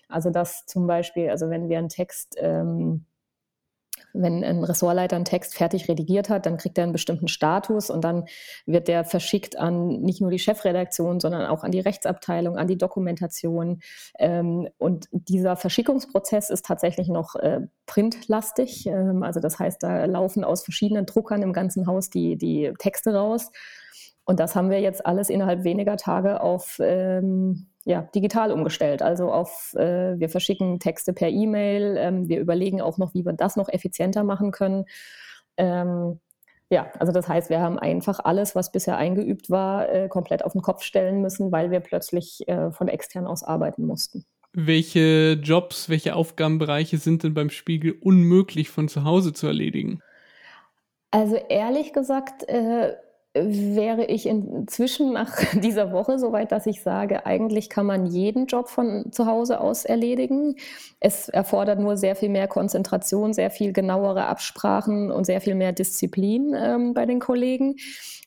Also 0.10 0.30
dass 0.30 0.66
zum 0.66 0.88
Beispiel, 0.88 1.30
also 1.30 1.50
wenn 1.50 1.70
wir 1.70 1.78
einen 1.78 1.90
Text 1.90 2.36
ähm, 2.38 3.06
wenn 4.14 4.44
ein 4.44 4.64
Ressortleiter 4.64 5.16
einen 5.16 5.26
Text 5.26 5.56
fertig 5.56 5.88
redigiert 5.88 6.30
hat, 6.30 6.46
dann 6.46 6.58
kriegt 6.58 6.78
er 6.78 6.84
einen 6.84 6.94
bestimmten 6.94 7.28
Status 7.28 7.90
und 7.90 8.04
dann 8.04 8.26
wird 8.66 8.88
der 8.88 9.04
verschickt 9.04 9.58
an 9.58 10.02
nicht 10.02 10.22
nur 10.22 10.32
die 10.32 10.40
Chefredaktion, 10.40 11.20
sondern 11.20 11.48
auch 11.48 11.64
an 11.64 11.72
die 11.72 11.80
Rechtsabteilung, 11.80 12.58
an 12.58 12.68
die 12.68 12.78
Dokumentation. 12.78 13.82
Ähm, 14.20 14.70
und 14.78 15.08
dieser 15.12 15.56
Verschickungsprozess 15.56 16.50
ist 16.50 16.66
tatsächlich 16.66 17.08
noch 17.08 17.36
äh, 17.36 17.62
printlastig. 17.86 18.88
Ähm, 18.88 19.24
also 19.24 19.40
das 19.40 19.60
heißt, 19.60 19.82
da 19.84 20.06
laufen 20.06 20.44
aus 20.44 20.64
verschiedenen 20.64 21.06
Druckern 21.06 21.42
im 21.42 21.54
ganzen 21.54 21.88
Haus 21.88 22.10
die, 22.10 22.38
die 22.38 22.74
Texte 22.80 23.14
raus. 23.14 23.52
Und 24.26 24.40
das 24.40 24.56
haben 24.56 24.70
wir 24.70 24.80
jetzt 24.80 25.06
alles 25.06 25.30
innerhalb 25.30 25.64
weniger 25.64 25.98
Tage 25.98 26.42
auf 26.42 26.78
ähm, 26.80 27.71
ja, 27.86 28.04
digital 28.14 28.52
umgestellt. 28.52 29.02
Also 29.02 29.32
auf, 29.32 29.74
äh, 29.76 30.20
wir 30.20 30.30
verschicken 30.30 30.80
Texte 30.80 31.14
per 31.14 31.30
E-Mail. 31.30 31.96
Ähm, 31.98 32.28
wir 32.28 32.40
überlegen 32.40 32.82
auch 32.82 32.98
noch, 32.98 33.14
wie 33.14 33.26
wir 33.26 33.34
das 33.34 33.56
noch 33.56 33.70
effizienter 33.70 34.24
machen 34.24 34.52
können. 34.52 34.86
Ähm, 35.58 36.20
ja, 36.70 36.90
also 37.00 37.12
das 37.12 37.28
heißt, 37.28 37.50
wir 37.50 37.60
haben 37.60 37.78
einfach 37.78 38.20
alles, 38.24 38.56
was 38.56 38.72
bisher 38.72 38.98
eingeübt 38.98 39.50
war, 39.50 39.90
äh, 39.90 40.08
komplett 40.08 40.46
auf 40.46 40.54
den 40.54 40.62
Kopf 40.62 40.84
stellen 40.84 41.22
müssen, 41.22 41.52
weil 41.52 41.70
wir 41.70 41.82
plötzlich 41.82 42.48
äh, 42.48 42.72
von 42.72 42.88
extern 42.88 43.28
aus 43.28 43.44
arbeiten 43.44 43.86
mussten. 43.86 44.26
Welche 44.54 45.34
Jobs, 45.34 45.90
welche 45.90 46.16
Aufgabenbereiche 46.16 46.98
sind 46.98 47.24
denn 47.24 47.34
beim 47.34 47.50
Spiegel 47.50 47.94
unmöglich 48.02 48.70
von 48.70 48.88
zu 48.88 49.04
Hause 49.04 49.34
zu 49.34 49.48
erledigen? 49.48 50.02
Also 51.12 51.36
ehrlich 51.36 51.92
gesagt, 51.92 52.48
äh, 52.48 52.96
wäre 53.34 54.06
ich 54.06 54.26
inzwischen 54.26 55.14
nach 55.14 55.38
dieser 55.54 55.92
Woche 55.92 56.20
so 56.20 56.32
weit, 56.32 56.52
dass 56.52 56.66
ich 56.66 56.82
sage, 56.82 57.26
eigentlich 57.26 57.70
kann 57.70 57.86
man 57.86 58.06
jeden 58.06 58.48
Job 58.48 58.68
von 58.68 59.12
zu 59.12 59.26
Hause 59.26 59.62
aus 59.62 59.86
erledigen. 59.86 60.56
Es 61.00 61.30
erfordert 61.30 61.80
nur 61.80 61.98
sehr 61.98 62.16
viel 62.16 62.30
mehr 62.30 62.48
Konzentration, 62.48 63.34
sehr 63.34 63.50
viel 63.50 63.72
genauere 63.72 64.26
Absprachen 64.26 65.12
und 65.12 65.26
sehr 65.26 65.42
viel 65.42 65.56
mehr 65.56 65.72
Disziplin 65.72 66.56
ähm, 66.58 66.94
bei 66.94 67.06
den 67.06 67.20
Kollegen. 67.20 67.76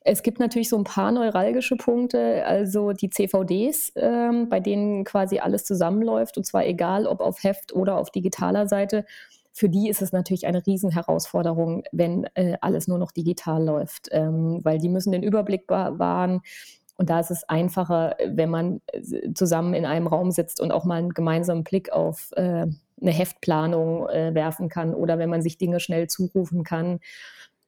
Es 0.06 0.22
gibt 0.22 0.38
natürlich 0.38 0.68
so 0.68 0.76
ein 0.76 0.84
paar 0.84 1.12
neuralgische 1.12 1.76
Punkte, 1.76 2.44
also 2.46 2.92
die 2.92 3.08
CVDs, 3.08 3.92
ähm, 3.96 4.48
bei 4.50 4.60
denen 4.60 5.04
quasi 5.04 5.38
alles 5.38 5.64
zusammenläuft, 5.64 6.36
und 6.36 6.44
zwar 6.44 6.66
egal 6.66 7.06
ob 7.06 7.20
auf 7.20 7.42
Heft 7.42 7.74
oder 7.74 7.96
auf 7.96 8.10
digitaler 8.10 8.68
Seite 8.68 9.06
für 9.54 9.68
die 9.68 9.88
ist 9.88 10.02
es 10.02 10.10
natürlich 10.12 10.46
eine 10.48 10.66
Riesenherausforderung, 10.66 11.84
wenn 11.92 12.24
äh, 12.34 12.56
alles 12.60 12.88
nur 12.88 12.98
noch 12.98 13.12
digital 13.12 13.64
läuft, 13.64 14.08
ähm, 14.10 14.58
weil 14.64 14.78
die 14.78 14.88
müssen 14.88 15.12
den 15.12 15.22
Überblick 15.22 15.68
wahren. 15.68 16.40
Und 16.96 17.08
da 17.08 17.20
ist 17.20 17.30
es 17.30 17.44
einfacher, 17.48 18.16
wenn 18.26 18.50
man 18.50 18.80
äh, 18.92 19.32
zusammen 19.32 19.74
in 19.74 19.86
einem 19.86 20.08
Raum 20.08 20.32
sitzt 20.32 20.60
und 20.60 20.72
auch 20.72 20.84
mal 20.84 20.96
einen 20.96 21.10
gemeinsamen 21.10 21.62
Blick 21.62 21.92
auf 21.92 22.30
äh, 22.32 22.66
eine 23.00 23.10
Heftplanung 23.10 24.08
äh, 24.08 24.34
werfen 24.34 24.68
kann 24.68 24.92
oder 24.92 25.18
wenn 25.18 25.30
man 25.30 25.42
sich 25.42 25.56
Dinge 25.56 25.78
schnell 25.78 26.08
zurufen 26.08 26.64
kann. 26.64 26.98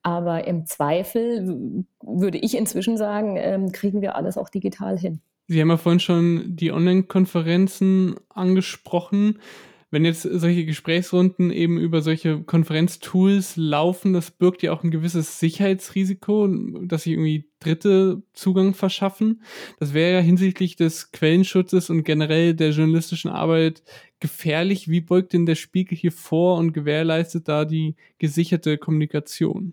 Aber 0.02 0.44
im 0.46 0.66
Zweifel 0.66 1.84
würde 2.02 2.38
ich 2.38 2.56
inzwischen 2.56 2.96
sagen, 2.96 3.36
ähm, 3.36 3.70
kriegen 3.70 4.02
wir 4.02 4.16
alles 4.16 4.38
auch 4.38 4.48
digital 4.48 4.98
hin. 4.98 5.20
Sie 5.46 5.60
haben 5.60 5.70
ja 5.70 5.76
vorhin 5.76 6.00
schon 6.00 6.56
die 6.56 6.72
Online-Konferenzen 6.72 8.16
angesprochen 8.28 9.38
wenn 9.96 10.04
jetzt 10.04 10.24
solche 10.24 10.66
Gesprächsrunden 10.66 11.50
eben 11.50 11.78
über 11.78 12.02
solche 12.02 12.42
Konferenztools 12.42 13.56
laufen, 13.56 14.12
das 14.12 14.30
birgt 14.30 14.62
ja 14.62 14.74
auch 14.74 14.84
ein 14.84 14.90
gewisses 14.90 15.40
Sicherheitsrisiko, 15.40 16.48
dass 16.82 17.04
sich 17.04 17.14
irgendwie 17.14 17.48
Dritte 17.60 18.22
Zugang 18.34 18.74
verschaffen. 18.74 19.42
Das 19.80 19.94
wäre 19.94 20.16
ja 20.16 20.20
hinsichtlich 20.20 20.76
des 20.76 21.12
Quellenschutzes 21.12 21.88
und 21.88 22.04
generell 22.04 22.52
der 22.52 22.72
journalistischen 22.72 23.30
Arbeit 23.30 23.82
gefährlich. 24.20 24.90
Wie 24.90 25.00
beugt 25.00 25.32
denn 25.32 25.46
der 25.46 25.54
Spiegel 25.54 25.96
hier 25.96 26.12
vor 26.12 26.58
und 26.58 26.74
gewährleistet 26.74 27.48
da 27.48 27.64
die 27.64 27.96
gesicherte 28.18 28.76
Kommunikation? 28.76 29.72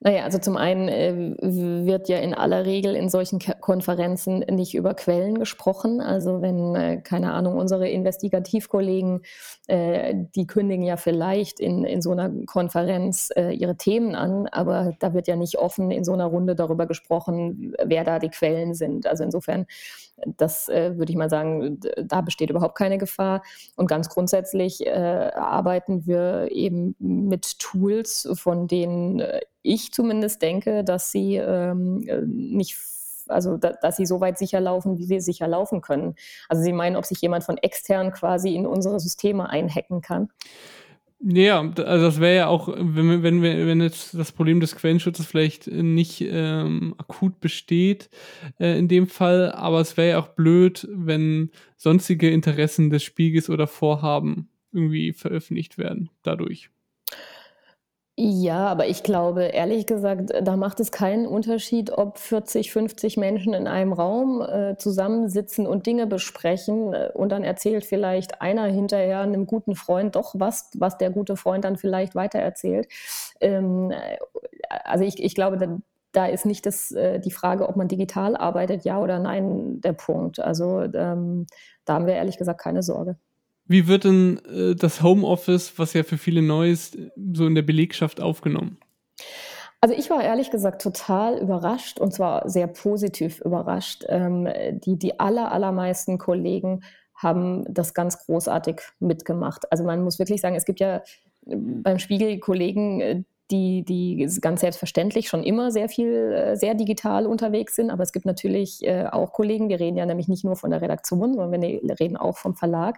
Naja, 0.00 0.22
also 0.22 0.38
zum 0.38 0.56
einen 0.56 0.88
äh, 0.88 1.34
wird 1.40 2.08
ja 2.08 2.18
in 2.18 2.32
aller 2.32 2.64
Regel 2.64 2.94
in 2.94 3.08
solchen 3.08 3.40
K 3.40 3.54
Konferenzen 3.54 4.44
nicht 4.48 4.76
über 4.76 4.94
Quellen 4.94 5.40
gesprochen. 5.40 6.00
Also 6.00 6.40
wenn, 6.40 6.76
äh, 6.76 7.00
keine 7.02 7.32
Ahnung, 7.32 7.56
unsere 7.56 7.88
Investigativkollegen, 7.88 9.22
äh, 9.66 10.14
die 10.36 10.46
kündigen 10.46 10.84
ja 10.84 10.96
vielleicht 10.96 11.58
in, 11.58 11.82
in 11.82 12.00
so 12.00 12.12
einer 12.12 12.30
Konferenz 12.46 13.30
äh, 13.34 13.50
ihre 13.50 13.76
Themen 13.76 14.14
an, 14.14 14.46
aber 14.46 14.94
da 15.00 15.14
wird 15.14 15.26
ja 15.26 15.34
nicht 15.34 15.58
offen 15.58 15.90
in 15.90 16.04
so 16.04 16.12
einer 16.12 16.26
Runde 16.26 16.54
darüber 16.54 16.86
gesprochen, 16.86 17.74
wer 17.84 18.04
da 18.04 18.20
die 18.20 18.30
Quellen 18.30 18.74
sind. 18.74 19.04
Also 19.08 19.24
insofern, 19.24 19.66
das 20.36 20.68
äh, 20.68 20.96
würde 20.96 21.10
ich 21.10 21.18
mal 21.18 21.30
sagen, 21.30 21.80
da 22.04 22.20
besteht 22.20 22.50
überhaupt 22.50 22.78
keine 22.78 22.98
Gefahr. 22.98 23.42
Und 23.76 23.88
ganz 23.88 24.08
grundsätzlich 24.08 24.86
äh, 24.86 24.90
arbeiten 25.34 26.06
wir 26.06 26.52
eben 26.52 26.94
mit 27.00 27.58
Tools, 27.58 28.28
von 28.34 28.68
denen 28.68 29.22
ich 29.68 29.92
zumindest 29.92 30.42
denke, 30.42 30.84
dass 30.84 31.12
sie 31.12 31.36
ähm, 31.36 32.04
äh, 32.06 32.22
nicht 32.22 32.76
also 33.28 33.56
da, 33.56 33.72
dass 33.72 33.96
sie 33.96 34.06
so 34.06 34.20
weit 34.20 34.38
sicher 34.38 34.60
laufen, 34.60 34.98
wie 34.98 35.04
sie 35.04 35.20
sicher 35.20 35.46
laufen 35.46 35.80
können. 35.80 36.14
Also 36.48 36.62
Sie 36.62 36.72
meinen, 36.72 36.96
ob 36.96 37.04
sich 37.04 37.20
jemand 37.20 37.44
von 37.44 37.58
extern 37.58 38.10
quasi 38.12 38.54
in 38.54 38.66
unsere 38.66 39.00
Systeme 39.00 39.48
einhacken 39.50 40.00
kann? 40.00 40.30
Ja, 41.20 41.60
also 41.60 42.04
das 42.04 42.20
wäre 42.20 42.36
ja 42.36 42.46
auch, 42.46 42.68
wenn, 42.68 43.24
wenn, 43.24 43.42
wenn 43.42 43.80
jetzt 43.80 44.14
das 44.14 44.30
Problem 44.30 44.60
des 44.60 44.76
Quellenschutzes 44.76 45.26
vielleicht 45.26 45.66
nicht 45.66 46.20
ähm, 46.20 46.94
akut 46.96 47.40
besteht 47.40 48.08
äh, 48.60 48.78
in 48.78 48.86
dem 48.86 49.08
Fall, 49.08 49.50
aber 49.50 49.80
es 49.80 49.96
wäre 49.96 50.10
ja 50.10 50.18
auch 50.20 50.28
blöd, 50.28 50.86
wenn 50.92 51.50
sonstige 51.76 52.30
Interessen 52.30 52.90
des 52.90 53.02
Spiegels 53.02 53.50
oder 53.50 53.66
Vorhaben 53.66 54.48
irgendwie 54.72 55.12
veröffentlicht 55.12 55.76
werden 55.76 56.08
dadurch. 56.22 56.70
Ja, 58.20 58.66
aber 58.66 58.88
ich 58.88 59.04
glaube, 59.04 59.44
ehrlich 59.44 59.86
gesagt, 59.86 60.32
da 60.42 60.56
macht 60.56 60.80
es 60.80 60.90
keinen 60.90 61.24
Unterschied, 61.24 61.92
ob 61.92 62.18
40, 62.18 62.72
50 62.72 63.16
Menschen 63.16 63.54
in 63.54 63.68
einem 63.68 63.92
Raum 63.92 64.42
äh, 64.42 64.76
zusammensitzen 64.76 65.68
und 65.68 65.86
Dinge 65.86 66.08
besprechen 66.08 66.92
äh, 66.94 67.10
und 67.14 67.28
dann 67.30 67.44
erzählt 67.44 67.84
vielleicht 67.84 68.42
einer 68.42 68.64
hinterher 68.64 69.20
einem 69.20 69.46
guten 69.46 69.76
Freund 69.76 70.16
doch 70.16 70.34
was, 70.36 70.68
was 70.76 70.98
der 70.98 71.10
gute 71.10 71.36
Freund 71.36 71.64
dann 71.64 71.76
vielleicht 71.76 72.16
weitererzählt. 72.16 72.88
Ähm, 73.40 73.92
äh, 73.92 74.18
also 74.82 75.04
ich, 75.04 75.22
ich 75.22 75.36
glaube, 75.36 75.56
da, 75.56 75.78
da 76.10 76.26
ist 76.26 76.44
nicht 76.44 76.66
das, 76.66 76.90
äh, 76.90 77.20
die 77.20 77.30
Frage, 77.30 77.68
ob 77.68 77.76
man 77.76 77.86
digital 77.86 78.36
arbeitet, 78.36 78.84
ja 78.84 78.98
oder 78.98 79.20
nein, 79.20 79.80
der 79.80 79.92
Punkt. 79.92 80.40
Also 80.40 80.82
ähm, 80.82 81.46
da 81.84 81.94
haben 81.94 82.06
wir 82.06 82.14
ehrlich 82.14 82.36
gesagt 82.36 82.60
keine 82.60 82.82
Sorge. 82.82 83.16
Wie 83.68 83.86
wird 83.86 84.04
denn 84.04 84.40
äh, 84.46 84.74
das 84.74 85.02
Homeoffice, 85.02 85.78
was 85.78 85.92
ja 85.92 86.02
für 86.02 86.18
viele 86.18 86.42
neu 86.42 86.70
ist, 86.70 86.98
so 87.32 87.46
in 87.46 87.54
der 87.54 87.62
Belegschaft 87.62 88.20
aufgenommen? 88.20 88.78
Also 89.80 89.94
ich 89.94 90.10
war 90.10 90.22
ehrlich 90.22 90.50
gesagt 90.50 90.82
total 90.82 91.38
überrascht 91.38 92.00
und 92.00 92.12
zwar 92.12 92.48
sehr 92.48 92.66
positiv 92.66 93.40
überrascht. 93.40 94.04
Ähm, 94.08 94.48
die, 94.72 94.98
die 94.98 95.20
aller, 95.20 95.52
allermeisten 95.52 96.18
Kollegen 96.18 96.82
haben 97.14 97.64
das 97.72 97.94
ganz 97.94 98.24
großartig 98.24 98.80
mitgemacht. 98.98 99.70
Also 99.70 99.84
man 99.84 100.02
muss 100.02 100.18
wirklich 100.18 100.40
sagen, 100.40 100.56
es 100.56 100.64
gibt 100.64 100.80
ja 100.80 101.02
beim 101.44 101.98
Spiegel 101.98 102.38
Kollegen, 102.38 103.00
äh, 103.00 103.22
die, 103.50 103.82
die 103.82 104.28
ganz 104.40 104.60
selbstverständlich 104.60 105.28
schon 105.28 105.42
immer 105.42 105.70
sehr 105.70 105.88
viel, 105.88 106.32
äh, 106.32 106.56
sehr 106.56 106.74
digital 106.74 107.26
unterwegs 107.26 107.76
sind. 107.76 107.90
Aber 107.90 108.02
es 108.02 108.12
gibt 108.12 108.26
natürlich 108.26 108.84
äh, 108.84 109.06
auch 109.06 109.32
Kollegen, 109.32 109.68
wir 109.68 109.80
reden 109.80 109.96
ja 109.96 110.06
nämlich 110.06 110.28
nicht 110.28 110.44
nur 110.44 110.56
von 110.56 110.70
der 110.70 110.82
Redaktion, 110.82 111.34
sondern 111.34 111.50
wir 111.52 111.58
ne, 111.58 111.80
reden 111.98 112.16
auch 112.16 112.36
vom 112.36 112.54
Verlag. 112.54 112.96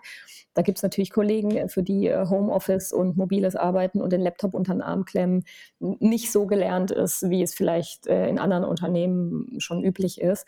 Da 0.55 0.63
gibt 0.63 0.79
es 0.79 0.83
natürlich 0.83 1.11
Kollegen, 1.11 1.53
äh, 1.53 1.69
für 1.69 1.83
die 1.83 2.13
Homeoffice 2.13 2.93
und 2.93 3.17
mobiles 3.17 3.55
Arbeiten 3.55 4.01
und 4.01 4.13
den 4.13 4.21
Laptop 4.21 4.55
unter 4.55 4.75
den 4.75 4.83
Arm 4.83 5.05
klemmen 5.05 5.45
nicht 5.79 6.33
so 6.33 6.47
gelernt 6.47 6.91
ist, 6.91 7.31
wie 7.31 7.43
es 7.43 7.55
vielleicht 7.55 8.07
in 8.07 8.39
anderen 8.39 8.65
Unternehmen 8.65 9.57
schon 9.59 9.85
üblich 9.85 10.21
ist. 10.21 10.47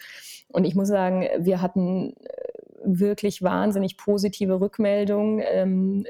Und 0.49 0.65
ich 0.65 0.75
muss 0.75 0.89
sagen, 0.89 1.27
wir 1.39 1.63
hatten 1.63 2.15
wirklich 2.85 3.43
wahnsinnig 3.43 3.97
positive 3.97 4.61
Rückmeldungen 4.61 5.43
ähm, 5.45 6.05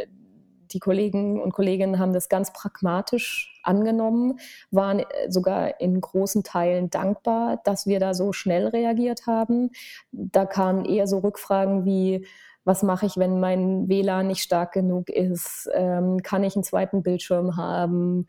die 0.75 0.81
Kollegen 0.81 1.41
und 1.41 1.53
Kolleginnen 1.53 1.99
haben 1.99 2.13
das 2.13 2.29
ganz 2.29 2.53
pragmatisch 2.53 3.61
angenommen, 3.63 4.39
waren 4.71 5.01
äh, 5.01 5.05
sogar 5.29 5.81
in 5.81 6.01
großen 6.01 6.43
Teilen 6.43 6.91
dankbar, 6.91 7.61
dass 7.65 7.87
wir 7.87 8.01
da 8.01 8.15
so 8.15 8.33
schnell 8.33 8.69
reagiert 8.69 9.27
haben. 9.27 9.71
Da 10.11 10.47
kamen 10.47 10.85
eher 10.85 11.07
so 11.07 11.19
Rückfragen 11.19 11.85
wie, 11.85 12.27
was 12.65 12.83
mache 12.83 13.07
ich, 13.07 13.17
wenn 13.17 13.41
mein 13.41 13.89
WLAN 13.89 14.29
nicht 14.29 14.43
stark 14.43 14.73
genug 14.73 15.11
ist? 15.11 15.69
Ähm, 15.75 16.23
kann 16.23 16.45
ich 16.45 16.55
einen 16.55 16.65
zweiten 16.65 17.03
Bildschirm 17.03 17.57
haben? 17.57 18.27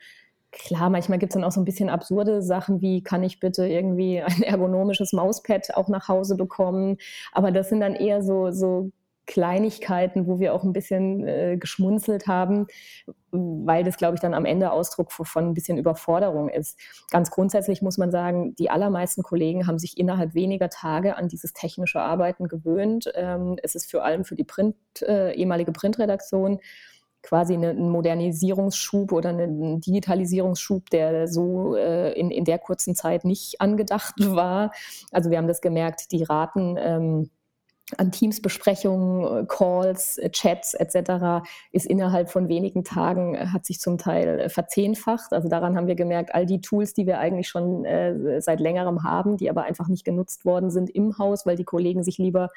Klar, 0.52 0.90
manchmal 0.90 1.20
gibt 1.20 1.32
es 1.32 1.34
dann 1.34 1.44
auch 1.44 1.52
so 1.52 1.62
ein 1.62 1.66
bisschen 1.66 1.90
absurde 1.90 2.42
Sachen 2.44 2.82
wie, 2.82 3.02
kann 3.02 3.24
ich 3.24 3.40
bitte 3.40 3.68
irgendwie 3.68 4.22
ein 4.22 4.44
ergonomisches 4.44 5.14
Mauspad 5.14 5.76
auch 5.76 5.88
nach 5.90 6.08
Hause 6.08 6.36
bekommen? 6.36 6.98
Aber 7.32 7.52
das 7.52 7.70
sind 7.70 7.80
dann 7.82 7.96
eher 7.96 8.22
so, 8.24 8.52
so 8.52 8.92
Kleinigkeiten, 9.26 10.28
wo 10.28 10.40
wir 10.40 10.54
auch 10.54 10.64
ein 10.64 10.74
bisschen 10.74 11.26
äh, 11.26 11.58
geschmunzelt 11.58 12.28
haben, 12.28 12.68
weil 13.32 13.84
das, 13.84 13.98
glaube 13.98 14.16
ich, 14.16 14.22
dann 14.22 14.34
am 14.34 14.46
Ende 14.46 14.72
Ausdruck 14.72 15.12
von 15.12 15.50
ein 15.50 15.54
bisschen 15.54 15.78
Überforderung 15.78 16.50
ist. 16.50 16.78
Ganz 17.10 17.32
grundsätzlich 17.32 17.82
muss 17.82 17.98
man 17.98 18.12
sagen, 18.12 18.54
die 18.56 18.70
allermeisten 18.70 19.24
Kollegen 19.24 19.66
haben 19.66 19.80
sich 19.80 19.98
innerhalb 19.98 20.34
weniger 20.34 20.70
Tage 20.70 21.18
an 21.18 21.30
dieses 21.30 21.54
technische 21.54 22.02
Arbeiten 22.02 22.48
gewöhnt. 22.48 23.12
Ähm, 23.16 23.58
es 23.64 23.76
ist 23.76 23.90
vor 23.90 24.04
allem 24.04 24.26
für 24.26 24.36
die 24.36 24.44
Print, 24.44 24.76
äh, 25.02 25.34
ehemalige 25.34 25.72
Printredaktion 25.72 26.60
quasi 27.24 27.54
ein 27.54 27.90
Modernisierungsschub 27.90 29.14
oder 29.14 29.30
ein 29.30 29.80
Digitalisierungsschub, 29.80 30.90
der 30.90 31.30
so 31.30 31.76
äh, 31.76 32.12
in, 32.20 32.30
in 32.30 32.44
der 32.44 32.60
kurzen 32.60 32.96
Zeit 32.96 33.24
nicht 33.24 33.62
angedacht 33.62 34.16
war. 34.20 34.72
Also 35.12 35.32
wir 35.32 35.38
haben 35.38 35.48
das 35.48 35.62
gemerkt, 35.62 36.12
die 36.12 36.24
Raten 36.24 36.76
ähm, 36.78 37.30
an 37.98 38.12
Teamsbesprechungen, 38.12 39.44
äh, 39.44 39.46
Calls, 39.48 40.18
äh, 40.18 40.30
Chats 40.30 40.74
etc. 40.74 41.46
ist 41.72 41.86
innerhalb 41.86 42.30
von 42.30 42.48
wenigen 42.48 42.84
Tagen, 42.84 43.36
äh, 43.36 43.48
hat 43.48 43.66
sich 43.66 43.80
zum 43.80 43.98
Teil 43.98 44.50
verzehnfacht. 44.50 45.34
Also 45.34 45.50
daran 45.50 45.76
haben 45.76 45.88
wir 45.88 45.96
gemerkt, 45.96 46.34
all 46.34 46.46
die 46.46 46.62
Tools, 46.62 46.94
die 46.94 47.06
wir 47.06 47.20
eigentlich 47.20 47.50
schon 47.50 47.86
äh, 47.86 48.42
seit 48.42 48.60
längerem 48.60 49.04
haben, 49.04 49.38
die 49.38 49.50
aber 49.50 49.64
einfach 49.64 49.88
nicht 49.88 50.06
genutzt 50.06 50.46
worden 50.46 50.72
sind 50.72 50.90
im 50.90 51.18
Haus, 51.18 51.46
weil 51.46 51.58
die 51.58 51.66
Kollegen 51.66 52.04
sich 52.04 52.18
lieber 52.18 52.50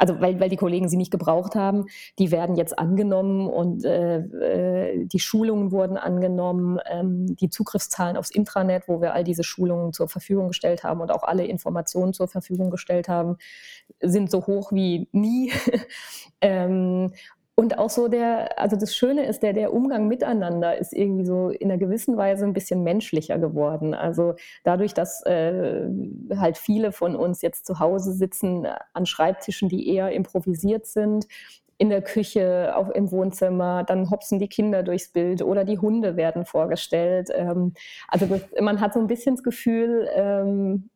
also 0.00 0.18
weil, 0.18 0.40
weil 0.40 0.48
die 0.48 0.56
Kollegen 0.56 0.88
sie 0.88 0.96
nicht 0.96 1.10
gebraucht 1.10 1.54
haben, 1.54 1.84
die 2.18 2.30
werden 2.30 2.56
jetzt 2.56 2.78
angenommen 2.78 3.46
und 3.48 3.84
äh, 3.84 4.18
äh, 4.20 5.04
die 5.04 5.18
Schulungen 5.18 5.72
wurden 5.72 5.98
angenommen, 5.98 6.78
ähm, 6.90 7.36
die 7.36 7.50
Zugriffszahlen 7.50 8.16
aufs 8.16 8.30
Intranet, 8.30 8.88
wo 8.88 9.02
wir 9.02 9.12
all 9.12 9.24
diese 9.24 9.44
Schulungen 9.44 9.92
zur 9.92 10.08
Verfügung 10.08 10.48
gestellt 10.48 10.84
haben 10.84 11.02
und 11.02 11.10
auch 11.10 11.22
alle 11.22 11.44
Informationen 11.44 12.14
zur 12.14 12.28
Verfügung 12.28 12.70
gestellt 12.70 13.08
haben, 13.08 13.36
sind 14.00 14.30
so 14.30 14.46
hoch 14.46 14.72
wie 14.72 15.06
nie. 15.12 15.52
ähm, 16.40 17.12
und 17.60 17.76
auch 17.76 17.90
so 17.90 18.08
der, 18.08 18.58
also 18.58 18.74
das 18.74 18.96
Schöne 18.96 19.26
ist, 19.26 19.42
der, 19.42 19.52
der 19.52 19.74
Umgang 19.74 20.08
miteinander 20.08 20.78
ist 20.78 20.94
irgendwie 20.94 21.26
so 21.26 21.50
in 21.50 21.70
einer 21.70 21.76
gewissen 21.76 22.16
Weise 22.16 22.46
ein 22.46 22.54
bisschen 22.54 22.82
menschlicher 22.82 23.38
geworden. 23.38 23.92
Also 23.92 24.32
dadurch, 24.64 24.94
dass 24.94 25.20
äh, 25.26 25.86
halt 26.34 26.56
viele 26.56 26.90
von 26.90 27.14
uns 27.14 27.42
jetzt 27.42 27.66
zu 27.66 27.78
Hause 27.78 28.14
sitzen 28.14 28.66
an 28.94 29.04
Schreibtischen, 29.04 29.68
die 29.68 29.94
eher 29.94 30.10
improvisiert 30.10 30.86
sind, 30.86 31.26
in 31.76 31.90
der 31.90 32.00
Küche, 32.00 32.72
auch 32.74 32.88
im 32.88 33.12
Wohnzimmer, 33.12 33.84
dann 33.84 34.08
hopsen 34.08 34.38
die 34.38 34.48
Kinder 34.48 34.82
durchs 34.82 35.12
Bild 35.12 35.42
oder 35.42 35.64
die 35.64 35.78
Hunde 35.78 36.16
werden 36.16 36.46
vorgestellt. 36.46 37.28
Ähm, 37.34 37.74
also 38.08 38.24
das, 38.24 38.40
man 38.58 38.80
hat 38.80 38.94
so 38.94 39.00
ein 39.00 39.06
bisschen 39.06 39.34
das 39.34 39.42
Gefühl, 39.42 40.08
ähm, 40.14 40.88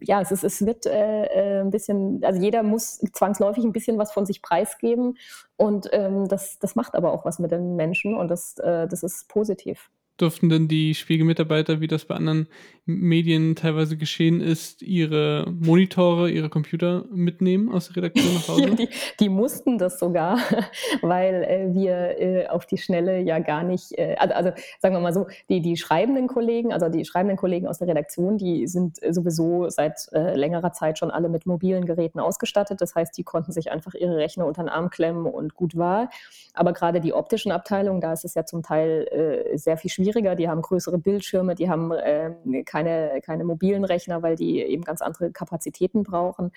ja, 0.00 0.20
es, 0.20 0.32
ist, 0.32 0.44
es 0.44 0.64
wird 0.64 0.86
äh, 0.86 1.24
äh, 1.24 1.60
ein 1.60 1.70
bisschen, 1.70 2.22
also 2.24 2.40
jeder 2.40 2.62
muss 2.62 2.98
zwangsläufig 3.12 3.64
ein 3.64 3.72
bisschen 3.72 3.98
was 3.98 4.12
von 4.12 4.26
sich 4.26 4.42
preisgeben 4.42 5.18
und 5.56 5.88
ähm, 5.92 6.28
das, 6.28 6.58
das 6.58 6.74
macht 6.74 6.94
aber 6.94 7.12
auch 7.12 7.24
was 7.24 7.38
mit 7.38 7.50
den 7.50 7.76
Menschen 7.76 8.16
und 8.16 8.28
das, 8.28 8.58
äh, 8.58 8.88
das 8.88 9.02
ist 9.02 9.28
positiv 9.28 9.90
durften 10.22 10.48
denn 10.48 10.68
die 10.68 10.94
Spiegelmitarbeiter, 10.94 11.80
wie 11.80 11.88
das 11.88 12.04
bei 12.04 12.14
anderen 12.14 12.46
Medien 12.84 13.54
teilweise 13.54 13.96
geschehen 13.96 14.40
ist, 14.40 14.82
ihre 14.82 15.46
Monitore, 15.50 16.30
ihre 16.30 16.48
Computer 16.48 17.04
mitnehmen 17.12 17.70
aus 17.70 17.88
der 17.88 17.96
Redaktion 17.96 18.34
nach 18.34 18.48
Hause? 18.48 18.70
die, 18.76 18.88
die 19.20 19.28
mussten 19.28 19.78
das 19.78 19.98
sogar, 19.98 20.38
weil 21.02 21.44
äh, 21.44 21.74
wir 21.74 22.20
äh, 22.20 22.46
auf 22.48 22.66
die 22.66 22.78
Schnelle 22.78 23.20
ja 23.20 23.40
gar 23.40 23.62
nicht, 23.62 23.98
äh, 23.98 24.16
also, 24.18 24.34
also, 24.34 24.52
sagen 24.80 24.94
wir 24.94 25.00
mal 25.00 25.12
so, 25.12 25.26
die, 25.48 25.60
die 25.60 25.76
schreibenden 25.76 26.28
Kollegen, 26.28 26.72
also 26.72 26.88
die 26.88 27.04
schreibenden 27.04 27.36
Kollegen 27.36 27.66
aus 27.66 27.78
der 27.78 27.88
Redaktion, 27.88 28.38
die 28.38 28.66
sind 28.66 28.98
sowieso 29.10 29.68
seit 29.68 30.08
äh, 30.12 30.34
längerer 30.34 30.72
Zeit 30.72 30.98
schon 30.98 31.10
alle 31.10 31.28
mit 31.28 31.46
mobilen 31.46 31.84
Geräten 31.84 32.20
ausgestattet. 32.20 32.80
Das 32.80 32.94
heißt, 32.94 33.16
die 33.18 33.24
konnten 33.24 33.52
sich 33.52 33.70
einfach 33.70 33.94
ihre 33.94 34.16
Rechner 34.16 34.46
unter 34.46 34.62
den 34.62 34.68
Arm 34.68 34.90
klemmen 34.90 35.26
und 35.26 35.54
gut 35.54 35.76
war. 35.76 36.10
Aber 36.54 36.72
gerade 36.72 37.00
die 37.00 37.12
optischen 37.12 37.52
Abteilungen, 37.52 38.00
da 38.00 38.12
ist 38.12 38.24
es 38.24 38.34
ja 38.34 38.44
zum 38.44 38.62
Teil 38.62 39.06
äh, 39.52 39.56
sehr 39.56 39.76
viel 39.76 39.90
schwieriger 39.90 40.11
schwieriger, 40.12 40.34
die 40.34 40.48
haben 40.48 40.62
größere 40.62 40.98
Bildschirme, 40.98 41.54
die 41.54 41.68
haben 41.68 41.92
äh, 41.92 42.62
keine, 42.64 43.20
keine 43.24 43.44
mobilen 43.44 43.84
Rechner, 43.84 44.22
weil 44.22 44.36
die 44.36 44.60
eben 44.60 44.84
ganz 44.84 45.02
andere 45.02 45.30
Kapazitäten 45.32 46.02
brauchen. 46.02 46.52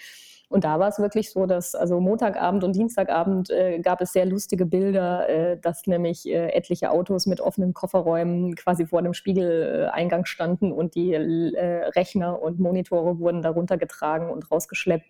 Und 0.47 0.63
da 0.63 0.79
war 0.79 0.89
es 0.89 0.99
wirklich 0.99 1.31
so, 1.31 1.47
dass 1.47 1.73
also 1.73 1.99
Montagabend 1.99 2.63
und 2.63 2.75
Dienstagabend 2.75 3.49
äh, 3.49 3.79
gab 3.79 4.01
es 4.01 4.13
sehr 4.13 4.25
lustige 4.25 4.65
Bilder, 4.65 5.27
äh, 5.27 5.57
dass 5.59 5.87
nämlich 5.87 6.27
äh, 6.27 6.49
etliche 6.49 6.91
Autos 6.91 7.25
mit 7.25 7.41
offenen 7.41 7.73
Kofferräumen 7.73 8.55
quasi 8.55 8.85
vor 8.85 9.01
dem 9.01 9.13
Spiegeleingang 9.13 10.25
standen 10.25 10.71
und 10.71 10.93
die 10.93 11.13
äh, 11.13 11.85
Rechner 11.95 12.41
und 12.41 12.59
Monitore 12.59 13.17
wurden 13.19 13.41
darunter 13.41 13.77
getragen 13.77 14.29
und 14.29 14.51
rausgeschleppt. 14.51 15.07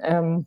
Ähm, 0.00 0.46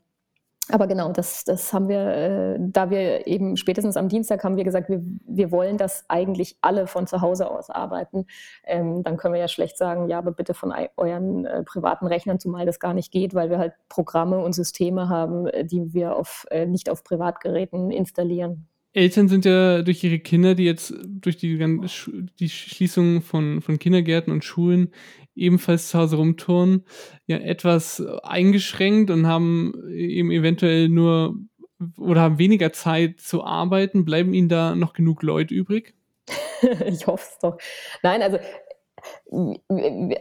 aber 0.70 0.88
genau, 0.88 1.12
das, 1.12 1.44
das 1.44 1.72
haben 1.74 1.88
wir, 1.88 2.00
äh, 2.00 2.58
da 2.60 2.90
wir 2.90 3.26
eben 3.28 3.58
spätestens 3.58 3.98
am 3.98 4.10
Dienstag 4.10 4.44
haben 4.44 4.58
wir 4.58 4.64
gesagt, 4.64 4.90
wir, 4.90 5.02
wir 5.26 5.52
wollen, 5.52 5.78
dass 5.78 6.06
eigentlich 6.10 6.58
alle 6.62 6.88
von 6.88 7.08
zu 7.08 7.22
Hause 7.22 7.50
aus 7.50 7.70
arbeiten. 7.70 8.26
Ähm, 8.66 9.04
dann 9.04 9.18
können 9.18 9.34
wir 9.34 9.42
ja 9.42 9.48
schlecht 9.48 9.78
sagen, 9.78 10.10
ja, 10.10 10.18
aber 10.18 10.32
bitte 10.32 10.54
von 10.54 10.74
euren 10.98 11.46
äh, 11.46 11.64
privaten 11.64 12.08
Rechnern, 12.08 12.40
zumal 12.40 12.66
das 12.66 12.80
gar 12.80 12.94
nicht 12.94 13.12
geht, 13.12 13.34
weil 13.34 13.50
wir 13.50 13.60
halt 13.60 13.74
Programme 13.90 14.40
und 14.40 14.54
Systeme 14.54 15.10
haben, 15.10 15.48
äh, 15.48 15.66
die 15.66 15.94
wir 15.94 16.16
auf, 16.16 16.46
äh, 16.52 16.66
nicht 16.66 16.90
auf 16.90 17.04
Privatgeräten 17.04 17.92
installieren. 17.92 18.68
Eltern 18.94 19.28
sind 19.28 19.46
ja 19.46 19.84
durch 19.84 20.04
ihre 20.04 20.18
Kinder, 20.18 20.56
die 20.56 20.66
jetzt 20.66 20.92
durch 21.06 21.38
die, 21.38 21.58
die 22.40 22.50
Schließung 22.50 23.22
von, 23.22 23.62
von 23.62 23.78
Kindergärten 23.78 24.34
und 24.34 24.44
Schulen 24.44 24.90
ebenfalls 25.38 25.89
zu 25.89 26.00
Hause 26.00 26.17
rumtouren, 26.17 26.86
ja 27.26 27.38
etwas 27.38 28.04
eingeschränkt 28.23 29.12
und 29.12 29.28
haben 29.28 29.73
eben 29.89 30.32
eventuell 30.32 30.89
nur 30.89 31.36
oder 31.97 32.21
haben 32.21 32.39
weniger 32.39 32.73
Zeit 32.73 33.19
zu 33.19 33.43
arbeiten. 33.43 34.06
Bleiben 34.06 34.34
Ihnen 34.34 34.50
da 34.50 34.76
noch 34.76 34.93
genug 34.93 35.23
Leute 35.23 35.54
übrig? 35.54 35.93
ich 36.86 37.08
hoffe 37.08 37.28
es 37.32 37.39
doch. 37.39 37.58
Nein, 38.04 38.21
also 38.21 38.39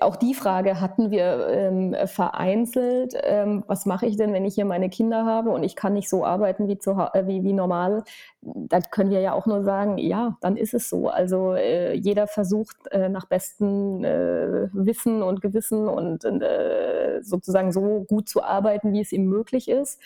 auch 0.01 0.17
die 0.17 0.35
Frage 0.35 0.81
hatten 0.81 1.11
wir 1.11 1.49
ähm, 1.49 1.97
vereinzelt. 2.07 3.15
Ähm, 3.23 3.65
was 3.67 3.87
mache 3.87 4.07
ich 4.07 4.17
denn, 4.17 4.33
wenn 4.33 4.45
ich 4.45 4.55
hier 4.55 4.67
meine 4.67 4.91
Kinder 4.91 5.25
habe 5.25 5.51
und 5.51 5.62
ich 5.62 5.77
kann 5.77 5.95
nicht 5.95 6.11
so 6.11 6.25
arbeiten 6.25 6.69
wie, 6.69 6.79
zu, 6.79 6.91
äh, 6.91 7.27
wie, 7.27 7.43
wie 7.43 7.53
normal? 7.53 8.05
Da 8.43 8.81
können 8.81 9.11
wir 9.11 9.21
ja 9.21 9.33
auch 9.33 9.47
nur 9.47 9.62
sagen, 9.65 9.99
ja, 9.99 10.37
dann 10.41 10.57
ist 10.57 10.75
es 10.75 10.91
so. 10.91 11.09
Also 11.09 11.55
äh, 11.55 11.95
jeder 11.95 12.27
versucht 12.27 12.77
äh, 12.91 13.09
nach 13.09 13.27
bestem 13.27 14.05
äh, 14.05 14.69
Wissen 14.73 15.23
und 15.23 15.41
Gewissen 15.41 15.89
und 15.89 16.25
äh, 16.25 17.21
sozusagen 17.23 17.73
so 17.73 18.05
gut 18.09 18.29
zu 18.29 18.43
arbeiten, 18.43 18.93
wie 18.93 19.01
es 19.01 19.12
ihm 19.12 19.25
möglich 19.27 19.69
ist. 19.69 20.01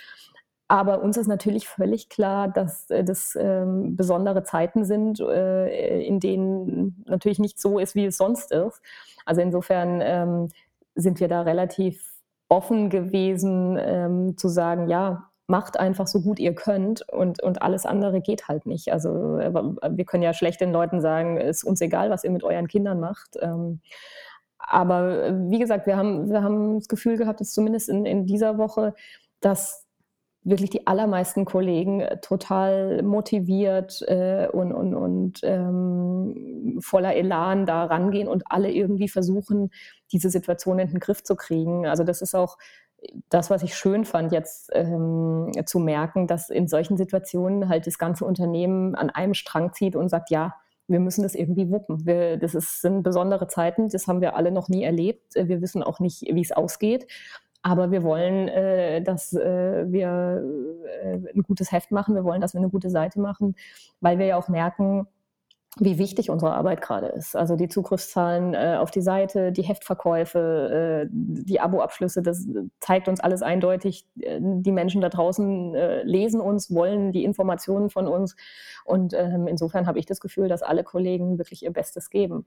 Aber 0.70 1.02
uns 1.02 1.16
ist 1.16 1.26
natürlich 1.26 1.66
völlig 1.66 2.08
klar, 2.08 2.46
dass 2.46 2.88
äh, 2.90 3.02
das 3.02 3.36
ähm, 3.36 3.96
besondere 3.96 4.44
Zeiten 4.44 4.84
sind, 4.84 5.18
äh, 5.18 6.00
in 6.00 6.20
denen 6.20 7.02
natürlich 7.08 7.40
nicht 7.40 7.60
so 7.60 7.80
ist, 7.80 7.96
wie 7.96 8.06
es 8.06 8.16
sonst 8.16 8.52
ist. 8.52 8.80
Also 9.24 9.40
insofern 9.40 10.00
ähm, 10.00 10.48
sind 10.94 11.18
wir 11.18 11.26
da 11.26 11.42
relativ 11.42 12.12
offen 12.48 12.88
gewesen, 12.88 13.78
ähm, 13.80 14.36
zu 14.36 14.46
sagen, 14.46 14.88
ja, 14.88 15.30
macht 15.48 15.76
einfach 15.76 16.06
so 16.06 16.20
gut 16.20 16.38
ihr 16.38 16.54
könnt 16.54 17.02
und, 17.10 17.42
und 17.42 17.62
alles 17.62 17.84
andere 17.84 18.20
geht 18.20 18.46
halt 18.46 18.64
nicht. 18.64 18.92
Also 18.92 19.38
äh, 19.38 19.52
wir 19.52 20.04
können 20.04 20.22
ja 20.22 20.32
schlecht 20.32 20.60
den 20.60 20.70
Leuten 20.70 21.00
sagen, 21.00 21.36
ist 21.36 21.64
uns 21.64 21.80
egal, 21.80 22.10
was 22.10 22.22
ihr 22.22 22.30
mit 22.30 22.44
euren 22.44 22.68
Kindern 22.68 23.00
macht. 23.00 23.36
Ähm, 23.40 23.80
aber 24.56 25.24
äh, 25.24 25.34
wie 25.50 25.58
gesagt, 25.58 25.88
wir 25.88 25.96
haben, 25.96 26.30
wir 26.30 26.44
haben 26.44 26.78
das 26.78 26.86
Gefühl 26.86 27.16
gehabt, 27.16 27.40
dass 27.40 27.52
zumindest 27.52 27.88
in, 27.88 28.06
in 28.06 28.24
dieser 28.24 28.56
Woche, 28.56 28.94
dass 29.40 29.79
wirklich 30.42 30.70
die 30.70 30.86
allermeisten 30.86 31.44
Kollegen 31.44 32.00
äh, 32.00 32.20
total 32.20 33.02
motiviert 33.02 34.02
äh, 34.08 34.48
und, 34.48 34.72
und, 34.72 34.94
und 34.94 35.40
ähm, 35.42 36.78
voller 36.80 37.14
Elan 37.14 37.66
da 37.66 37.84
rangehen 37.84 38.28
und 38.28 38.44
alle 38.46 38.70
irgendwie 38.70 39.08
versuchen, 39.08 39.70
diese 40.12 40.30
Situation 40.30 40.78
in 40.78 40.88
den 40.88 41.00
Griff 41.00 41.22
zu 41.22 41.36
kriegen. 41.36 41.86
Also 41.86 42.04
das 42.04 42.22
ist 42.22 42.34
auch 42.34 42.56
das, 43.28 43.50
was 43.50 43.62
ich 43.62 43.74
schön 43.74 44.04
fand, 44.04 44.32
jetzt 44.32 44.70
ähm, 44.74 45.50
zu 45.64 45.78
merken, 45.78 46.26
dass 46.26 46.50
in 46.50 46.68
solchen 46.68 46.96
Situationen 46.96 47.68
halt 47.68 47.86
das 47.86 47.98
ganze 47.98 48.24
Unternehmen 48.24 48.94
an 48.94 49.10
einem 49.10 49.34
Strang 49.34 49.72
zieht 49.72 49.96
und 49.96 50.08
sagt, 50.08 50.30
ja, 50.30 50.54
wir 50.86 51.00
müssen 51.00 51.22
das 51.22 51.34
irgendwie 51.34 51.70
wuppen. 51.70 52.04
Wir, 52.04 52.36
das 52.36 52.54
ist, 52.54 52.82
sind 52.82 53.02
besondere 53.02 53.46
Zeiten, 53.46 53.88
das 53.88 54.06
haben 54.06 54.20
wir 54.20 54.36
alle 54.36 54.50
noch 54.50 54.68
nie 54.68 54.82
erlebt. 54.82 55.34
Wir 55.34 55.62
wissen 55.62 55.82
auch 55.82 56.00
nicht, 56.00 56.22
wie 56.22 56.40
es 56.40 56.52
ausgeht. 56.52 57.06
Aber 57.62 57.90
wir 57.90 58.02
wollen, 58.02 58.48
äh, 58.48 59.02
dass 59.02 59.34
äh, 59.34 59.84
wir 59.90 60.42
äh, 61.02 61.18
ein 61.34 61.42
gutes 61.42 61.72
Heft 61.72 61.90
machen, 61.90 62.14
wir 62.14 62.24
wollen, 62.24 62.40
dass 62.40 62.54
wir 62.54 62.60
eine 62.60 62.70
gute 62.70 62.90
Seite 62.90 63.20
machen, 63.20 63.54
weil 64.00 64.18
wir 64.18 64.26
ja 64.26 64.36
auch 64.36 64.48
merken, 64.48 65.06
wie 65.78 65.98
wichtig 65.98 66.30
unsere 66.30 66.52
Arbeit 66.52 66.80
gerade 66.80 67.06
ist. 67.08 67.36
Also 67.36 67.54
die 67.54 67.68
Zugriffszahlen 67.68 68.54
äh, 68.54 68.76
auf 68.80 68.90
die 68.90 69.02
Seite, 69.02 69.52
die 69.52 69.62
Heftverkäufe, 69.62 71.06
äh, 71.06 71.08
die 71.12 71.60
Aboabschlüsse, 71.60 72.22
das 72.22 72.44
zeigt 72.80 73.06
uns 73.06 73.20
alles 73.20 73.42
eindeutig. 73.42 74.04
Äh, 74.20 74.40
die 74.40 74.72
Menschen 74.72 75.00
da 75.00 75.08
draußen 75.08 75.74
äh, 75.74 76.02
lesen 76.02 76.40
uns, 76.40 76.74
wollen 76.74 77.12
die 77.12 77.24
Informationen 77.24 77.88
von 77.88 78.08
uns. 78.08 78.34
Und 78.84 79.14
ähm, 79.14 79.46
insofern 79.46 79.86
habe 79.86 80.00
ich 80.00 80.06
das 80.06 80.20
Gefühl, 80.20 80.48
dass 80.48 80.62
alle 80.62 80.82
Kollegen 80.82 81.38
wirklich 81.38 81.62
ihr 81.62 81.72
Bestes 81.72 82.10
geben. 82.10 82.46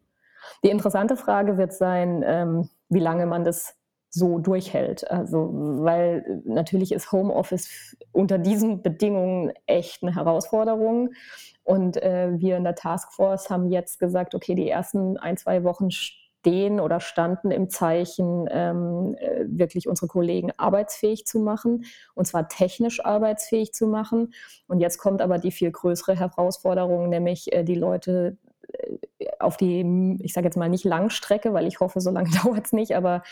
Die 0.66 0.70
interessante 0.70 1.16
Frage 1.16 1.58
wird 1.58 1.72
sein, 1.72 2.24
ähm, 2.26 2.70
wie 2.90 3.00
lange 3.00 3.26
man 3.26 3.46
das 3.46 3.78
so 4.14 4.38
durchhält. 4.38 5.10
Also, 5.10 5.50
weil 5.52 6.42
natürlich 6.46 6.92
ist 6.92 7.12
Homeoffice 7.12 7.96
unter 8.12 8.38
diesen 8.38 8.84
Bedingungen 8.84 9.52
echt 9.66 10.04
eine 10.04 10.16
Herausforderung. 10.16 11.14
Und 11.64 11.98
äh, 11.98 12.30
wir 12.36 12.58
in 12.58 12.64
der 12.64 12.76
Taskforce 12.76 13.50
haben 13.50 13.70
jetzt 13.70 14.00
gesagt, 14.00 14.36
okay, 14.36 14.54
die 14.54 14.70
ersten 14.70 15.18
ein, 15.18 15.38
zwei 15.38 15.64
Wochen 15.64 15.90
stehen 15.90 16.80
oder 16.80 17.00
standen 17.00 17.50
im 17.50 17.70
Zeichen, 17.72 18.48
ähm, 18.52 19.16
äh, 19.18 19.46
wirklich 19.48 19.88
unsere 19.88 20.08
Kollegen 20.08 20.52
arbeitsfähig 20.58 21.26
zu 21.26 21.40
machen, 21.40 21.86
und 22.14 22.26
zwar 22.26 22.50
technisch 22.50 23.04
arbeitsfähig 23.04 23.74
zu 23.74 23.88
machen. 23.88 24.34
Und 24.68 24.80
jetzt 24.80 25.00
kommt 25.00 25.24
aber 25.24 25.40
die 25.40 25.52
viel 25.52 25.72
größere 25.72 26.20
Herausforderung, 26.20 27.10
nämlich 27.10 27.52
äh, 27.52 27.64
die 27.64 27.76
Leute 27.76 28.38
äh, 28.74 28.98
auf 29.40 29.58
die, 29.58 30.18
ich 30.22 30.34
sage 30.34 30.46
jetzt 30.46 30.58
mal 30.58 30.70
nicht 30.70 30.84
Langstrecke, 30.84 31.54
weil 31.54 31.66
ich 31.66 31.80
hoffe, 31.80 32.02
so 32.02 32.12
lange 32.12 32.30
dauert 32.44 32.66
es 32.66 32.74
nicht, 32.74 32.96
aber 32.96 33.24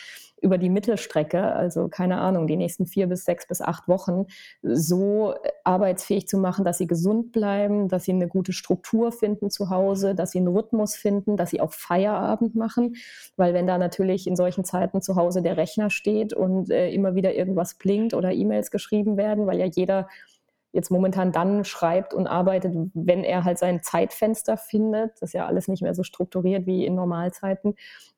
über 0.41 0.57
die 0.57 0.69
Mittelstrecke, 0.69 1.41
also 1.41 1.87
keine 1.87 2.19
Ahnung, 2.19 2.47
die 2.47 2.57
nächsten 2.57 2.87
vier 2.87 3.07
bis 3.07 3.23
sechs 3.25 3.47
bis 3.47 3.61
acht 3.61 3.87
Wochen, 3.87 4.25
so 4.61 5.35
arbeitsfähig 5.63 6.27
zu 6.27 6.37
machen, 6.37 6.65
dass 6.65 6.79
sie 6.79 6.87
gesund 6.87 7.31
bleiben, 7.31 7.87
dass 7.87 8.05
sie 8.05 8.11
eine 8.11 8.27
gute 8.27 8.51
Struktur 8.51 9.11
finden 9.11 9.49
zu 9.51 9.69
Hause, 9.69 10.15
dass 10.15 10.31
sie 10.31 10.39
einen 10.39 10.47
Rhythmus 10.47 10.95
finden, 10.95 11.37
dass 11.37 11.51
sie 11.51 11.61
auch 11.61 11.73
Feierabend 11.73 12.55
machen, 12.55 12.95
weil 13.37 13.53
wenn 13.53 13.67
da 13.67 13.77
natürlich 13.77 14.27
in 14.27 14.35
solchen 14.35 14.65
Zeiten 14.65 15.01
zu 15.01 15.15
Hause 15.15 15.41
der 15.41 15.57
Rechner 15.57 15.89
steht 15.89 16.33
und 16.33 16.71
äh, 16.71 16.89
immer 16.91 17.15
wieder 17.15 17.35
irgendwas 17.35 17.75
blinkt 17.75 18.13
oder 18.13 18.31
E-Mails 18.31 18.71
geschrieben 18.71 19.17
werden, 19.17 19.45
weil 19.45 19.59
ja 19.59 19.65
jeder 19.65 20.07
jetzt 20.71 20.91
momentan 20.91 21.31
dann 21.31 21.65
schreibt 21.65 22.13
und 22.13 22.27
arbeitet, 22.27 22.73
wenn 22.93 23.23
er 23.23 23.43
halt 23.43 23.57
sein 23.57 23.83
Zeitfenster 23.83 24.57
findet. 24.57 25.13
Das 25.21 25.29
ist 25.29 25.33
ja 25.33 25.45
alles 25.45 25.67
nicht 25.67 25.81
mehr 25.81 25.93
so 25.93 26.03
strukturiert 26.03 26.65
wie 26.65 26.85
in 26.85 26.95
Normalzeiten. 26.95 27.75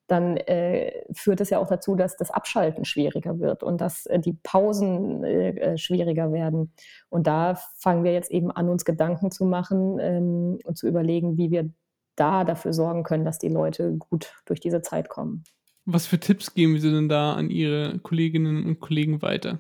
Dann 0.08 0.38
äh, 0.38 1.04
führt 1.14 1.42
es 1.42 1.50
ja 1.50 1.60
auch 1.60 1.68
dazu, 1.68 1.96
dass 1.96 2.18
das 2.18 2.30
Abschalten 2.30 2.86
schwieriger 2.86 3.40
wird 3.40 3.64
und 3.64 3.82
dass 3.82 4.06
äh, 4.06 4.20
die 4.20 4.34
Pausen 4.34 5.24
äh, 5.24 5.50
äh 5.50 5.78
schwieriger 5.78 6.32
werden. 6.32 6.74
Und 7.10 7.26
da 7.26 7.56
fangen 7.78 8.04
wir 8.04 8.14
jetzt 8.14 8.30
eben 8.30 8.52
an, 8.52 8.70
uns 8.70 8.86
Gedanken 8.86 9.32
zu 9.32 9.46
machen 9.46 10.00
ähm, 10.00 10.60
und 10.66 10.78
zu 10.78 10.88
überlegen, 10.88 11.38
wie 11.38 11.52
wir 11.52 11.70
da 12.16 12.44
dafür 12.44 12.74
sorgen 12.74 13.04
können, 13.04 13.26
dass 13.26 13.40
die 13.40 13.50
Leute 13.50 13.94
gut 13.94 14.36
durch 14.46 14.60
diese 14.60 14.82
Zeit 14.82 15.10
kommen. 15.10 15.44
Was 15.86 16.08
für 16.08 16.18
Tipps 16.18 16.54
geben 16.54 16.80
Sie 16.80 16.92
denn 16.92 17.10
da 17.10 17.34
an 17.34 17.50
Ihre 17.50 18.00
Kolleginnen 18.00 18.66
und 18.66 18.80
Kollegen 18.80 19.22
weiter? 19.22 19.60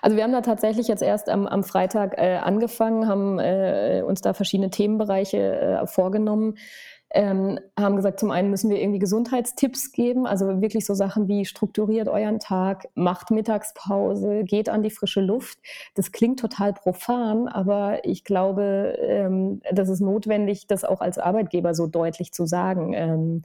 Also 0.00 0.16
wir 0.16 0.24
haben 0.24 0.32
da 0.32 0.40
tatsächlich 0.40 0.88
jetzt 0.88 1.02
erst 1.02 1.28
am, 1.28 1.46
am 1.46 1.62
Freitag 1.62 2.16
äh, 2.16 2.36
angefangen, 2.36 3.06
haben 3.06 3.38
äh, 3.38 4.02
uns 4.06 4.22
da 4.22 4.32
verschiedene 4.32 4.70
Themenbereiche 4.70 5.38
äh, 5.38 5.86
vorgenommen. 5.86 6.56
Ähm, 7.10 7.58
haben 7.78 7.96
gesagt, 7.96 8.20
zum 8.20 8.30
einen 8.30 8.50
müssen 8.50 8.68
wir 8.68 8.78
irgendwie 8.78 8.98
Gesundheitstipps 8.98 9.92
geben, 9.92 10.26
also 10.26 10.60
wirklich 10.60 10.84
so 10.84 10.92
Sachen 10.92 11.26
wie 11.26 11.46
strukturiert 11.46 12.06
euren 12.06 12.38
Tag, 12.38 12.86
macht 12.94 13.30
Mittagspause, 13.30 14.44
geht 14.44 14.68
an 14.68 14.82
die 14.82 14.90
frische 14.90 15.22
Luft. 15.22 15.58
Das 15.94 16.12
klingt 16.12 16.38
total 16.38 16.74
profan, 16.74 17.48
aber 17.48 18.04
ich 18.04 18.24
glaube, 18.24 18.98
ähm, 19.00 19.62
das 19.72 19.88
ist 19.88 20.00
notwendig, 20.00 20.66
das 20.66 20.84
auch 20.84 21.00
als 21.00 21.16
Arbeitgeber 21.16 21.74
so 21.74 21.86
deutlich 21.86 22.32
zu 22.32 22.44
sagen. 22.44 22.92
Ähm, 22.92 23.42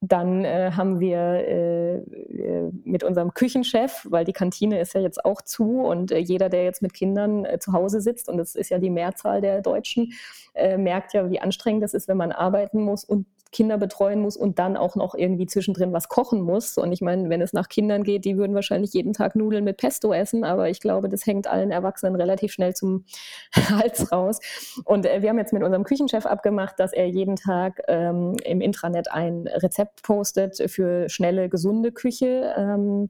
dann 0.00 0.44
äh, 0.44 0.72
haben 0.72 1.00
wir 1.00 1.18
äh, 1.18 1.96
äh, 1.96 2.70
mit 2.84 3.02
unserem 3.02 3.32
Küchenchef, 3.32 4.06
weil 4.08 4.24
die 4.24 4.32
Kantine 4.32 4.80
ist 4.80 4.94
ja 4.94 5.00
jetzt 5.00 5.24
auch 5.24 5.40
zu 5.40 5.80
und 5.80 6.12
äh, 6.12 6.18
jeder, 6.18 6.48
der 6.48 6.64
jetzt 6.64 6.82
mit 6.82 6.92
Kindern 6.92 7.44
äh, 7.44 7.58
zu 7.58 7.72
Hause 7.72 8.00
sitzt, 8.00 8.28
und 8.28 8.36
das 8.36 8.54
ist 8.54 8.68
ja 8.68 8.78
die 8.78 8.90
Mehrzahl 8.90 9.40
der 9.40 9.62
Deutschen, 9.62 10.12
äh, 10.54 10.76
merkt 10.76 11.14
ja, 11.14 11.30
wie 11.30 11.40
anstrengend 11.40 11.82
das 11.82 11.94
ist, 11.94 12.08
wenn 12.08 12.18
man 12.18 12.32
arbeiten 12.32 12.82
muss 12.82 13.04
und 13.04 13.26
Kinder 13.56 13.78
betreuen 13.78 14.20
muss 14.20 14.36
und 14.36 14.58
dann 14.58 14.76
auch 14.76 14.96
noch 14.96 15.14
irgendwie 15.14 15.46
zwischendrin 15.46 15.94
was 15.94 16.08
kochen 16.08 16.42
muss. 16.42 16.76
Und 16.76 16.92
ich 16.92 17.00
meine, 17.00 17.30
wenn 17.30 17.40
es 17.40 17.54
nach 17.54 17.70
Kindern 17.70 18.02
geht, 18.02 18.26
die 18.26 18.36
würden 18.36 18.54
wahrscheinlich 18.54 18.92
jeden 18.92 19.14
Tag 19.14 19.34
Nudeln 19.34 19.64
mit 19.64 19.78
Pesto 19.78 20.12
essen, 20.12 20.44
aber 20.44 20.68
ich 20.68 20.80
glaube, 20.80 21.08
das 21.08 21.24
hängt 21.24 21.46
allen 21.46 21.70
Erwachsenen 21.70 22.16
relativ 22.16 22.52
schnell 22.52 22.74
zum 22.74 23.06
Hals 23.54 24.12
raus. 24.12 24.40
Und 24.84 25.06
äh, 25.06 25.22
wir 25.22 25.30
haben 25.30 25.38
jetzt 25.38 25.54
mit 25.54 25.62
unserem 25.62 25.84
Küchenchef 25.84 26.26
abgemacht, 26.26 26.78
dass 26.78 26.92
er 26.92 27.08
jeden 27.08 27.36
Tag 27.36 27.80
ähm, 27.88 28.36
im 28.44 28.60
Intranet 28.60 29.10
ein 29.10 29.46
Rezept 29.46 30.02
postet 30.02 30.70
für 30.70 31.08
schnelle, 31.08 31.48
gesunde 31.48 31.92
Küche. 31.92 32.54
Ähm, 32.58 33.08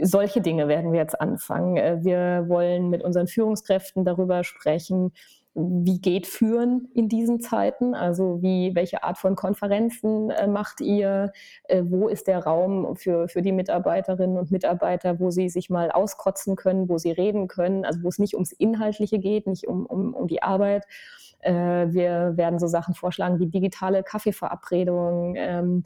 solche 0.00 0.40
Dinge 0.40 0.68
werden 0.68 0.92
wir 0.92 1.00
jetzt 1.00 1.18
anfangen. 1.20 1.76
Äh, 1.76 2.04
wir 2.04 2.44
wollen 2.48 2.90
mit 2.90 3.02
unseren 3.02 3.26
Führungskräften 3.26 4.04
darüber 4.04 4.44
sprechen, 4.44 5.12
wie 5.58 5.98
geht 5.98 6.26
Führen 6.26 6.88
in 6.92 7.08
diesen 7.08 7.40
Zeiten? 7.40 7.94
Also 7.94 8.42
wie, 8.42 8.74
welche 8.74 9.02
Art 9.02 9.16
von 9.16 9.36
Konferenzen 9.36 10.28
äh, 10.30 10.46
macht 10.46 10.82
ihr? 10.82 11.32
Äh, 11.64 11.82
wo 11.86 12.08
ist 12.08 12.26
der 12.26 12.40
Raum 12.40 12.94
für, 12.94 13.26
für 13.28 13.40
die 13.40 13.52
Mitarbeiterinnen 13.52 14.36
und 14.36 14.50
Mitarbeiter, 14.50 15.18
wo 15.18 15.30
sie 15.30 15.48
sich 15.48 15.70
mal 15.70 15.90
auskotzen 15.90 16.56
können, 16.56 16.90
wo 16.90 16.98
sie 16.98 17.10
reden 17.10 17.48
können, 17.48 17.86
also 17.86 18.02
wo 18.02 18.08
es 18.08 18.18
nicht 18.18 18.34
ums 18.34 18.52
Inhaltliche 18.52 19.18
geht, 19.18 19.46
nicht 19.46 19.66
um, 19.66 19.86
um, 19.86 20.12
um 20.12 20.26
die 20.26 20.42
Arbeit. 20.42 20.84
Äh, 21.40 21.52
wir 21.52 22.36
werden 22.36 22.58
so 22.58 22.66
Sachen 22.66 22.94
vorschlagen 22.94 23.38
wie 23.38 23.46
digitale 23.46 24.02
Kaffeeverabredungen. 24.02 25.36
Ähm, 25.38 25.82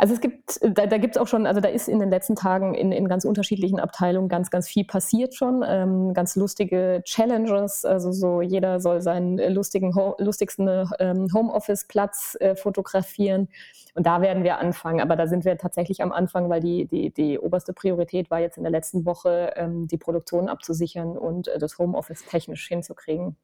Also 0.00 0.14
es 0.14 0.22
gibt, 0.22 0.58
da, 0.62 0.86
da 0.86 0.96
gibt 0.96 1.16
es 1.16 1.20
auch 1.20 1.26
schon, 1.26 1.46
also 1.46 1.60
da 1.60 1.68
ist 1.68 1.86
in 1.86 1.98
den 1.98 2.08
letzten 2.08 2.34
Tagen 2.34 2.74
in, 2.74 2.90
in 2.90 3.06
ganz 3.06 3.26
unterschiedlichen 3.26 3.78
Abteilungen 3.78 4.30
ganz, 4.30 4.50
ganz 4.50 4.66
viel 4.66 4.86
passiert 4.86 5.34
schon. 5.34 5.62
Ähm, 5.62 6.14
ganz 6.14 6.36
lustige 6.36 7.02
Challenges, 7.04 7.84
also 7.84 8.10
so 8.10 8.40
jeder 8.40 8.80
soll 8.80 9.02
seinen 9.02 9.36
lustigen, 9.52 9.92
lustigsten 10.16 10.88
ähm, 11.00 11.28
Homeoffice-Platz 11.34 12.38
äh, 12.40 12.56
fotografieren. 12.56 13.48
Und 13.94 14.06
da 14.06 14.22
werden 14.22 14.42
wir 14.42 14.56
anfangen. 14.56 15.02
Aber 15.02 15.16
da 15.16 15.26
sind 15.26 15.44
wir 15.44 15.58
tatsächlich 15.58 16.02
am 16.02 16.12
Anfang, 16.12 16.48
weil 16.48 16.60
die, 16.60 16.86
die, 16.86 17.12
die 17.12 17.38
oberste 17.38 17.74
Priorität 17.74 18.30
war 18.30 18.40
jetzt 18.40 18.56
in 18.56 18.62
der 18.62 18.72
letzten 18.72 19.04
Woche, 19.04 19.52
ähm, 19.56 19.86
die 19.86 19.98
Produktion 19.98 20.48
abzusichern 20.48 21.18
und 21.18 21.48
äh, 21.48 21.58
das 21.58 21.76
Homeoffice 21.76 22.24
technisch 22.24 22.66
hinzukriegen. 22.68 23.36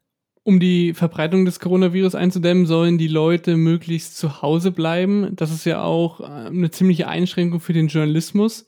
Um 0.46 0.60
die 0.60 0.94
Verbreitung 0.94 1.44
des 1.44 1.58
Coronavirus 1.58 2.14
einzudämmen, 2.14 2.66
sollen 2.66 2.98
die 2.98 3.08
Leute 3.08 3.56
möglichst 3.56 4.16
zu 4.16 4.42
Hause 4.42 4.70
bleiben. 4.70 5.34
Das 5.34 5.50
ist 5.50 5.64
ja 5.64 5.82
auch 5.82 6.20
äh, 6.20 6.24
eine 6.24 6.70
ziemliche 6.70 7.08
Einschränkung 7.08 7.58
für 7.58 7.72
den 7.72 7.88
Journalismus. 7.88 8.64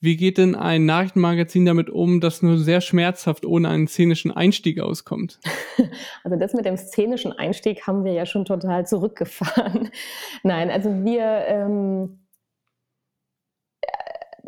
Wie 0.00 0.18
geht 0.18 0.36
denn 0.36 0.54
ein 0.54 0.84
Nachrichtenmagazin 0.84 1.64
damit 1.64 1.88
um, 1.88 2.20
das 2.20 2.42
nur 2.42 2.58
sehr 2.58 2.82
schmerzhaft 2.82 3.46
ohne 3.46 3.70
einen 3.70 3.88
szenischen 3.88 4.32
Einstieg 4.32 4.80
auskommt? 4.80 5.40
Also 6.24 6.38
das 6.38 6.52
mit 6.52 6.66
dem 6.66 6.76
szenischen 6.76 7.32
Einstieg 7.32 7.86
haben 7.86 8.04
wir 8.04 8.12
ja 8.12 8.26
schon 8.26 8.44
total 8.44 8.86
zurückgefahren. 8.86 9.90
Nein, 10.42 10.70
also 10.70 10.90
wir 11.04 11.22
ähm 11.46 12.23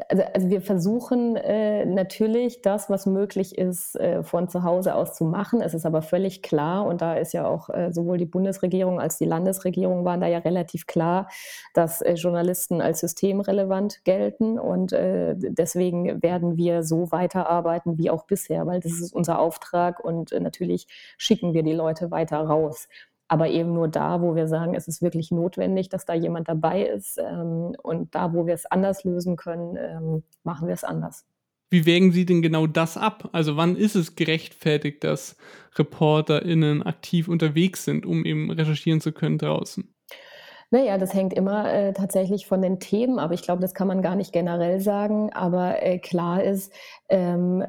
also, 0.09 0.23
also 0.35 0.51
wir 0.51 0.61
versuchen 0.61 1.37
äh, 1.37 1.87
natürlich 1.87 2.63
das, 2.63 2.91
was 2.91 3.07
möglich 3.07 3.57
ist, 3.57 3.97
äh, 3.97 4.23
von 4.23 4.49
zu 4.49 4.63
Hause 4.63 4.95
aus 4.95 5.15
zu 5.15 5.25
machen. 5.25 5.61
Es 5.61 5.75
ist 5.75 5.87
aber 5.87 6.03
völlig 6.03 6.43
klar, 6.43 6.87
und 6.87 7.01
da 7.01 7.15
ist 7.15 7.33
ja 7.33 7.47
auch 7.47 7.69
äh, 7.71 7.93
sowohl 7.93 8.19
die 8.19 8.27
Bundesregierung 8.27 9.01
als 9.01 9.19
die 9.19 9.25
Landesregierung 9.25 10.05
waren 10.05 10.21
da 10.21 10.27
ja 10.27 10.39
relativ 10.39 10.87
klar, 10.87 11.29
dass 11.75 12.03
äh, 12.03 12.15
Journalisten 12.15 12.81
als 12.81 13.01
systemrelevant 13.01 14.05
gelten. 14.05 14.59
Und 14.59 14.93
äh, 14.93 15.35
deswegen 15.37 16.23
werden 16.23 16.57
wir 16.57 16.83
so 16.83 17.11
weiterarbeiten 17.13 17.99
wie 17.99 18.11
auch 18.11 18.25
bisher, 18.25 18.67
weil 18.67 18.81
das 18.81 18.93
ist 18.93 19.15
unser 19.15 19.39
Auftrag 19.39 20.01
und 20.05 20.33
äh, 20.33 20.41
natürlich 20.41 20.87
schicken 21.17 21.55
wir 21.55 21.63
die 21.63 21.73
Leute 21.73 22.11
weiter 22.11 22.39
raus 22.39 22.89
aber 23.29 23.49
eben 23.49 23.73
nur 23.73 23.89
da, 23.89 24.21
wo 24.21 24.35
wir 24.35 24.47
sagen, 24.47 24.75
es 24.75 24.89
ist 24.89 25.03
wirklich 25.03 25.31
notwendig, 25.31 25.89
dass 25.89 26.05
da 26.05 26.15
jemand 26.15 26.49
dabei 26.49 26.83
ist. 26.83 27.19
Ähm, 27.19 27.75
und 27.83 28.15
da, 28.15 28.33
wo 28.33 28.47
wir 28.47 28.55
es 28.55 28.67
anders 28.67 29.05
lösen 29.05 29.37
können, 29.37 29.77
ähm, 29.77 30.23
machen 30.45 30.69
wir 30.69 30.75
es 30.75 30.85
anders. 30.85 31.25
Wie 31.69 31.85
wägen 31.85 32.13
Sie 32.13 32.25
denn 32.25 32.43
genau 32.43 32.69
das 32.69 32.97
ab? 32.97 33.29
Also 33.33 33.57
wann 33.57 33.77
ist 33.77 33.97
es 33.97 34.15
gerechtfertigt, 34.15 35.03
dass 35.03 35.37
ReporterInnen 35.77 36.85
aktiv 36.85 37.27
unterwegs 37.27 37.85
sind, 37.85 38.07
um 38.07 38.25
eben 38.25 38.51
recherchieren 38.53 39.01
zu 39.01 39.13
können 39.13 39.39
draußen? 39.39 39.93
Naja, 40.71 40.99
das 40.99 41.15
hängt 41.15 41.33
immer 41.33 41.73
äh, 41.73 41.93
tatsächlich 41.93 42.47
von 42.47 42.63
den 42.63 42.79
Themen 42.81 43.19
ab. 43.19 43.33
Ich 43.33 43.43
glaube, 43.43 43.63
das 43.63 43.75
kann 43.75 43.89
man 43.89 44.03
gar 44.03 44.17
nicht 44.17 44.33
generell 44.33 44.81
sagen, 44.81 45.33
aber 45.33 45.83
äh, 45.83 45.99
klar 45.99 46.43
ist, 46.43 46.73
ähm, 47.09 47.65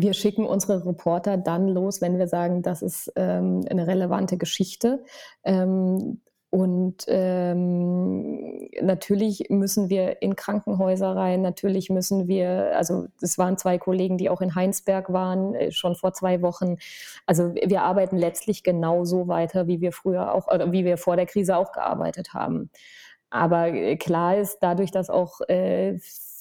wir 0.00 0.14
schicken 0.14 0.46
unsere 0.46 0.86
Reporter 0.86 1.36
dann 1.36 1.68
los, 1.68 2.00
wenn 2.00 2.18
wir 2.18 2.28
sagen, 2.28 2.62
das 2.62 2.82
ist 2.82 3.12
ähm, 3.16 3.64
eine 3.68 3.86
relevante 3.86 4.36
Geschichte. 4.36 5.04
Ähm, 5.44 6.20
und 6.50 7.04
ähm, 7.08 8.70
natürlich 8.80 9.50
müssen 9.50 9.90
wir 9.90 10.22
in 10.22 10.34
Krankenhäuser 10.34 11.14
rein, 11.14 11.42
natürlich 11.42 11.90
müssen 11.90 12.26
wir, 12.26 12.74
also 12.74 13.06
es 13.20 13.36
waren 13.36 13.58
zwei 13.58 13.76
Kollegen, 13.76 14.16
die 14.16 14.30
auch 14.30 14.40
in 14.40 14.54
Heinsberg 14.54 15.12
waren, 15.12 15.54
äh, 15.54 15.70
schon 15.72 15.94
vor 15.94 16.14
zwei 16.14 16.40
Wochen. 16.40 16.76
Also 17.26 17.54
wir 17.54 17.82
arbeiten 17.82 18.16
letztlich 18.16 18.62
genauso 18.62 19.28
weiter, 19.28 19.66
wie 19.66 19.82
wir 19.82 19.92
früher 19.92 20.32
auch, 20.32 20.48
oder 20.48 20.72
wie 20.72 20.86
wir 20.86 20.96
vor 20.96 21.16
der 21.16 21.26
Krise 21.26 21.54
auch 21.54 21.72
gearbeitet 21.72 22.32
haben. 22.32 22.70
Aber 23.28 23.68
äh, 23.68 23.96
klar 23.96 24.38
ist, 24.38 24.58
dadurch, 24.62 24.90
dass 24.90 25.10
auch 25.10 25.42
äh, 25.48 25.98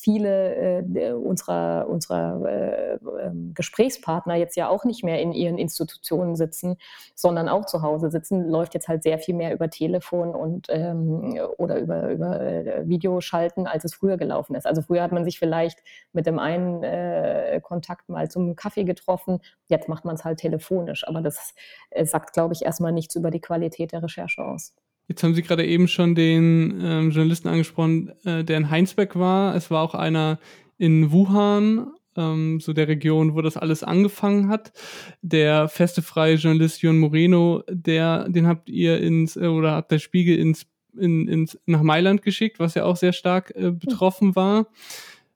viele 0.08 0.86
äh, 0.86 1.12
unserer, 1.12 1.86
unserer 1.90 2.42
äh, 2.46 2.98
ähm, 3.26 3.52
Gesprächspartner 3.54 4.36
jetzt 4.36 4.56
ja 4.56 4.70
auch 4.70 4.86
nicht 4.86 5.04
mehr 5.04 5.20
in 5.20 5.34
ihren 5.34 5.58
Institutionen 5.58 6.38
sitzen, 6.38 6.78
sondern 7.14 7.50
auch 7.50 7.66
zu 7.66 7.82
Hause 7.82 8.10
sitzen, 8.10 8.48
läuft 8.48 8.74
jetzt 8.74 8.88
halt 8.88 9.04
sehr 9.04 9.20
viel 9.20 9.36
mehr 9.36 9.54
über 9.54 9.70
Telefon 9.70 10.34
und 10.34 10.68
ähm, 10.70 11.38
oder 11.58 11.78
über, 11.80 12.10
über 12.10 12.40
äh, 12.40 12.88
Videoschalten, 12.88 13.68
als 13.68 13.84
es 13.84 13.96
früher 13.96 14.16
gelaufen 14.16 14.56
ist. 14.56 14.66
Also 14.66 14.82
früher 14.82 15.04
hat 15.04 15.12
man 15.12 15.26
sich 15.26 15.40
vielleicht 15.40 15.84
mit 16.14 16.26
dem 16.26 16.40
einen 16.40 16.84
äh, 16.84 17.60
Kontakt 17.62 18.08
mal 18.08 18.32
zum 18.32 18.56
Kaffee 18.56 18.86
getroffen, 18.86 19.42
jetzt 19.68 19.90
macht 19.90 20.06
man 20.06 20.16
es 20.16 20.24
halt 20.24 20.40
telefonisch. 20.40 21.06
Aber 21.06 21.20
das 21.20 21.54
äh, 21.90 22.06
sagt, 22.06 22.32
glaube 22.32 22.54
ich, 22.54 22.64
erstmal 22.64 22.94
nichts 22.94 23.14
über 23.16 23.30
die 23.30 23.42
Qualität 23.42 23.92
der 23.92 24.04
Recherche 24.04 24.46
aus. 24.46 24.74
Jetzt 25.08 25.24
haben 25.24 25.34
Sie 25.34 25.42
gerade 25.42 25.66
eben 25.66 25.88
schon 25.88 26.16
den 26.16 26.82
ähm, 26.84 27.12
Journalisten 27.12 27.48
angesprochen, 27.48 28.12
äh, 28.26 28.44
der 28.44 28.58
in 28.58 28.70
Heinsberg 28.70 29.18
war. 29.18 29.56
Es 29.56 29.72
war 29.72 29.82
auch 29.82 29.96
einer 29.96 30.40
in 30.78 31.12
Wuhan, 31.12 31.88
ähm, 32.18 32.60
so 32.60 32.74
der 32.74 32.88
Region, 32.88 33.36
wo 33.36 33.42
das 33.42 33.56
alles 33.56 33.84
angefangen 33.84 34.50
hat. 34.50 34.74
Der 35.22 35.70
feste 35.70 36.02
freie 36.02 36.36
Journalist 36.36 36.82
Jon 36.82 37.00
Moreno, 37.00 37.64
der, 37.70 38.28
den 38.28 38.48
habt 38.48 38.70
ihr 38.70 39.00
ins, 39.00 39.38
äh, 39.38 39.48
oder 39.48 39.76
hat 39.76 39.92
der 39.92 40.00
Spiegel 40.00 40.38
ins, 40.38 40.66
in, 40.98 41.28
ins, 41.28 41.58
nach 41.66 41.84
Mailand 41.84 42.22
geschickt, 42.22 42.60
was 42.60 42.74
ja 42.74 42.84
auch 42.84 42.98
sehr 42.98 43.14
stark 43.14 43.54
äh, 43.56 43.72
betroffen 43.72 44.36
war. 44.36 44.68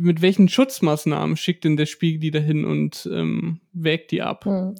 Mit 0.01 0.23
welchen 0.23 0.49
Schutzmaßnahmen 0.49 1.37
schickt 1.37 1.63
denn 1.63 1.77
der 1.77 1.85
Spiegel 1.85 2.19
die 2.19 2.31
dahin 2.31 2.65
und 2.65 3.07
ähm, 3.13 3.61
wägt 3.71 4.09
die 4.09 4.23
ab? 4.23 4.45
Hm. 4.45 4.73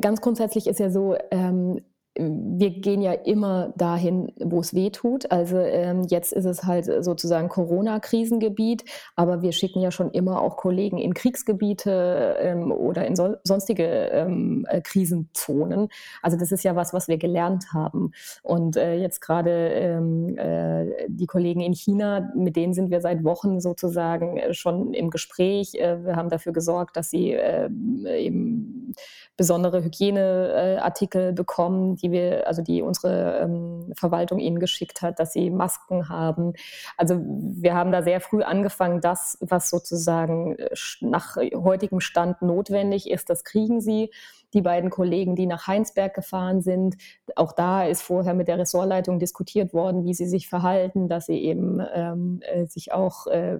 Ganz 0.00 0.20
grundsätzlich 0.20 0.68
ist 0.68 0.78
ja 0.78 0.88
so, 0.88 1.16
ähm, 1.32 1.80
wir 2.20 2.70
gehen 2.70 3.00
ja 3.00 3.12
immer 3.12 3.72
dahin, 3.76 4.32
wo 4.38 4.60
es 4.60 4.74
weh 4.74 4.90
tut. 4.90 5.30
Also 5.30 5.56
ähm, 5.58 6.04
jetzt 6.08 6.32
ist 6.32 6.44
es 6.44 6.64
halt 6.64 6.84
sozusagen 7.02 7.48
Corona-Krisengebiet, 7.48 8.84
aber 9.16 9.40
wir 9.42 9.52
schicken 9.52 9.80
ja 9.80 9.90
schon 9.90 10.10
immer 10.10 10.42
auch 10.42 10.56
Kollegen 10.56 10.98
in 10.98 11.14
Kriegsgebiete 11.14 12.36
ähm, 12.40 12.72
oder 12.72 13.06
in 13.06 13.16
so, 13.16 13.36
sonstige 13.44 13.84
ähm, 13.84 14.66
äh, 14.68 14.82
Krisenzonen. 14.82 15.88
Also 16.20 16.36
das 16.36 16.52
ist 16.52 16.62
ja 16.62 16.76
was, 16.76 16.92
was 16.92 17.08
wir 17.08 17.16
gelernt 17.16 17.72
haben. 17.72 18.12
Und 18.42 18.76
äh, 18.76 18.96
jetzt 18.96 19.20
gerade 19.20 19.50
ähm, 19.50 20.36
äh, 20.36 21.06
die 21.08 21.26
Kollegen 21.26 21.60
in 21.60 21.72
China, 21.72 22.30
mit 22.34 22.56
denen 22.56 22.74
sind 22.74 22.90
wir 22.90 23.00
seit 23.00 23.24
Wochen 23.24 23.60
sozusagen 23.60 24.36
äh, 24.36 24.52
schon 24.52 24.92
im 24.92 25.10
Gespräch. 25.10 25.74
Äh, 25.74 26.04
wir 26.04 26.16
haben 26.16 26.28
dafür 26.28 26.52
gesorgt, 26.52 26.96
dass 26.96 27.08
sie 27.08 27.32
äh, 27.32 27.70
eben 28.04 28.92
besondere 29.36 29.82
Hygieneartikel 29.82 31.32
bekommen, 31.32 31.96
die 31.96 32.09
wir, 32.12 32.46
also 32.46 32.62
die 32.62 32.82
unsere 32.82 33.38
ähm, 33.40 33.92
Verwaltung 33.96 34.38
ihnen 34.38 34.60
geschickt 34.60 35.02
hat, 35.02 35.18
dass 35.18 35.32
sie 35.32 35.50
Masken 35.50 36.08
haben. 36.08 36.54
Also 36.96 37.20
wir 37.22 37.74
haben 37.74 37.92
da 37.92 38.02
sehr 38.02 38.20
früh 38.20 38.42
angefangen, 38.42 39.00
das, 39.00 39.38
was 39.40 39.70
sozusagen 39.70 40.56
äh, 40.56 40.70
nach 41.00 41.36
heutigem 41.36 42.00
Stand 42.00 42.42
notwendig 42.42 43.10
ist, 43.10 43.30
das 43.30 43.44
kriegen 43.44 43.80
sie 43.80 44.10
die 44.54 44.62
beiden 44.62 44.90
Kollegen, 44.90 45.36
die 45.36 45.46
nach 45.46 45.66
Heinsberg 45.66 46.14
gefahren 46.14 46.60
sind. 46.60 46.96
Auch 47.36 47.52
da 47.52 47.84
ist 47.84 48.02
vorher 48.02 48.34
mit 48.34 48.48
der 48.48 48.58
Ressortleitung 48.58 49.18
diskutiert 49.18 49.72
worden, 49.72 50.04
wie 50.04 50.14
sie 50.14 50.26
sich 50.26 50.48
verhalten, 50.48 51.08
dass 51.08 51.26
sie 51.26 51.38
eben 51.38 51.80
ähm, 51.94 52.40
äh, 52.42 52.66
sich 52.66 52.92
auch, 52.92 53.26
äh, 53.26 53.54
äh, 53.54 53.58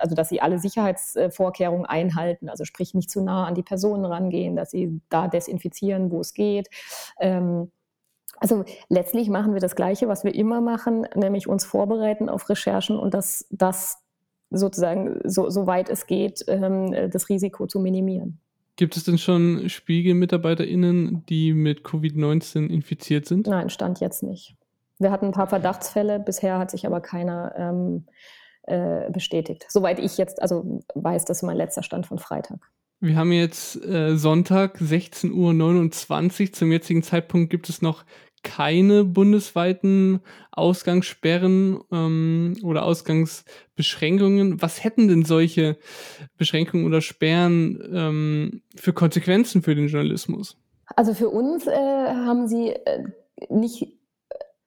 also 0.00 0.14
dass 0.14 0.28
sie 0.28 0.40
alle 0.40 0.58
Sicherheitsvorkehrungen 0.58 1.86
einhalten, 1.86 2.48
also 2.48 2.64
sprich 2.64 2.94
nicht 2.94 3.10
zu 3.10 3.22
nah 3.22 3.46
an 3.46 3.54
die 3.54 3.62
Personen 3.62 4.04
rangehen, 4.04 4.56
dass 4.56 4.70
sie 4.70 5.00
da 5.08 5.28
desinfizieren, 5.28 6.10
wo 6.10 6.20
es 6.20 6.34
geht. 6.34 6.68
Ähm, 7.20 7.70
also 8.40 8.64
letztlich 8.88 9.28
machen 9.28 9.52
wir 9.52 9.60
das 9.60 9.74
Gleiche, 9.74 10.08
was 10.08 10.24
wir 10.24 10.34
immer 10.34 10.60
machen, 10.60 11.06
nämlich 11.14 11.48
uns 11.48 11.64
vorbereiten 11.64 12.28
auf 12.28 12.48
Recherchen 12.48 12.96
und 12.96 13.14
das, 13.14 13.46
das 13.50 13.98
sozusagen, 14.50 15.20
so, 15.24 15.50
so 15.50 15.66
weit 15.66 15.90
es 15.90 16.06
geht, 16.06 16.44
ähm, 16.46 17.10
das 17.10 17.28
Risiko 17.28 17.66
zu 17.66 17.80
minimieren. 17.80 18.40
Gibt 18.78 18.96
es 18.96 19.02
denn 19.02 19.18
schon 19.18 19.68
Spiegel-MitarbeiterInnen, 19.68 21.26
die 21.26 21.52
mit 21.52 21.80
Covid-19 21.80 22.68
infiziert 22.68 23.26
sind? 23.26 23.48
Nein, 23.48 23.70
stand 23.70 23.98
jetzt 23.98 24.22
nicht. 24.22 24.54
Wir 25.00 25.10
hatten 25.10 25.26
ein 25.26 25.32
paar 25.32 25.48
Verdachtsfälle, 25.48 26.20
bisher 26.20 26.60
hat 26.60 26.70
sich 26.70 26.86
aber 26.86 27.00
keiner 27.00 27.52
ähm, 27.56 28.06
äh, 28.62 29.10
bestätigt. 29.10 29.66
Soweit 29.68 29.98
ich 29.98 30.16
jetzt 30.16 30.40
also 30.40 30.84
weiß, 30.94 31.24
das 31.24 31.38
ist 31.38 31.42
mein 31.42 31.56
letzter 31.56 31.82
Stand 31.82 32.06
von 32.06 32.20
Freitag. 32.20 32.70
Wir 33.00 33.16
haben 33.16 33.32
jetzt 33.32 33.84
äh, 33.84 34.16
Sonntag 34.16 34.80
16.29 34.80 36.40
Uhr. 36.46 36.52
Zum 36.52 36.70
jetzigen 36.70 37.02
Zeitpunkt 37.02 37.50
gibt 37.50 37.68
es 37.68 37.82
noch 37.82 38.04
keine 38.42 39.04
bundesweiten 39.04 40.20
Ausgangssperren 40.52 41.80
ähm, 41.92 42.56
oder 42.62 42.84
Ausgangsbeschränkungen. 42.84 44.60
Was 44.62 44.82
hätten 44.84 45.08
denn 45.08 45.24
solche 45.24 45.76
Beschränkungen 46.36 46.86
oder 46.86 47.00
Sperren 47.00 47.80
ähm, 47.92 48.62
für 48.74 48.92
Konsequenzen 48.92 49.62
für 49.62 49.74
den 49.74 49.88
Journalismus? 49.88 50.56
Also 50.96 51.14
für 51.14 51.28
uns 51.28 51.66
äh, 51.66 51.70
haben 51.70 52.48
sie 52.48 52.70
äh, 52.70 53.04
nicht 53.50 53.97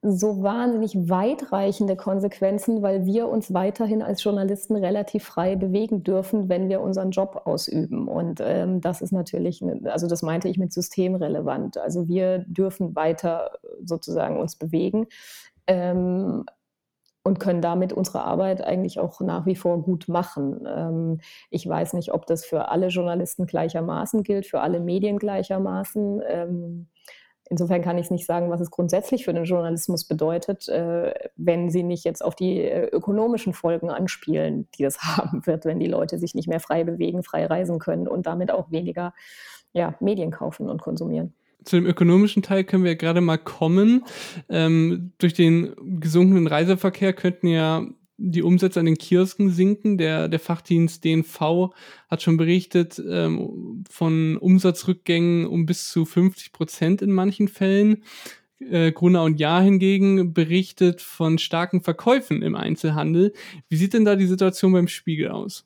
so 0.03 0.41
wahnsinnig 0.41 1.09
weitreichende 1.09 1.95
Konsequenzen, 1.95 2.81
weil 2.81 3.05
wir 3.05 3.27
uns 3.27 3.53
weiterhin 3.53 4.01
als 4.01 4.23
Journalisten 4.23 4.75
relativ 4.75 5.23
frei 5.23 5.55
bewegen 5.55 6.03
dürfen, 6.03 6.49
wenn 6.49 6.69
wir 6.69 6.81
unseren 6.81 7.11
Job 7.11 7.43
ausüben. 7.45 8.07
Und 8.07 8.41
ähm, 8.43 8.81
das 8.81 9.01
ist 9.01 9.11
natürlich, 9.11 9.61
ne, 9.61 9.79
also 9.91 10.07
das 10.07 10.23
meinte 10.23 10.49
ich 10.49 10.57
mit 10.57 10.73
systemrelevant. 10.73 11.77
Also 11.77 12.07
wir 12.07 12.39
dürfen 12.47 12.95
weiter 12.95 13.51
sozusagen 13.85 14.39
uns 14.39 14.55
bewegen. 14.55 15.05
Ähm, 15.67 16.45
und 17.23 17.39
können 17.39 17.61
damit 17.61 17.93
unsere 17.93 18.23
Arbeit 18.23 18.63
eigentlich 18.63 18.99
auch 18.99 19.21
nach 19.21 19.45
wie 19.45 19.55
vor 19.55 19.83
gut 19.83 20.07
machen. 20.07 20.65
Ähm, 20.65 21.19
ich 21.51 21.67
weiß 21.67 21.93
nicht, 21.93 22.11
ob 22.11 22.25
das 22.25 22.43
für 22.43 22.69
alle 22.69 22.87
Journalisten 22.87 23.45
gleichermaßen 23.45 24.23
gilt, 24.23 24.47
für 24.47 24.61
alle 24.61 24.79
Medien 24.79 25.19
gleichermaßen. 25.19 26.21
Insofern 27.51 27.81
kann 27.81 27.97
ich 27.97 28.09
nicht 28.09 28.25
sagen, 28.25 28.49
was 28.49 28.61
es 28.61 28.71
grundsätzlich 28.71 29.25
für 29.25 29.33
den 29.33 29.43
Journalismus 29.43 30.05
bedeutet, 30.05 30.69
äh, 30.69 31.13
wenn 31.35 31.69
sie 31.69 31.83
nicht 31.83 32.05
jetzt 32.05 32.23
auf 32.23 32.33
die 32.33 32.61
äh, 32.61 32.85
ökonomischen 32.85 33.51
Folgen 33.51 33.89
anspielen, 33.89 34.69
die 34.77 34.83
das 34.83 34.99
haben 35.17 35.45
wird, 35.45 35.65
wenn 35.65 35.77
die 35.77 35.87
Leute 35.87 36.17
sich 36.17 36.33
nicht 36.33 36.47
mehr 36.47 36.61
frei 36.61 36.85
bewegen, 36.85 37.23
frei 37.23 37.45
reisen 37.45 37.77
können 37.77 38.07
und 38.07 38.25
damit 38.25 38.51
auch 38.51 38.71
weniger 38.71 39.13
ja, 39.73 39.95
Medien 39.99 40.31
kaufen 40.31 40.69
und 40.69 40.81
konsumieren 40.81 41.33
zu 41.63 41.75
dem 41.75 41.85
ökonomischen 41.85 42.41
Teil 42.41 42.63
können 42.63 42.83
wir 42.83 42.95
gerade 42.95 43.21
mal 43.21 43.37
kommen. 43.37 44.03
Ähm, 44.49 45.11
durch 45.19 45.35
den 45.35 45.75
gesunkenen 45.99 46.47
Reiseverkehr 46.47 47.13
könnten 47.13 47.45
ja 47.45 47.85
die 48.23 48.43
Umsätze 48.43 48.79
an 48.79 48.85
den 48.85 48.97
Kiosken 48.97 49.49
sinken. 49.49 49.97
Der, 49.97 50.27
der 50.27 50.39
Fachdienst 50.39 51.03
DNV 51.03 51.71
hat 52.09 52.21
schon 52.21 52.37
berichtet 52.37 53.01
ähm, 53.05 53.83
von 53.89 54.37
Umsatzrückgängen 54.37 55.47
um 55.47 55.65
bis 55.65 55.89
zu 55.89 56.05
50 56.05 56.51
Prozent 56.51 57.01
in 57.01 57.11
manchen 57.11 57.47
Fällen. 57.47 58.03
Äh, 58.59 58.91
Gruner 58.91 59.23
und 59.23 59.39
Jahr 59.39 59.63
hingegen 59.63 60.33
berichtet 60.33 61.01
von 61.01 61.39
starken 61.39 61.81
Verkäufen 61.81 62.43
im 62.43 62.55
Einzelhandel. 62.55 63.33
Wie 63.69 63.75
sieht 63.75 63.93
denn 63.93 64.05
da 64.05 64.15
die 64.15 64.27
Situation 64.27 64.71
beim 64.71 64.87
Spiegel 64.87 65.29
aus? 65.29 65.65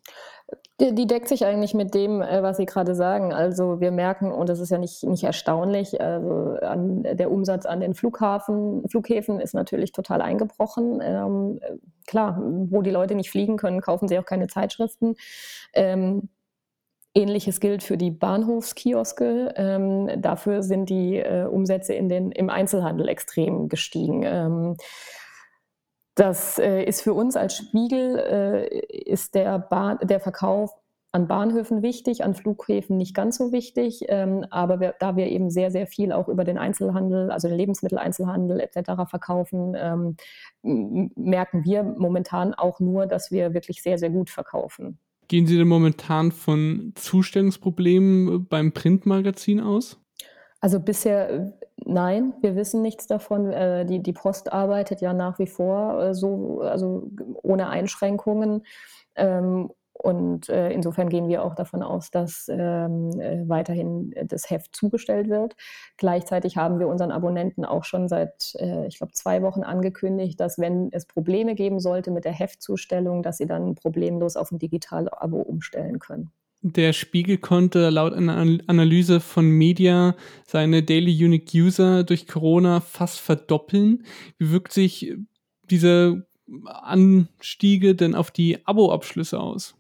Die, 0.81 1.07
deckt 1.07 1.29
sich 1.29 1.45
eigentlich 1.45 1.73
mit 1.73 1.93
dem, 1.93 2.21
äh, 2.21 2.43
was 2.43 2.57
Sie 2.57 2.65
gerade 2.65 2.95
sagen. 2.95 3.33
Also 3.33 3.79
wir 3.79 3.91
merken, 3.91 4.31
und 4.33 4.49
das 4.49 4.59
ist 4.59 4.71
ja 4.71 4.77
nicht, 4.77 5.03
nicht 5.03 5.23
erstaunlich, 5.23 6.01
also 6.01 6.59
an, 6.61 7.03
der 7.03 7.31
Umsatz 7.31 7.65
an 7.65 7.79
den 7.79 7.93
Flughafen, 7.93 8.87
Flughäfen 8.89 9.39
ist 9.39 9.53
natürlich 9.53 9.93
total 9.93 10.21
eingebrochen. 10.21 10.99
Ähm, 11.01 11.59
klar, 12.05 12.41
wo 12.41 12.81
die 12.81 12.91
Leute 12.91 13.15
nicht 13.15 13.31
fliegen 13.31 13.55
können, 13.55 13.79
kaufen 13.79 14.09
sie 14.09 14.19
auch 14.19 14.25
keine 14.25 14.47
Zeitschriften. 14.47 15.15
Ähm, 15.73 16.29
Ähnliches 17.15 17.61
gilt 17.61 17.81
für 17.81 17.97
die 17.97 18.11
Bahnhofskioske. 18.11 19.53
Ähm, 19.55 20.21
dafür 20.21 20.61
sind 20.61 20.89
die 20.89 21.15
äh, 21.15 21.45
Umsätze 21.45 21.93
in 21.93 22.09
den, 22.09 22.31
im 22.31 22.49
Einzelhandel 22.49 23.07
extrem 23.07 23.69
gestiegen. 23.69 24.23
Ähm, 24.23 24.75
das 26.15 26.57
äh, 26.57 26.83
ist 26.83 27.01
für 27.01 27.13
uns 27.13 27.35
als 27.35 27.55
Spiegel, 27.55 28.17
äh, 28.17 28.79
ist 28.89 29.35
der, 29.35 29.59
Bahn, 29.59 29.99
der 30.01 30.19
Verkauf 30.19 30.71
an 31.11 31.27
Bahnhöfen 31.27 31.81
wichtig, 31.81 32.25
an 32.25 32.33
Flughäfen 32.33 32.97
nicht 32.97 33.13
ganz 33.13 33.37
so 33.37 33.51
wichtig. 33.51 34.05
Ähm, 34.07 34.45
aber 34.49 34.79
wir, 34.81 34.95
da 34.99 35.15
wir 35.15 35.27
eben 35.27 35.49
sehr, 35.49 35.71
sehr 35.71 35.87
viel 35.87 36.11
auch 36.11 36.27
über 36.27 36.43
den 36.43 36.57
Einzelhandel, 36.57 37.31
also 37.31 37.47
den 37.47 37.57
Lebensmitteleinzelhandel 37.57 38.59
etc. 38.59 39.09
verkaufen, 39.09 39.75
ähm, 39.77 40.17
merken 41.15 41.63
wir 41.63 41.83
momentan 41.83 42.53
auch 42.53 42.79
nur, 42.79 43.07
dass 43.07 43.31
wir 43.31 43.53
wirklich 43.53 43.81
sehr, 43.81 43.97
sehr 43.97 44.09
gut 44.09 44.29
verkaufen. 44.29 44.99
Gehen 45.27 45.47
Sie 45.47 45.57
denn 45.57 45.67
momentan 45.67 46.31
von 46.31 46.91
Zustellungsproblemen 46.95 48.47
beim 48.47 48.73
Printmagazin 48.73 49.59
aus? 49.59 49.97
Also 50.65 50.79
bisher 50.79 51.53
nein, 51.85 52.33
wir 52.41 52.55
wissen 52.55 52.81
nichts 52.81 53.05
davon. 53.05 53.51
Äh, 53.51 53.85
die, 53.85 54.01
die 54.01 54.13
Post 54.13 54.51
arbeitet 54.51 54.99
ja 54.99 55.13
nach 55.13 55.37
wie 55.37 55.45
vor 55.45 56.01
äh, 56.01 56.15
so, 56.15 56.61
also 56.61 57.07
ohne 57.43 57.69
Einschränkungen. 57.69 58.65
Ähm, 59.15 59.69
und 59.93 60.49
äh, 60.49 60.71
insofern 60.71 61.09
gehen 61.09 61.27
wir 61.27 61.43
auch 61.43 61.53
davon 61.53 61.83
aus, 61.83 62.09
dass 62.09 62.47
ähm, 62.49 63.11
äh, 63.19 63.47
weiterhin 63.47 64.11
das 64.25 64.49
Heft 64.49 64.75
zugestellt 64.75 65.29
wird. 65.29 65.55
Gleichzeitig 65.97 66.57
haben 66.57 66.79
wir 66.79 66.87
unseren 66.87 67.11
Abonnenten 67.11 67.63
auch 67.63 67.83
schon 67.83 68.07
seit, 68.07 68.55
ich 68.87 68.97
glaube, 68.97 69.13
zwei 69.13 69.43
Wochen 69.43 69.61
angekündigt, 69.61 70.39
dass 70.39 70.57
wenn 70.57 70.89
es 70.93 71.05
Probleme 71.05 71.53
geben 71.53 71.79
sollte 71.79 72.09
mit 72.09 72.25
der 72.25 72.33
Heftzustellung, 72.33 73.21
dass 73.21 73.37
sie 73.37 73.45
dann 73.45 73.75
problemlos 73.75 74.35
auf 74.35 74.51
ein 74.51 74.57
Digital-Abo 74.57 75.37
umstellen 75.41 75.99
können. 75.99 76.31
Der 76.67 76.93
Spiegel 76.93 77.37
konnte 77.37 77.91
laut 77.91 78.13
einer 78.13 78.37
Analyse 78.65 79.19
von 79.19 79.47
Media 79.47 80.15
seine 80.47 80.81
Daily 80.81 81.11
Unique 81.23 81.51
User 81.53 82.03
durch 82.03 82.25
Corona 82.25 82.79
fast 82.79 83.19
verdoppeln. 83.19 84.03
Wie 84.39 84.49
wirkt 84.49 84.73
sich 84.73 85.13
diese 85.69 86.25
Anstiege 86.65 87.93
denn 87.93 88.15
auf 88.15 88.31
die 88.31 88.65
Abo-Abschlüsse 88.65 89.39
aus? 89.39 89.75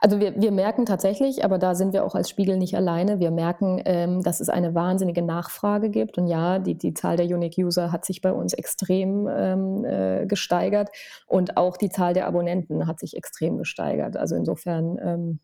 Also 0.00 0.18
wir, 0.18 0.34
wir 0.34 0.50
merken 0.50 0.86
tatsächlich, 0.86 1.44
aber 1.44 1.56
da 1.56 1.76
sind 1.76 1.92
wir 1.92 2.04
auch 2.04 2.16
als 2.16 2.28
Spiegel 2.28 2.56
nicht 2.56 2.74
alleine, 2.74 3.20
wir 3.20 3.30
merken, 3.30 3.80
ähm, 3.84 4.20
dass 4.24 4.40
es 4.40 4.48
eine 4.48 4.74
wahnsinnige 4.74 5.22
Nachfrage 5.22 5.88
gibt. 5.88 6.18
Und 6.18 6.26
ja, 6.26 6.58
die, 6.58 6.74
die 6.74 6.94
Zahl 6.94 7.16
der 7.16 7.26
Unique 7.26 7.58
User 7.58 7.92
hat 7.92 8.04
sich 8.04 8.22
bei 8.22 8.32
uns 8.32 8.54
extrem 8.54 9.28
ähm, 9.30 9.84
äh, 9.84 10.26
gesteigert 10.26 10.88
und 11.28 11.56
auch 11.56 11.76
die 11.76 11.90
Zahl 11.90 12.12
der 12.12 12.26
Abonnenten 12.26 12.88
hat 12.88 12.98
sich 12.98 13.16
extrem 13.16 13.56
gesteigert. 13.56 14.16
Also 14.16 14.34
insofern 14.34 14.98
ähm, 15.00 15.40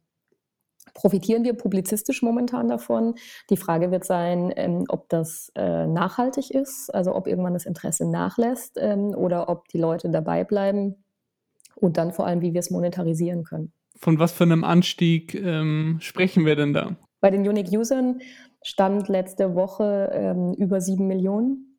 profitieren 0.93 1.45
wir 1.45 1.55
publizistisch 1.55 2.23
momentan 2.23 2.69
davon. 2.69 3.15
Die 3.51 3.57
Frage 3.57 3.91
wird 3.91 4.05
sein, 4.05 4.53
ähm, 4.57 4.85
ob 4.89 5.09
das 5.09 5.51
äh, 5.55 5.87
nachhaltig 5.87 6.51
ist, 6.51 6.95
also 6.95 7.15
ob 7.15 7.27
irgendwann 7.27 7.55
das 7.55 7.67
Interesse 7.67 8.09
nachlässt 8.09 8.79
ähm, 8.81 9.15
oder 9.15 9.49
ob 9.49 9.69
die 9.69 9.79
Leute 9.79 10.11
dabei 10.11 10.45
bleiben 10.45 11.05
und 11.75 11.97
dann 11.97 12.13
vor 12.13 12.27
allem, 12.27 12.41
wie 12.43 12.53
wir 12.53 12.61
es 12.61 12.71
monetarisieren 12.71 13.45
können. 13.45 13.73
Von 13.97 14.19
was 14.19 14.33
für 14.33 14.45
einem 14.45 14.65
Anstieg 14.65 15.35
ähm, 15.35 15.99
sprechen 16.01 16.45
wir 16.45 16.57
denn 16.57 16.73
da? 16.73 16.97
Bei 17.21 17.31
den 17.31 17.49
Unique 17.49 17.73
Usern 17.73 18.21
stand 18.63 19.09
letzte 19.09 19.55
Woche 19.55 20.11
ähm, 20.13 20.55
über 20.55 20.81
sieben 20.81 21.07
Millionen. 21.07 21.74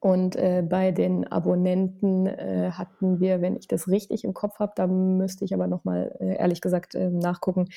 Und 0.00 0.36
äh, 0.36 0.62
bei 0.68 0.92
den 0.92 1.26
Abonnenten 1.26 2.26
äh, 2.26 2.70
hatten 2.72 3.20
wir, 3.20 3.40
wenn 3.40 3.56
ich 3.56 3.68
das 3.68 3.88
richtig 3.88 4.24
im 4.24 4.34
Kopf 4.34 4.58
habe, 4.58 4.72
da 4.76 4.86
müsste 4.86 5.44
ich 5.44 5.54
aber 5.54 5.66
nochmal 5.66 6.14
äh, 6.20 6.36
ehrlich 6.36 6.60
gesagt 6.60 6.94
ähm, 6.94 7.18
nachgucken, 7.18 7.68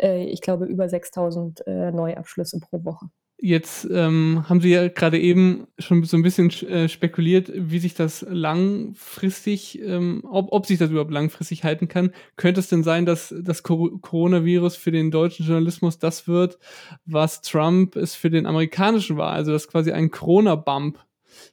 äh, 0.00 0.24
ich 0.24 0.40
glaube 0.40 0.66
über 0.66 0.88
6000 0.88 1.66
äh, 1.66 1.92
Neuabschlüsse 1.92 2.60
pro 2.60 2.84
Woche. 2.84 3.10
Jetzt 3.46 3.86
ähm, 3.90 4.44
haben 4.48 4.60
Sie 4.60 4.70
ja 4.70 4.88
gerade 4.88 5.18
eben 5.18 5.66
schon 5.78 6.02
so 6.04 6.16
ein 6.16 6.22
bisschen 6.22 6.50
äh, 6.50 6.88
spekuliert, 6.88 7.52
wie 7.54 7.78
sich 7.78 7.92
das 7.92 8.24
langfristig, 8.26 9.82
ähm, 9.82 10.22
ob, 10.24 10.52
ob 10.52 10.64
sich 10.64 10.78
das 10.78 10.90
überhaupt 10.90 11.10
langfristig 11.10 11.62
halten 11.64 11.88
kann. 11.88 12.12
Könnte 12.36 12.60
es 12.60 12.68
denn 12.68 12.84
sein, 12.84 13.04
dass 13.04 13.34
das 13.42 13.62
Coronavirus 13.62 14.76
für 14.76 14.92
den 14.92 15.10
deutschen 15.10 15.44
Journalismus 15.44 15.98
das 15.98 16.26
wird, 16.26 16.58
was 17.04 17.42
Trump 17.42 17.96
es 17.96 18.14
für 18.14 18.30
den 18.30 18.46
amerikanischen 18.46 19.18
war? 19.18 19.32
Also 19.32 19.52
dass 19.52 19.68
quasi 19.68 19.92
ein 19.92 20.10
Corona-Bump 20.10 20.98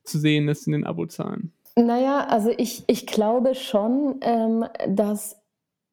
zu 0.03 0.19
sehen 0.19 0.47
ist 0.47 0.67
in 0.67 0.73
den 0.73 0.85
Abozahlen? 0.85 1.53
Naja, 1.75 2.27
also 2.27 2.51
ich, 2.57 2.83
ich 2.87 3.07
glaube 3.07 3.55
schon, 3.55 4.19
ähm, 4.21 4.65
dass 4.87 5.41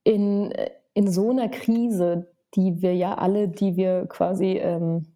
in, 0.04 0.52
in 0.94 1.10
so 1.10 1.30
einer 1.30 1.48
Krise, 1.48 2.28
die 2.54 2.82
wir 2.82 2.94
ja 2.94 3.14
alle, 3.14 3.48
die 3.48 3.76
wir 3.76 4.06
quasi, 4.06 4.56
ähm, 4.56 5.06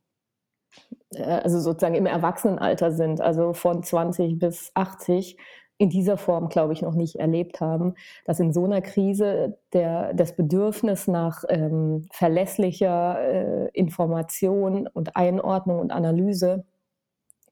äh, 1.14 1.23
also 1.23 1.59
sozusagen 1.59 1.97
im 1.97 2.07
Erwachsenenalter 2.07 2.93
sind, 2.93 3.20
also 3.20 3.55
von 3.55 3.83
20 3.83 4.39
bis 4.39 4.70
80, 4.75 5.37
in 5.79 5.91
dieser 5.91 6.16
Form, 6.16 6.49
glaube 6.49 6.75
ich, 6.75 6.83
noch 6.83 6.95
nicht 6.95 7.16
erlebt 7.16 7.61
haben, 7.61 7.95
dass 8.25 8.39
in 8.39 8.53
so 8.53 8.64
einer 8.64 8.83
Krise 8.83 9.59
der, 9.73 10.14
das 10.14 10.37
Bedürfnis 10.37 11.09
nach 11.09 11.43
ähm, 11.49 12.07
verlässlicher 12.12 13.18
äh, 13.20 13.68
Information 13.73 14.87
und 14.87 15.16
Einordnung 15.16 15.81
und 15.81 15.91
Analyse 15.91 16.64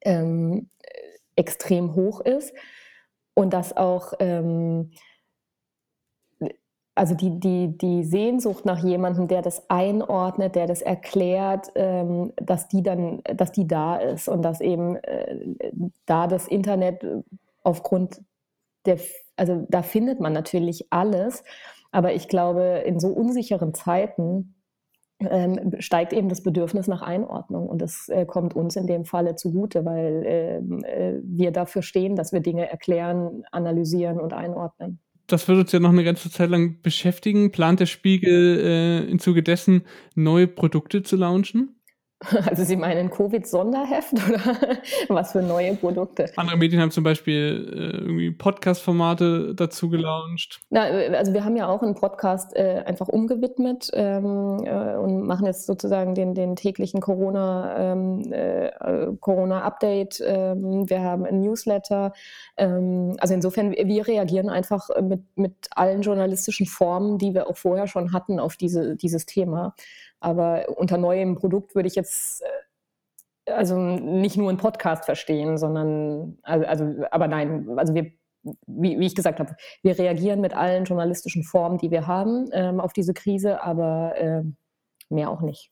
ähm, 0.03 0.71
extrem 1.41 1.95
hoch 1.95 2.21
ist 2.21 2.55
und 3.35 3.53
dass 3.53 3.77
auch 3.77 4.13
ähm, 4.21 4.93
also 6.95 7.15
die, 7.15 7.41
die, 7.41 7.79
die 7.79 8.05
Sehnsucht 8.05 8.67
nach 8.67 8.85
jemandem, 8.85 9.27
der 9.27 9.41
das 9.41 9.71
einordnet, 9.71 10.55
der 10.55 10.67
das 10.67 10.83
erklärt, 10.83 11.73
ähm, 11.75 12.35
dass 12.37 12.69
die 12.69 12.83
dann, 12.83 13.23
dass 13.25 13.53
die 13.53 13.67
da 13.67 13.97
ist 13.97 14.29
und 14.29 14.43
dass 14.43 14.61
eben 14.61 14.97
äh, 14.97 15.39
da 16.05 16.27
das 16.27 16.47
Internet 16.47 17.03
aufgrund 17.63 18.21
der, 18.85 18.99
also 19.37 19.67
da 19.71 19.83
findet 19.83 20.21
man 20.21 20.35
natürlich 20.35 20.89
alles, 20.91 21.43
aber 21.91 22.13
ich 22.13 22.29
glaube, 22.29 22.83
in 22.85 23.01
so 23.01 23.09
unsicheren 23.09 23.73
Zeiten 23.73 24.60
ähm, 25.21 25.73
steigt 25.79 26.13
eben 26.13 26.29
das 26.29 26.43
Bedürfnis 26.43 26.87
nach 26.89 27.03
Einordnung. 27.03 27.69
Und 27.69 27.83
das 27.83 28.09
äh, 28.09 28.25
kommt 28.25 28.55
uns 28.55 28.77
in 28.77 28.87
dem 28.87 29.05
Falle 29.05 29.37
zugute, 29.37 29.85
weil 29.85 30.23
ähm, 30.27 30.85
äh, 30.85 31.15
wir 31.23 31.51
dafür 31.51 31.83
stehen, 31.83 32.17
dass 32.17 32.33
wir 32.33 32.41
Dinge 32.41 32.71
erklären, 32.71 33.45
analysieren 33.53 34.19
und 34.21 34.33
einordnen. 34.33 35.01
Das 35.27 35.47
wird 35.47 35.59
uns 35.59 35.73
ja 35.73 35.79
noch 35.79 35.91
eine 35.91 36.05
ganze 36.05 36.31
Zeit 36.31 36.51
lang 36.51 36.81
beschäftigen. 36.83 37.53
Plant 37.53 37.81
der 37.81 37.87
Spiegel 37.87 38.59
äh, 38.61 39.11
im 39.11 39.19
Zuge 39.21 39.43
dessen, 39.43 39.83
neue 40.15 40.49
Produkte 40.49 41.03
zu 41.03 41.17
launchen? 41.17 41.80
Also 42.51 42.65
Sie 42.65 42.77
meinen 42.77 43.11
Covid-Sonderheft 43.11 44.13
oder 44.29 44.79
was 45.09 45.33
für 45.33 45.43
neue 45.43 45.75
Produkte? 45.77 46.31
Andere 46.37 46.57
Medien 46.57 46.81
haben 46.81 46.91
zum 46.91 47.05
Beispiel 47.05 47.69
äh, 47.73 47.97
irgendwie 47.99 48.31
Podcast-Formate 48.31 49.55
dazu 49.55 49.89
gelauncht. 49.89 50.61
Na, 50.71 50.89
äh, 50.89 51.15
also 51.17 51.33
wir 51.33 51.45
haben 51.45 51.57
ja 51.57 51.69
auch 51.69 51.83
einen 51.83 51.95
Podcast 51.95 52.55
äh, 52.57 52.83
einfach 52.85 53.09
umgewidmet 53.09 53.91
ähm, 53.95 54.63
äh, 54.65 54.97
und 54.97 55.27
machen 55.27 55.47
jetzt 55.47 55.67
sozusagen 55.67 56.15
den, 56.15 56.35
den 56.35 56.57
täglichen 56.57 57.01
Corona, 57.01 57.93
ähm, 57.93 58.33
äh, 58.33 58.71
Corona-Update. 59.19 60.23
Ähm, 60.25 60.89
wir 60.91 61.01
haben 61.01 61.25
ein 61.25 61.41
Newsletter. 61.41 62.13
Ähm, 62.57 63.17
also 63.19 63.33
insofern, 63.33 63.73
wir 63.73 64.07
reagieren 64.07 64.51
einfach 64.51 64.89
mit, 65.01 65.23
mit 65.37 65.55
allen 65.75 66.03
journalistischen 66.03 66.67
Formen, 66.67 67.19
die 67.19 67.33
wir 67.33 67.49
auch 67.49 67.57
vorher 67.57 67.87
schon 67.87 68.13
hatten, 68.13 68.39
auf 68.39 68.57
diese, 68.57 68.97
dieses 68.97 69.25
Thema. 69.25 69.75
Aber 70.21 70.67
unter 70.77 70.99
neuem 70.99 71.35
Produkt 71.35 71.75
würde 71.75 71.89
ich 71.89 71.95
jetzt 71.95 72.43
äh, 72.43 72.47
also 73.53 73.77
nicht 73.79 74.37
nur 74.37 74.49
einen 74.49 74.59
Podcast 74.59 75.05
verstehen, 75.05 75.59
sondern, 75.59 76.39
also, 76.43 76.67
also 76.67 77.05
aber 77.11 77.29
nein, 77.29 77.69
also 77.77 77.95
wir, 77.95 78.13
wie, 78.67 78.99
wie, 78.99 79.07
ich 79.07 79.15
gesagt 79.15 79.41
habe, 79.41 79.57
wir 79.83 79.99
reagieren 79.99 80.41
mit 80.41 80.55
allen 80.55 80.85
journalistischen 80.85 81.43
Formen, 81.43 81.79
die 81.79 81.91
wir 81.91 82.07
haben, 82.07 82.49
ähm, 82.53 82.81
auf 82.81 82.93
diese 82.93 83.15
Krise, 83.15 83.63
aber 83.63 84.15
äh, 84.17 84.43
mehr 85.09 85.31
auch 85.31 85.41
nicht. 85.41 85.71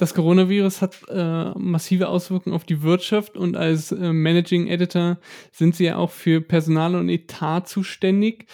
Das 0.00 0.14
Coronavirus 0.14 0.80
hat 0.80 0.96
äh, 1.10 1.50
massive 1.58 2.08
Auswirkungen 2.08 2.56
auf 2.56 2.64
die 2.64 2.80
Wirtschaft 2.80 3.36
und 3.36 3.54
als 3.54 3.92
äh, 3.92 4.14
Managing 4.14 4.66
Editor 4.66 5.18
sind 5.52 5.76
Sie 5.76 5.84
ja 5.84 5.96
auch 5.96 6.08
für 6.08 6.40
Personal 6.40 6.94
und 6.94 7.10
Etat 7.10 7.66
zuständig. 7.66 8.46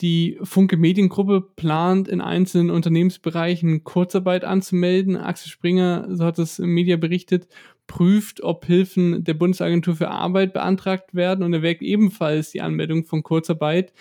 Die 0.00 0.38
Funke 0.44 0.76
Mediengruppe 0.76 1.40
plant 1.40 2.06
in 2.06 2.20
einzelnen 2.20 2.70
Unternehmensbereichen 2.70 3.82
Kurzarbeit 3.82 4.44
anzumelden. 4.44 5.16
Axel 5.16 5.50
Springer, 5.50 6.06
so 6.08 6.24
hat 6.24 6.38
es 6.38 6.60
im 6.60 6.70
Media 6.70 6.96
berichtet, 6.96 7.48
prüft, 7.88 8.40
ob 8.44 8.64
Hilfen 8.64 9.24
der 9.24 9.34
Bundesagentur 9.34 9.96
für 9.96 10.08
Arbeit 10.08 10.52
beantragt 10.52 11.16
werden 11.16 11.44
und 11.44 11.52
erwägt 11.52 11.82
ebenfalls 11.82 12.52
die 12.52 12.60
Anmeldung 12.60 13.06
von 13.06 13.24
Kurzarbeit. 13.24 13.92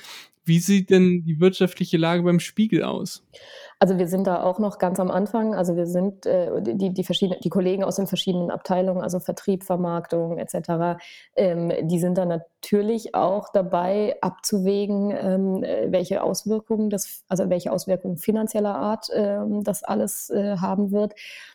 Wie 0.51 0.59
sieht 0.59 0.89
denn 0.89 1.23
die 1.23 1.39
wirtschaftliche 1.39 1.95
Lage 1.95 2.23
beim 2.23 2.41
Spiegel 2.41 2.83
aus? 2.83 3.23
Also 3.79 3.97
wir 3.97 4.09
sind 4.09 4.27
da 4.27 4.43
auch 4.43 4.59
noch 4.59 4.79
ganz 4.79 4.99
am 4.99 5.09
Anfang. 5.09 5.55
Also 5.55 5.77
wir 5.77 5.85
sind 5.85 6.25
äh, 6.25 6.61
die, 6.61 6.93
die, 6.93 7.03
verschiedenen, 7.05 7.39
die 7.39 7.49
Kollegen 7.49 7.85
aus 7.85 7.95
den 7.95 8.05
verschiedenen 8.05 8.51
Abteilungen, 8.51 9.01
also 9.01 9.21
Vertrieb, 9.21 9.63
Vermarktung 9.63 10.37
etc., 10.37 11.01
ähm, 11.37 11.71
die 11.83 11.99
sind 11.99 12.17
da 12.17 12.25
natürlich 12.25 13.15
auch 13.15 13.47
dabei 13.53 14.17
abzuwägen, 14.19 15.11
ähm, 15.11 15.61
welche 15.87 16.21
Auswirkungen 16.21 16.89
das, 16.89 17.23
also 17.29 17.49
welche 17.49 17.71
Auswirkungen 17.71 18.17
finanzieller 18.17 18.75
Art 18.75 19.07
ähm, 19.15 19.63
das 19.63 19.83
alles 19.83 20.29
äh, 20.31 20.57
haben 20.57 20.91
wird. 20.91 21.13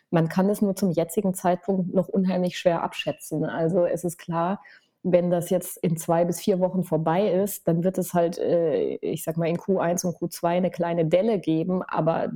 Man 0.09 0.27
kann 0.27 0.49
es 0.49 0.63
nur 0.63 0.75
zum 0.75 0.89
jetzigen 0.89 1.35
Zeitpunkt 1.35 1.93
noch 1.93 2.07
unheimlich 2.07 2.57
schwer 2.57 2.81
abschätzen. 2.81 3.45
Also 3.45 3.85
es 3.85 4.03
ist 4.03 4.17
klar, 4.17 4.59
wenn 5.11 5.29
das 5.29 5.49
jetzt 5.49 5.77
in 5.77 5.97
zwei 5.97 6.25
bis 6.25 6.39
vier 6.39 6.59
Wochen 6.59 6.83
vorbei 6.83 7.29
ist, 7.31 7.67
dann 7.67 7.83
wird 7.83 7.97
es 7.97 8.13
halt, 8.13 8.37
äh, 8.37 8.95
ich 8.95 9.23
sag 9.23 9.37
mal, 9.37 9.47
in 9.47 9.57
Q1 9.57 10.05
und 10.05 10.17
Q2 10.17 10.47
eine 10.47 10.71
kleine 10.71 11.05
Delle 11.05 11.39
geben, 11.39 11.81
aber 11.83 12.31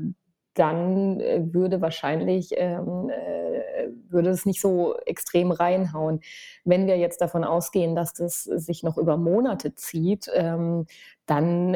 dann 0.54 1.20
äh, 1.20 1.42
würde 1.54 1.82
wahrscheinlich, 1.82 2.52
ähm, 2.58 3.10
äh, 3.10 3.88
würde 4.10 4.30
es 4.30 4.46
nicht 4.46 4.62
so 4.62 4.96
extrem 5.06 5.52
reinhauen. 5.52 6.20
Wenn 6.66 6.88
wir 6.88 6.98
jetzt 6.98 7.22
davon 7.22 7.44
ausgehen, 7.44 7.96
dass 7.96 8.14
das 8.14 8.44
sich 8.44 8.84
noch 8.84 8.98
über 8.98 9.18
Monate 9.18 9.74
zieht, 9.76 10.30
ähm, 10.34 10.86
dann 11.26 11.72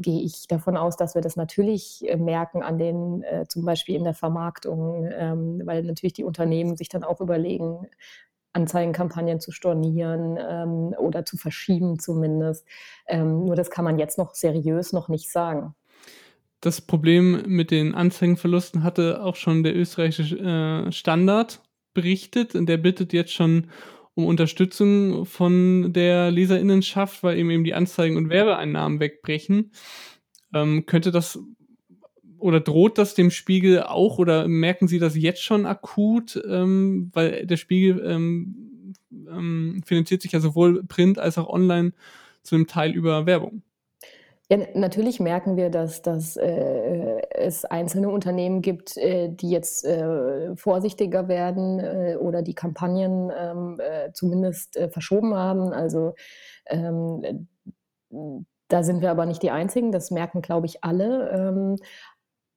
gehe 0.00 0.22
ich 0.22 0.46
davon 0.48 0.78
aus, 0.78 0.96
dass 0.96 1.14
wir 1.14 1.20
das 1.20 1.36
natürlich 1.36 2.06
merken 2.16 2.62
an 2.62 2.78
den, 2.78 3.22
zum 3.48 3.66
Beispiel 3.66 3.96
in 3.96 4.04
der 4.04 4.14
Vermarktung, 4.14 5.06
ähm, 5.12 5.60
weil 5.66 5.82
natürlich 5.82 6.14
die 6.14 6.24
Unternehmen 6.24 6.78
sich 6.78 6.88
dann 6.88 7.04
auch 7.04 7.20
überlegen, 7.20 7.86
Anzeigenkampagnen 8.54 9.40
zu 9.40 9.52
stornieren 9.52 10.38
ähm, 10.38 10.94
oder 10.98 11.26
zu 11.26 11.36
verschieben 11.36 11.98
zumindest. 11.98 12.66
Ähm, 13.06 13.44
nur 13.44 13.56
das 13.56 13.70
kann 13.70 13.84
man 13.84 13.98
jetzt 13.98 14.16
noch 14.16 14.34
seriös 14.34 14.92
noch 14.92 15.08
nicht 15.08 15.30
sagen. 15.30 15.74
Das 16.60 16.80
Problem 16.80 17.42
mit 17.46 17.70
den 17.70 17.94
Anzeigenverlusten 17.94 18.82
hatte 18.82 19.22
auch 19.22 19.36
schon 19.36 19.62
der 19.62 19.76
österreichische 19.76 20.38
äh, 20.38 20.92
Standard 20.92 21.60
berichtet 21.92 22.54
der 22.54 22.76
bittet 22.78 23.12
jetzt 23.12 23.32
schon 23.32 23.68
um 24.14 24.26
Unterstützung 24.26 25.26
von 25.26 25.92
der 25.92 26.30
Leserinnenschaft, 26.30 27.22
weil 27.22 27.36
eben, 27.38 27.50
eben 27.50 27.64
die 27.64 27.74
Anzeigen 27.74 28.16
und 28.16 28.30
Werbeeinnahmen 28.30 29.00
wegbrechen. 29.00 29.72
Ähm, 30.54 30.86
könnte 30.86 31.10
das 31.10 31.38
oder 32.44 32.60
droht 32.60 32.98
das 32.98 33.14
dem 33.14 33.30
Spiegel 33.30 33.82
auch 33.82 34.18
oder 34.18 34.46
merken 34.46 34.86
Sie 34.86 34.98
das 34.98 35.16
jetzt 35.16 35.42
schon 35.42 35.64
akut? 35.64 36.40
Ähm, 36.46 37.10
weil 37.14 37.46
der 37.46 37.56
Spiegel 37.56 38.04
ähm, 38.06 38.94
ähm, 39.10 39.82
finanziert 39.84 40.20
sich 40.20 40.32
ja 40.32 40.40
sowohl 40.40 40.84
print 40.84 41.18
als 41.18 41.38
auch 41.38 41.48
online 41.48 41.92
zu 42.42 42.54
einem 42.54 42.66
Teil 42.66 42.92
über 42.92 43.24
Werbung. 43.24 43.62
Ja, 44.50 44.58
natürlich 44.74 45.20
merken 45.20 45.56
wir, 45.56 45.70
dass, 45.70 46.02
dass 46.02 46.36
äh, 46.36 47.22
es 47.30 47.64
einzelne 47.64 48.10
Unternehmen 48.10 48.60
gibt, 48.60 48.98
äh, 48.98 49.30
die 49.30 49.48
jetzt 49.48 49.86
äh, 49.86 50.54
vorsichtiger 50.54 51.28
werden 51.28 51.80
äh, 51.80 52.16
oder 52.20 52.42
die 52.42 52.54
Kampagnen 52.54 53.32
ähm, 53.34 53.80
äh, 53.80 54.12
zumindest 54.12 54.76
äh, 54.76 54.90
verschoben 54.90 55.34
haben. 55.34 55.72
Also 55.72 56.14
ähm, 56.66 57.48
da 58.68 58.82
sind 58.82 59.00
wir 59.00 59.10
aber 59.10 59.24
nicht 59.24 59.42
die 59.42 59.50
Einzigen, 59.50 59.92
das 59.92 60.10
merken, 60.10 60.42
glaube 60.42 60.66
ich, 60.66 60.84
alle. 60.84 61.78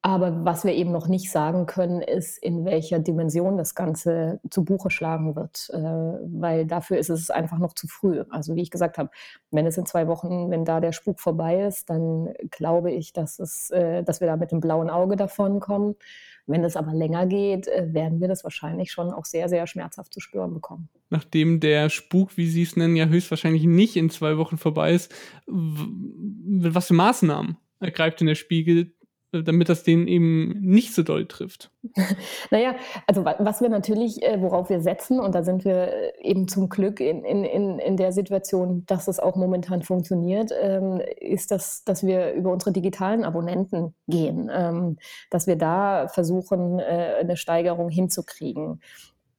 Aber 0.04 0.46
was 0.46 0.64
wir 0.64 0.74
eben 0.74 0.92
noch 0.92 1.08
nicht 1.08 1.32
sagen 1.32 1.66
können, 1.66 2.02
ist, 2.02 2.38
in 2.38 2.66
welcher 2.66 3.00
Dimension 3.00 3.58
das 3.58 3.74
Ganze 3.74 4.40
zu 4.50 4.64
Buche 4.64 4.92
schlagen 4.92 5.36
wird, 5.36 5.70
äh, 5.74 5.80
weil 5.80 6.66
dafür 6.68 6.98
ist 6.98 7.10
es 7.10 7.32
einfach 7.32 7.58
noch 7.58 7.74
zu 7.74 7.88
früh. 7.88 8.24
Also 8.30 8.56
wie 8.56 8.62
ich 8.62 8.70
gesagt 8.70 9.00
habe, 9.00 9.10
wenn 9.52 9.66
es 9.66 9.78
in 9.78 9.88
zwei 9.88 10.08
Wochen, 10.08 10.52
wenn 10.52 10.66
da 10.66 10.80
der 10.80 10.92
Spuk 10.92 11.20
vorbei 11.20 11.62
ist, 11.62 11.90
dann 11.90 12.34
glaube 12.52 12.92
ich, 12.92 13.12
dass, 13.12 13.40
es, 13.40 13.72
äh, 13.72 14.04
dass 14.04 14.22
wir 14.22 14.28
da 14.28 14.38
mit 14.38 14.52
dem 14.52 14.62
blauen 14.62 14.90
Auge 14.90 15.16
davon 15.16 15.60
kommen. 15.60 15.96
Wenn 16.46 16.64
es 16.64 16.78
aber 16.78 16.94
länger 16.94 17.26
geht, 17.26 17.68
äh, 17.68 17.94
werden 17.94 18.22
wir 18.22 18.28
das 18.28 18.44
wahrscheinlich 18.44 18.92
schon 18.92 19.12
auch 19.12 19.26
sehr, 19.26 19.50
sehr 19.50 19.66
schmerzhaft 19.66 20.14
zu 20.14 20.20
spüren 20.20 20.54
bekommen. 20.54 20.90
Nachdem 21.10 21.60
der 21.60 21.90
Spuk, 21.90 22.38
wie 22.38 22.48
Sie 22.48 22.62
es 22.62 22.76
nennen, 22.76 22.96
ja 22.96 23.08
höchstwahrscheinlich 23.08 23.64
nicht 23.64 23.98
in 23.98 24.12
zwei 24.12 24.38
Wochen 24.38 24.58
vorbei 24.58 24.94
ist, 24.94 25.14
was 25.48 26.88
für 26.88 26.94
Maßnahmen 26.94 27.58
ergreift 27.80 28.20
denn 28.20 28.28
der 28.28 28.36
Spiegel, 28.36 28.94
damit 29.44 29.70
das 29.70 29.84
den 29.84 30.08
eben 30.08 30.60
nicht 30.62 30.94
so 30.94 31.04
doll 31.04 31.26
trifft? 31.26 31.72
naja, 32.52 32.76
also 33.06 33.24
was 33.26 33.62
wir 33.62 33.70
natürlich, 33.70 34.24
äh, 34.24 34.42
worauf 34.42 34.70
wir 34.70 34.82
setzen, 34.82 35.20
und 35.20 35.36
da 35.36 35.44
sind 35.44 35.66
wir 35.66 35.94
äh, 35.94 36.12
eben 36.22 36.48
zum 36.48 36.70
Glück 36.70 37.00
in, 37.00 37.24
in, 37.24 37.80
in 37.80 37.98
der 37.98 38.12
Situation, 38.12 38.84
dass 38.86 39.08
es 39.08 39.20
auch 39.20 39.36
momentan 39.36 39.82
funktioniert, 39.82 40.52
ähm, 40.62 41.02
ist, 41.20 41.52
dass, 41.52 41.84
dass 41.84 42.06
wir 42.06 42.34
über 42.34 42.52
unsere 42.52 42.72
digitalen 42.72 43.24
Abonnenten 43.24 43.94
gehen, 44.08 44.50
ähm, 44.54 44.98
dass 45.30 45.48
wir 45.48 45.56
da 45.56 46.08
versuchen, 46.08 46.80
äh, 46.80 47.16
eine 47.20 47.38
Steigerung 47.38 47.90
hinzukriegen. 47.90 48.82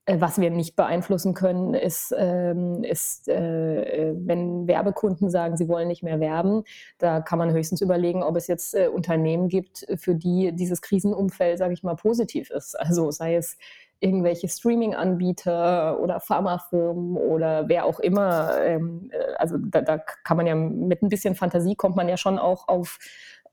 Äh, 0.09 0.21
was 0.21 0.41
wir 0.41 0.51
nicht 0.51 0.75
beeinflussen 0.75 1.35
können, 1.35 1.75
ist, 1.75 2.15
ähm, 2.17 2.83
ist 2.83 3.29
äh, 3.29 4.15
wenn 4.17 4.67
Werbekunden 4.67 5.29
sagen, 5.29 5.57
sie 5.59 5.69
wollen 5.69 5.89
nicht 5.89 6.03
mehr 6.03 6.19
werben. 6.19 6.65
Da 6.97 7.21
kann 7.21 7.39
man 7.39 7.53
höchstens 7.53 7.83
überlegen, 7.83 8.23
ob 8.23 8.37
es 8.37 8.47
jetzt 8.47 8.75
äh, 8.75 8.89
Unternehmen 8.89 9.49
gibt, 9.49 9.87
für 9.97 10.15
die 10.15 10.53
dieses 10.53 10.81
Krisenumfeld, 10.81 11.59
sage 11.59 11.75
ich 11.75 11.83
mal, 11.83 11.95
positiv 11.95 12.51
ist. 12.51 12.79
Also 12.81 13.11
sei 13.11 13.37
es 13.37 13.59
irgendwelche 14.01 14.49
Streaming-Anbieter 14.49 16.01
oder 16.01 16.21
Pharmafirmen 16.21 17.17
oder 17.17 17.69
wer 17.69 17.85
auch 17.85 18.01
immer. 18.01 18.57
Ähm, 18.61 19.11
äh, 19.13 19.35
also 19.37 19.57
da, 19.59 19.83
da, 19.83 19.99
kann 19.99 20.37
man 20.37 20.47
ja 20.47 20.55
mit 20.55 21.03
ein 21.03 21.09
bisschen 21.09 21.35
Fantasie 21.35 21.75
kommt 21.75 21.97
man 21.97 22.09
ja 22.09 22.17
schon 22.17 22.39
auch 22.39 22.69
auf 22.69 22.99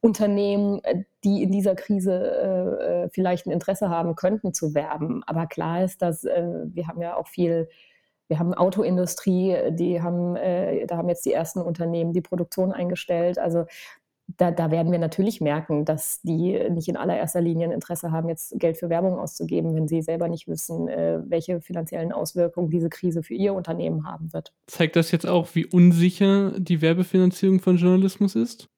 Unternehmen, 0.06 0.84
äh, 0.84 1.04
die 1.24 1.42
in 1.42 1.52
dieser 1.52 1.76
Krise 1.76 2.14
äh, 2.14 3.06
äh, 3.06 3.10
vielleicht 3.10 3.48
ein 3.48 3.52
Interesse 3.52 3.90
haben 3.90 4.16
könnten 4.16 4.54
zu 4.54 4.76
werben. 4.76 5.24
Aber 5.26 5.48
klar 5.48 5.84
ist, 5.84 6.04
dass 6.04 6.24
äh, 6.24 6.44
wir 6.66 6.88
haben 6.88 7.02
ja 7.02 7.18
auch 7.18 7.28
viel, 7.28 7.68
wir 8.28 8.38
haben 8.38 8.54
Autoindustrie, 8.54 9.58
die 9.72 10.04
haben, 10.04 10.36
äh, 10.36 10.86
da 10.86 10.98
haben 10.98 11.10
jetzt 11.10 11.26
die 11.26 11.34
ersten 11.34 11.60
Unternehmen 11.60 12.14
die 12.14 12.22
Produktion 12.22 12.72
eingestellt. 12.72 13.40
Also 13.40 13.66
da, 14.38 14.52
da, 14.52 14.70
werden 14.70 14.92
wir 14.92 15.00
natürlich 15.00 15.42
merken, 15.42 15.86
dass 15.86 16.22
die 16.22 16.60
nicht 16.70 16.88
in 16.88 16.98
allererster 16.98 17.42
Linie 17.42 17.68
ein 17.68 17.72
Interesse 17.72 18.12
haben, 18.12 18.30
jetzt 18.30 18.60
Geld 18.60 18.78
für 18.78 18.90
Werbung 18.90 19.18
auszugeben, 19.20 19.76
wenn 19.76 19.88
sie 19.88 20.02
selber 20.02 20.28
nicht 20.28 20.48
wissen, 20.48 20.88
äh, 20.88 21.20
welche 21.26 21.62
finanziellen 21.62 22.12
Auswirkungen 22.12 22.70
diese 22.70 22.90
Krise 22.90 23.24
für 23.24 23.34
ihr 23.34 23.54
Unternehmen 23.54 24.08
haben 24.08 24.34
wird. 24.34 24.54
Zeigt 24.68 24.96
das 24.96 25.12
jetzt 25.12 25.28
auch, 25.28 25.54
wie 25.54 25.66
unsicher 25.66 26.52
die 26.60 26.82
Werbefinanzierung 26.82 27.60
von 27.60 27.78
Journalismus 27.78 28.36
ist? 28.36 28.70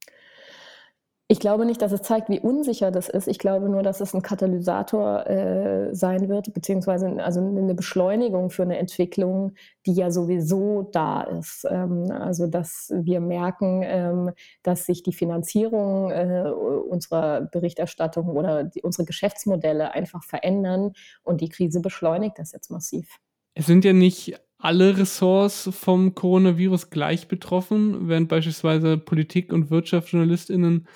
Ich 1.29 1.41
glaube 1.41 1.65
nicht, 1.65 1.81
dass 1.81 1.91
es 1.91 2.03
zeigt, 2.03 2.29
wie 2.29 2.39
unsicher 2.39 2.89
das 2.89 3.09
ist. 3.09 3.27
Ich 3.27 3.37
glaube 3.37 3.67
nur, 3.67 3.83
dass 3.83 3.99
es 3.99 4.13
ein 4.13 4.21
Katalysator 4.21 5.27
äh, 5.27 5.93
sein 5.93 6.29
wird, 6.29 6.53
beziehungsweise 6.53 7.21
also 7.21 7.41
eine 7.41 7.75
Beschleunigung 7.75 8.49
für 8.49 8.61
eine 8.61 8.77
Entwicklung, 8.77 9.51
die 9.85 9.91
ja 9.91 10.09
sowieso 10.09 10.89
da 10.93 11.23
ist. 11.23 11.67
Ähm, 11.69 12.09
also 12.11 12.47
dass 12.47 12.93
wir 12.95 13.19
merken, 13.19 13.81
ähm, 13.83 14.31
dass 14.63 14.85
sich 14.85 15.03
die 15.03 15.11
Finanzierung 15.11 16.11
äh, 16.11 16.49
unserer 16.49 17.41
Berichterstattung 17.41 18.29
oder 18.29 18.63
die, 18.63 18.81
unsere 18.81 19.03
Geschäftsmodelle 19.03 19.91
einfach 19.91 20.23
verändern 20.23 20.93
und 21.23 21.41
die 21.41 21.49
Krise 21.49 21.81
beschleunigt 21.81 22.39
das 22.39 22.53
jetzt 22.53 22.71
massiv. 22.71 23.17
Es 23.53 23.65
sind 23.65 23.83
ja 23.83 23.91
nicht 23.91 24.39
alle 24.59 24.97
Ressorts 24.97 25.69
vom 25.73 26.15
Coronavirus 26.15 26.89
gleich 26.89 27.27
betroffen, 27.27 28.07
während 28.07 28.29
beispielsweise 28.29 28.97
Politik 28.97 29.51
und 29.51 29.69
Wirtschaftsjournalistinnen 29.69 30.87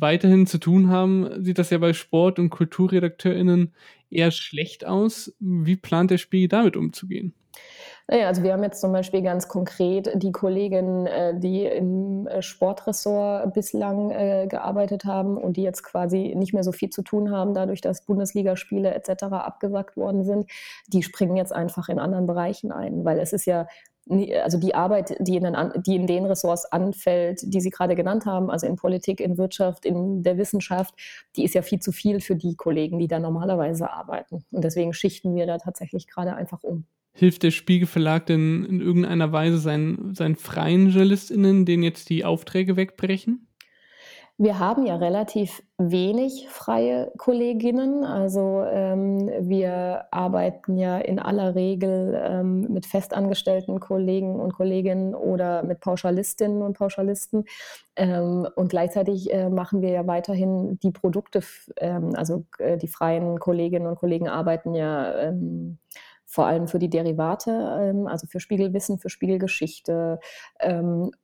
weiterhin 0.00 0.46
zu 0.46 0.58
tun 0.58 0.90
haben, 0.90 1.44
sieht 1.44 1.58
das 1.58 1.70
ja 1.70 1.78
bei 1.78 1.92
Sport- 1.92 2.38
und 2.38 2.50
KulturredakteurInnen 2.50 3.72
eher 4.10 4.30
schlecht 4.30 4.86
aus. 4.86 5.34
Wie 5.38 5.76
plant 5.76 6.10
der 6.10 6.18
Spiegel 6.18 6.48
damit 6.48 6.76
umzugehen? 6.76 7.34
Naja, 8.10 8.28
also 8.28 8.42
wir 8.42 8.54
haben 8.54 8.62
jetzt 8.62 8.80
zum 8.80 8.92
Beispiel 8.92 9.20
ganz 9.20 9.48
konkret 9.48 10.10
die 10.14 10.32
Kolleginnen, 10.32 11.06
äh, 11.06 11.38
die 11.38 11.64
im 11.64 12.26
äh, 12.26 12.40
Sportressort 12.40 13.52
bislang 13.52 14.10
äh, 14.10 14.46
gearbeitet 14.48 15.04
haben 15.04 15.36
und 15.36 15.58
die 15.58 15.62
jetzt 15.62 15.82
quasi 15.82 16.34
nicht 16.34 16.54
mehr 16.54 16.64
so 16.64 16.72
viel 16.72 16.88
zu 16.88 17.02
tun 17.02 17.30
haben, 17.30 17.52
dadurch, 17.52 17.82
dass 17.82 18.06
Bundesligaspiele 18.06 18.94
etc. 18.94 19.24
abgesagt 19.24 19.98
worden 19.98 20.24
sind, 20.24 20.50
die 20.86 21.02
springen 21.02 21.36
jetzt 21.36 21.52
einfach 21.52 21.90
in 21.90 21.98
anderen 21.98 22.26
Bereichen 22.26 22.72
ein, 22.72 23.04
weil 23.04 23.18
es 23.18 23.34
ist 23.34 23.44
ja 23.44 23.66
also 24.42 24.58
die 24.58 24.74
Arbeit, 24.74 25.16
die 25.20 25.36
in, 25.36 25.44
den, 25.44 25.56
die 25.84 25.96
in 25.96 26.06
den 26.06 26.24
Ressorts 26.24 26.64
anfällt, 26.66 27.40
die 27.42 27.60
Sie 27.60 27.70
gerade 27.70 27.94
genannt 27.94 28.26
haben, 28.26 28.50
also 28.50 28.66
in 28.66 28.76
Politik, 28.76 29.20
in 29.20 29.36
Wirtschaft, 29.38 29.84
in 29.84 30.22
der 30.22 30.38
Wissenschaft, 30.38 30.94
die 31.36 31.44
ist 31.44 31.54
ja 31.54 31.62
viel 31.62 31.80
zu 31.80 31.92
viel 31.92 32.20
für 32.20 32.36
die 32.36 32.56
Kollegen, 32.56 32.98
die 32.98 33.08
da 33.08 33.18
normalerweise 33.18 33.90
arbeiten. 33.90 34.44
Und 34.50 34.64
deswegen 34.64 34.92
schichten 34.92 35.34
wir 35.34 35.46
da 35.46 35.58
tatsächlich 35.58 36.06
gerade 36.06 36.34
einfach 36.34 36.62
um. 36.62 36.84
Hilft 37.12 37.42
der 37.42 37.50
Spiegelverlag 37.50 38.26
denn 38.26 38.64
in 38.64 38.80
irgendeiner 38.80 39.32
Weise 39.32 39.58
seinen, 39.58 40.14
seinen 40.14 40.36
freien 40.36 40.86
JournalistInnen, 40.86 41.64
denen 41.64 41.82
jetzt 41.82 42.10
die 42.10 42.24
Aufträge 42.24 42.76
wegbrechen? 42.76 43.47
Wir 44.40 44.60
haben 44.60 44.86
ja 44.86 44.94
relativ 44.94 45.64
wenig 45.78 46.48
freie 46.48 47.10
Kolleginnen. 47.18 48.04
Also 48.04 48.62
ähm, 48.70 49.28
wir 49.40 50.06
arbeiten 50.12 50.76
ja 50.76 50.96
in 50.98 51.18
aller 51.18 51.56
Regel 51.56 52.16
ähm, 52.24 52.60
mit 52.72 52.86
festangestellten 52.86 53.80
Kollegen 53.80 54.38
und 54.38 54.52
Kolleginnen 54.52 55.16
oder 55.16 55.64
mit 55.64 55.80
Pauschalistinnen 55.80 56.62
und 56.62 56.78
Pauschalisten. 56.78 57.46
Ähm, 57.96 58.46
und 58.54 58.68
gleichzeitig 58.68 59.32
äh, 59.34 59.48
machen 59.48 59.82
wir 59.82 59.90
ja 59.90 60.06
weiterhin 60.06 60.78
die 60.78 60.92
Produkte, 60.92 61.40
ähm, 61.78 62.14
also 62.14 62.44
äh, 62.58 62.78
die 62.78 62.86
freien 62.86 63.40
Kolleginnen 63.40 63.88
und 63.88 63.96
Kollegen 63.96 64.28
arbeiten 64.28 64.72
ja 64.72 65.18
ähm, 65.18 65.78
vor 66.26 66.46
allem 66.46 66.68
für 66.68 66.78
die 66.78 66.90
Derivate, 66.90 67.50
ähm, 67.82 68.06
also 68.06 68.28
für 68.28 68.38
Spiegelwissen, 68.38 69.00
für 69.00 69.10
Spiegelgeschichte. 69.10 70.20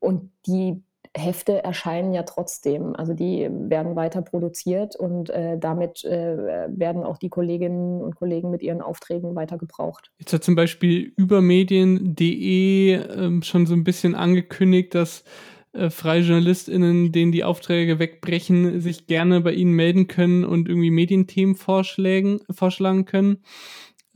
und 0.00 0.32
die 0.46 0.82
Hefte 1.16 1.62
erscheinen 1.62 2.12
ja 2.12 2.24
trotzdem. 2.24 2.96
Also 2.96 3.14
die 3.14 3.48
werden 3.50 3.94
weiter 3.94 4.22
produziert 4.22 4.96
und 4.96 5.30
äh, 5.30 5.56
damit 5.58 6.04
äh, 6.04 6.66
werden 6.68 7.04
auch 7.04 7.18
die 7.18 7.28
Kolleginnen 7.28 8.02
und 8.02 8.16
Kollegen 8.16 8.50
mit 8.50 8.62
ihren 8.62 8.80
Aufträgen 8.80 9.34
weiter 9.36 9.56
gebraucht. 9.56 10.10
Jetzt 10.18 10.32
hat 10.32 10.42
zum 10.42 10.56
Beispiel 10.56 11.12
übermedien.de 11.16 12.92
äh, 12.94 13.42
schon 13.42 13.66
so 13.66 13.74
ein 13.74 13.84
bisschen 13.84 14.16
angekündigt, 14.16 14.94
dass 14.94 15.24
äh, 15.72 15.88
freie 15.90 16.20
JournalistInnen, 16.20 17.12
denen 17.12 17.30
die 17.30 17.44
Aufträge 17.44 17.98
wegbrechen, 18.00 18.80
sich 18.80 19.06
gerne 19.06 19.40
bei 19.40 19.52
ihnen 19.52 19.72
melden 19.72 20.08
können 20.08 20.44
und 20.44 20.68
irgendwie 20.68 20.90
Medienthemen 20.90 21.54
vorschlagen, 21.54 22.40
vorschlagen 22.50 23.04
können. 23.04 23.38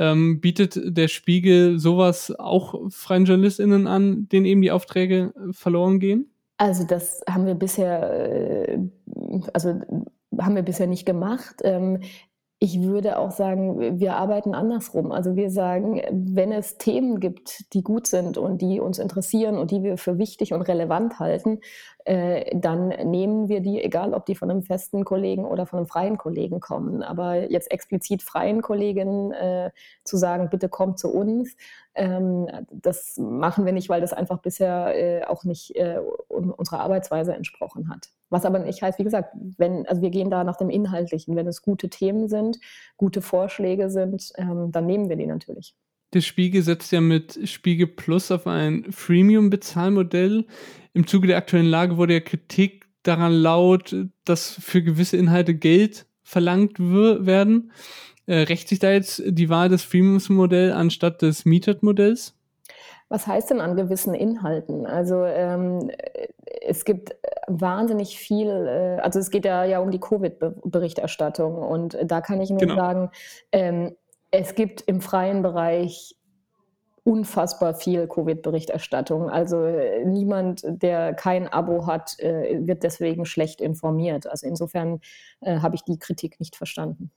Ähm, 0.01 0.41
bietet 0.41 0.79
der 0.85 1.09
Spiegel 1.09 1.79
sowas 1.79 2.33
auch 2.37 2.91
freien 2.91 3.25
JournalistInnen 3.25 3.87
an, 3.87 4.29
denen 4.29 4.47
eben 4.47 4.63
die 4.63 4.71
Aufträge 4.71 5.33
verloren 5.51 5.99
gehen? 6.01 6.31
Also 6.59 6.85
das 6.85 7.23
haben 7.29 7.47
wir 7.47 7.55
bisher, 7.55 8.03
äh, 8.31 8.79
also 9.55 9.81
haben 10.41 10.55
wir 10.57 10.63
bisher 10.63 10.87
nicht 10.87 11.07
gemacht. 11.07 11.63
Ich 12.61 12.83
würde 12.83 13.19
auch 13.19 13.31
sagen, 13.31 14.01
wir 14.01 14.17
arbeiten 14.17 14.53
andersrum. 14.53 15.13
Also 15.13 15.37
wir 15.37 15.49
sagen, 15.49 16.03
wenn 16.11 16.51
es 16.51 16.77
Themen 16.77 17.21
gibt, 17.21 17.73
die 17.73 17.85
gut 17.85 18.09
sind 18.09 18.37
und 18.37 18.61
die 18.61 18.81
uns 18.81 18.99
interessieren 18.99 19.57
und 19.57 19.71
die 19.71 19.85
wir 19.85 19.97
für 19.97 20.19
wichtig 20.19 20.53
und 20.53 20.63
relevant 20.63 21.21
halten, 21.21 21.61
äh, 22.05 22.59
dann 22.59 22.89
nehmen 22.89 23.49
wir 23.49 23.61
die, 23.61 23.81
egal 23.81 24.13
ob 24.13 24.27
die 24.27 24.35
von 24.35 24.51
einem 24.51 24.63
festen 24.63 25.05
Kollegen 25.05 25.45
oder 25.45 25.67
von 25.67 25.79
einem 25.79 25.87
freien 25.87 26.19
Kollegen 26.19 26.59
kommen. 26.59 27.05
Aber 27.05 27.49
jetzt 27.49 27.71
explizit 27.71 28.25
freien 28.25 28.61
Kollegen 28.61 29.31
äh, 29.31 29.71
zu 30.03 30.17
sagen, 30.17 30.51
bitte 30.51 30.69
kommt 30.69 30.99
zu 30.99 31.15
uns, 31.15 31.55
ähm, 31.95 32.49
das 32.73 33.19
machen 33.19 33.67
wir 33.67 33.73
nicht, 33.73 33.89
weil 33.89 34.01
das 34.01 34.13
einfach 34.13 34.39
bisher 34.39 34.97
äh, 34.97 35.25
auch 35.27 35.45
nicht 35.45 35.77
äh, 35.77 36.01
unserer 36.29 36.81
Arbeitsweise 36.81 37.35
entsprochen 37.35 37.89
hat. 37.89 38.09
Was 38.31 38.45
aber 38.45 38.59
nicht 38.59 38.83
heißt, 38.83 38.99
wie 38.99 39.05
gesagt, 39.05 39.35
wenn, 39.57 39.87
also 39.87 40.03
wir 40.03 40.11
gehen 40.11 40.31
da 40.31 40.45
nach 40.45 40.57
dem 40.57 40.71
Inhaltlichen. 40.71 41.35
Wenn 41.37 41.47
es 41.47 41.63
gute 41.63 41.89
Themen 41.89 42.29
sind, 42.29 42.59
gute 42.97 43.23
Vorschläge 43.23 43.91
sind, 43.91 44.33
ähm, 44.37 44.71
dann 44.71 44.87
nehmen 44.87 45.09
wir 45.09 45.17
die 45.17 45.27
natürlich. 45.27 45.75
Der 46.15 46.21
Spiegel 46.23 46.63
setzt 46.63 46.91
ja 46.93 47.01
mit 47.01 47.39
Spiegel 47.49 47.87
Plus 47.87 48.31
auf 48.31 48.47
ein 48.47 48.87
Freemium-Bezahlmodell. 48.91 50.47
Im 50.95 51.07
Zuge 51.07 51.27
der 51.27 51.37
aktuellen 51.37 51.67
Lage 51.67 51.97
wurde 51.99 52.15
ja 52.15 52.21
Kritik 52.21 52.87
daran 53.03 53.33
laut, 53.33 53.95
dass 54.25 54.53
für 54.53 54.83
gewisse 54.83 55.17
Inhalte 55.17 55.55
Geld 55.55 56.07
verlangt 56.23 56.79
werden. 56.79 57.73
Äh, 58.27 58.41
rächt 58.41 58.69
sich 58.69 58.79
da 58.79 58.91
jetzt 58.91 59.23
die 59.27 59.49
Wahl 59.49 59.69
des 59.69 59.83
Freemium-Modells 59.83 60.75
anstatt 60.75 61.23
des 61.23 61.45
Metered-Modells? 61.45 62.38
Was 63.09 63.27
heißt 63.27 63.51
denn 63.51 63.61
an 63.61 63.75
gewissen 63.75 64.15
Inhalten? 64.15 64.85
Also 64.87 65.25
ähm, 65.25 65.91
es 66.61 66.85
gibt 66.85 67.17
wahnsinnig 67.47 68.19
viel, 68.19 68.49
äh, 68.49 69.01
also 69.01 69.19
es 69.19 69.31
geht 69.31 69.45
ja, 69.45 69.65
ja 69.65 69.81
um 69.81 69.91
die 69.91 70.01
Covid-Berichterstattung 70.01 71.57
und 71.57 71.97
da 72.05 72.21
kann 72.21 72.41
ich 72.41 72.51
nur 72.51 72.59
genau. 72.59 72.77
sagen, 72.77 73.11
ähm, 73.53 73.97
es 74.31 74.55
gibt 74.55 74.83
im 74.83 75.01
freien 75.01 75.43
Bereich 75.43 76.15
unfassbar 77.09 77.73
viel 77.75 78.07
Covid-Berichterstattung. 78.07 79.31
Also 79.31 79.65
äh, 79.65 80.05
niemand, 80.05 80.63
der 80.67 81.15
kein 81.15 81.49
Abo 81.49 81.87
hat, 81.87 82.19
äh, 82.19 82.67
wird 82.67 82.83
deswegen 82.83 83.25
schlecht 83.25 83.63
informiert. 83.63 84.27
Also 84.27 84.47
insofern 84.47 85.01
äh, 85.41 85.61
habe 85.61 85.75
ich 85.75 85.85
die 85.85 85.99
Kritik 85.99 86.39
nicht 86.39 86.55
verstanden. 86.55 87.11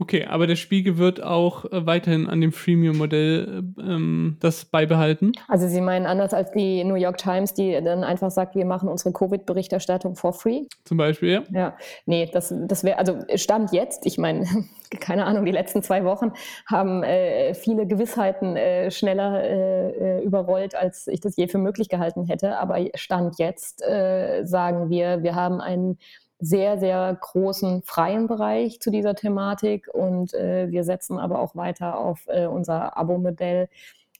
Okay, 0.00 0.24
aber 0.26 0.46
der 0.46 0.54
Spiegel 0.54 0.96
wird 0.96 1.22
auch 1.22 1.64
äh, 1.64 1.84
weiterhin 1.84 2.28
an 2.28 2.40
dem 2.40 2.52
Freemium-Modell 2.52 3.64
äh, 3.78 3.80
ähm, 3.82 4.36
das 4.38 4.64
beibehalten? 4.64 5.32
Also 5.48 5.66
Sie 5.66 5.80
meinen 5.80 6.06
anders 6.06 6.32
als 6.32 6.52
die 6.52 6.84
New 6.84 6.94
York 6.94 7.16
Times, 7.16 7.52
die 7.52 7.72
dann 7.72 8.04
einfach 8.04 8.30
sagt, 8.30 8.54
wir 8.54 8.64
machen 8.64 8.88
unsere 8.88 9.12
Covid-Berichterstattung 9.12 10.14
for 10.14 10.32
free? 10.32 10.62
Zum 10.84 10.98
Beispiel, 10.98 11.30
ja. 11.30 11.42
Ja, 11.50 11.76
nee, 12.06 12.30
das, 12.32 12.54
das 12.56 12.84
wäre, 12.84 12.98
also 12.98 13.18
Stand 13.34 13.72
jetzt, 13.72 14.06
ich 14.06 14.18
meine, 14.18 14.46
keine 15.00 15.26
Ahnung, 15.26 15.44
die 15.44 15.52
letzten 15.52 15.82
zwei 15.82 16.04
Wochen 16.04 16.30
haben 16.66 17.02
äh, 17.02 17.54
viele 17.54 17.86
Gewissheiten 17.86 18.56
äh, 18.56 18.92
schneller 18.92 19.42
äh, 19.42 20.18
äh, 20.18 20.24
überrollt, 20.24 20.76
als 20.76 21.08
ich 21.08 21.20
das 21.20 21.36
je 21.36 21.48
für 21.48 21.58
möglich 21.58 21.88
gehalten 21.88 22.24
hätte. 22.24 22.58
Aber 22.58 22.78
Stand 22.94 23.38
jetzt 23.38 23.78
sagen 23.78 24.90
wir, 24.90 25.22
wir 25.22 25.34
haben 25.34 25.60
einen 25.60 25.98
sehr, 26.40 26.78
sehr 26.78 27.18
großen 27.20 27.82
freien 27.82 28.26
Bereich 28.26 28.80
zu 28.80 28.90
dieser 28.90 29.14
Thematik 29.14 29.88
und 29.92 30.34
äh, 30.34 30.70
wir 30.70 30.84
setzen 30.84 31.18
aber 31.18 31.40
auch 31.40 31.56
weiter 31.56 31.98
auf 31.98 32.26
äh, 32.28 32.46
unser 32.46 32.96
Abo-Modell, 32.96 33.68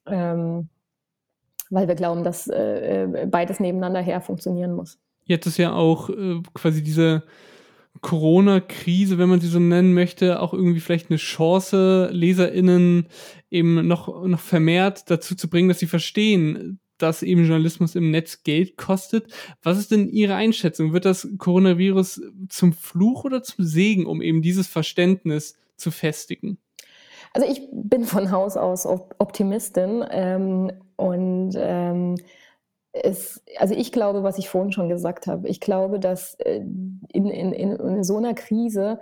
ähm, 0.07 0.69
weil 1.71 1.87
wir 1.87 1.95
glauben, 1.95 2.25
dass 2.25 2.49
äh, 2.49 3.05
äh 3.05 3.27
beides 3.27 3.61
nebeneinander 3.61 4.01
her 4.01 4.21
funktionieren 4.21 4.75
muss. 4.75 4.99
Jetzt 5.25 5.47
ist 5.47 5.59
ja 5.59 5.73
auch 5.75 6.09
äh, 6.11 6.43
quasi 6.55 6.83
diese 6.83 7.23
Corona-Krise, 8.01 9.19
wenn 9.19 9.29
man 9.29 9.41
sie 9.41 9.49
so 9.49 9.59
nennen 9.59 9.95
möchte, 9.95 10.41
auch 10.41 10.53
irgendwie 10.53 10.81
vielleicht 10.81 11.11
eine 11.11 11.19
Chance, 11.19 12.09
LeserInnen 12.13 13.07
eben 13.51 13.87
noch, 13.87 14.25
noch 14.25 14.41
vermehrt 14.41 15.11
dazu 15.11 15.35
zu 15.35 15.49
bringen, 15.49 15.69
dass 15.69 15.79
sie 15.79 15.87
verstehen, 15.87 16.81
dass 16.99 17.23
eben 17.23 17.45
Journalismus 17.45 17.95
im 17.95 18.11
Netz 18.11 18.43
Geld 18.43 18.77
kostet. 18.77 19.33
Was 19.63 19.79
ist 19.79 19.91
denn 19.91 20.09
Ihre 20.09 20.35
Einschätzung? 20.35 20.93
Wird 20.93 21.05
das 21.05 21.29
Coronavirus 21.39 22.23
zum 22.49 22.73
Fluch 22.73 23.25
oder 23.25 23.43
zum 23.43 23.65
Segen, 23.65 24.07
um 24.07 24.21
eben 24.23 24.43
dieses 24.43 24.67
Verständnis 24.67 25.57
zu 25.77 25.91
festigen? 25.91 26.59
Also 27.35 27.47
ich 27.51 27.69
bin 27.73 28.05
von 28.05 28.31
Haus 28.31 28.57
aus 28.57 28.87
Optimistin 28.87 30.05
ähm, 30.11 30.73
und 30.97 31.53
ähm, 31.57 32.17
es, 32.93 33.43
also 33.59 33.75
ich 33.75 33.93
glaube, 33.93 34.23
was 34.23 34.39
ich 34.39 34.49
vorhin 34.49 34.73
schon 34.73 34.89
gesagt 34.89 35.27
habe, 35.27 35.49
ich 35.49 35.61
glaube, 35.61 36.01
dass 36.01 36.35
äh, 36.41 36.61
in, 37.13 37.27
in, 37.27 37.53
in 37.53 38.05
so 38.05 38.17
einer 38.17 38.35
Krise 38.35 38.99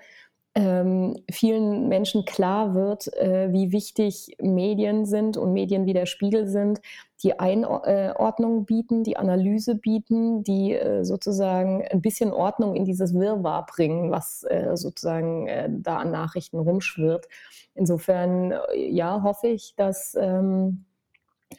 ähm, 0.57 1.14
vielen 1.30 1.88
Menschen 1.88 2.24
klar 2.24 2.74
wird, 2.74 3.12
äh, 3.12 3.52
wie 3.52 3.72
wichtig 3.72 4.34
Medien 4.40 5.04
sind 5.04 5.36
und 5.36 5.52
Medien 5.52 5.84
wie 5.84 5.92
der 5.92 6.07
Spiegel 6.07 6.46
sind, 6.46 6.80
die 7.22 7.38
Einordnung 7.38 8.64
bieten, 8.64 9.04
die 9.04 9.18
Analyse 9.18 9.74
bieten, 9.74 10.42
die 10.44 10.72
äh, 10.72 11.04
sozusagen 11.04 11.86
ein 11.86 12.00
bisschen 12.00 12.32
Ordnung 12.32 12.74
in 12.74 12.86
dieses 12.86 13.12
Wirrwarr 13.12 13.66
bringen, 13.66 14.11
was 14.11 14.44
äh, 14.48 14.76
sozusagen 14.76 15.46
äh, 15.46 15.68
da 15.70 15.98
an 15.98 16.11
Nachrichten 16.11 16.59
rumschwirrt. 16.59 17.26
Insofern, 17.74 18.52
äh, 18.52 18.88
ja, 18.88 19.22
hoffe 19.22 19.48
ich, 19.48 19.74
dass 19.76 20.16
ähm, 20.18 20.86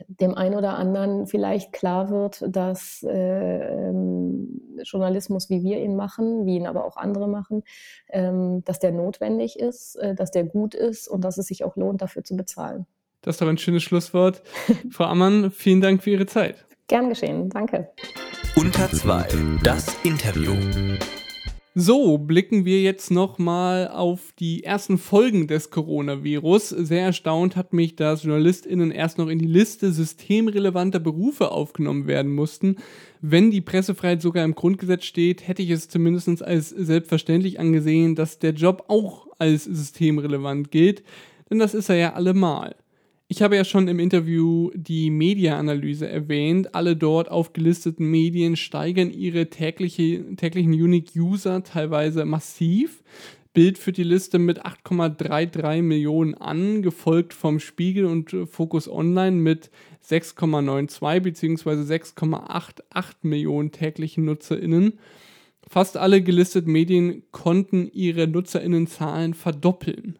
dem 0.07 0.35
einen 0.35 0.55
oder 0.55 0.77
anderen 0.77 1.27
vielleicht 1.27 1.73
klar 1.73 2.09
wird, 2.09 2.43
dass 2.47 3.03
äh, 3.03 3.89
ähm, 3.89 4.61
Journalismus, 4.83 5.49
wie 5.49 5.63
wir 5.63 5.79
ihn 5.79 5.95
machen, 5.95 6.45
wie 6.45 6.55
ihn 6.55 6.67
aber 6.67 6.85
auch 6.85 6.97
andere 6.97 7.27
machen, 7.27 7.63
ähm, 8.09 8.63
dass 8.65 8.79
der 8.79 8.91
notwendig 8.91 9.59
ist, 9.59 9.95
äh, 9.95 10.15
dass 10.15 10.31
der 10.31 10.43
gut 10.43 10.75
ist 10.75 11.07
und 11.07 11.21
dass 11.21 11.37
es 11.37 11.47
sich 11.47 11.63
auch 11.63 11.75
lohnt, 11.75 12.01
dafür 12.01 12.23
zu 12.23 12.35
bezahlen. 12.35 12.85
Das 13.21 13.35
ist 13.35 13.41
doch 13.41 13.47
ein 13.47 13.57
schönes 13.57 13.83
Schlusswort. 13.83 14.41
Frau 14.91 15.05
Ammann, 15.05 15.51
vielen 15.51 15.81
Dank 15.81 16.03
für 16.03 16.11
Ihre 16.11 16.25
Zeit. 16.25 16.65
Gern 16.87 17.09
geschehen, 17.09 17.49
danke. 17.49 17.89
Unter 18.55 18.89
zwei, 18.89 19.27
das 19.63 19.95
Interview. 20.03 20.53
So, 21.79 22.17
blicken 22.17 22.65
wir 22.65 22.81
jetzt 22.81 23.11
nochmal 23.11 23.87
auf 23.89 24.33
die 24.39 24.63
ersten 24.63 24.97
Folgen 24.97 25.45
des 25.45 25.69
Coronavirus. 25.69 26.69
Sehr 26.69 27.03
erstaunt 27.03 27.55
hat 27.55 27.71
mich, 27.71 27.95
dass 27.95 28.23
JournalistInnen 28.23 28.89
erst 28.89 29.19
noch 29.19 29.27
in 29.27 29.37
die 29.37 29.45
Liste 29.45 29.91
systemrelevanter 29.91 30.99
Berufe 30.99 31.51
aufgenommen 31.51 32.07
werden 32.07 32.33
mussten. 32.33 32.77
Wenn 33.21 33.51
die 33.51 33.61
Pressefreiheit 33.61 34.23
sogar 34.23 34.43
im 34.43 34.55
Grundgesetz 34.55 35.05
steht, 35.05 35.47
hätte 35.47 35.61
ich 35.61 35.69
es 35.69 35.87
zumindest 35.87 36.41
als 36.41 36.69
selbstverständlich 36.69 37.59
angesehen, 37.59 38.15
dass 38.15 38.39
der 38.39 38.53
Job 38.53 38.85
auch 38.87 39.27
als 39.37 39.65
systemrelevant 39.65 40.71
gilt, 40.71 41.03
denn 41.51 41.59
das 41.59 41.75
ist 41.75 41.89
er 41.89 41.97
ja 41.97 42.13
allemal. 42.13 42.75
Ich 43.29 43.41
habe 43.41 43.57
ja 43.57 43.65
schon 43.65 43.89
im 43.89 43.99
Interview 43.99 44.71
die 44.73 45.09
Media-Analyse 45.09 46.07
erwähnt. 46.07 46.73
Alle 46.73 46.95
dort 46.95 47.29
aufgelisteten 47.29 48.09
Medien 48.09 48.55
steigern 48.55 49.11
ihre 49.11 49.49
tägliche, 49.49 50.23
täglichen 50.37 50.71
Unique-User 50.71 51.61
teilweise 51.61 52.23
massiv. 52.23 53.03
Bild 53.51 53.77
führt 53.77 53.97
die 53.97 54.03
Liste 54.03 54.39
mit 54.39 54.65
8,33 54.65 55.81
Millionen 55.81 56.35
an, 56.35 56.81
gefolgt 56.81 57.33
vom 57.33 57.59
Spiegel 57.59 58.05
und 58.05 58.33
Focus 58.49 58.87
Online 58.87 59.35
mit 59.35 59.71
6,92 60.07 61.19
bzw. 61.19 61.69
6,88 61.71 63.13
Millionen 63.23 63.73
täglichen 63.73 64.23
NutzerInnen. 64.23 64.99
Fast 65.67 65.97
alle 65.97 66.21
gelisteten 66.21 66.71
Medien 66.71 67.23
konnten 67.31 67.89
ihre 67.91 68.25
NutzerInnenzahlen 68.25 69.33
verdoppeln. 69.33 70.17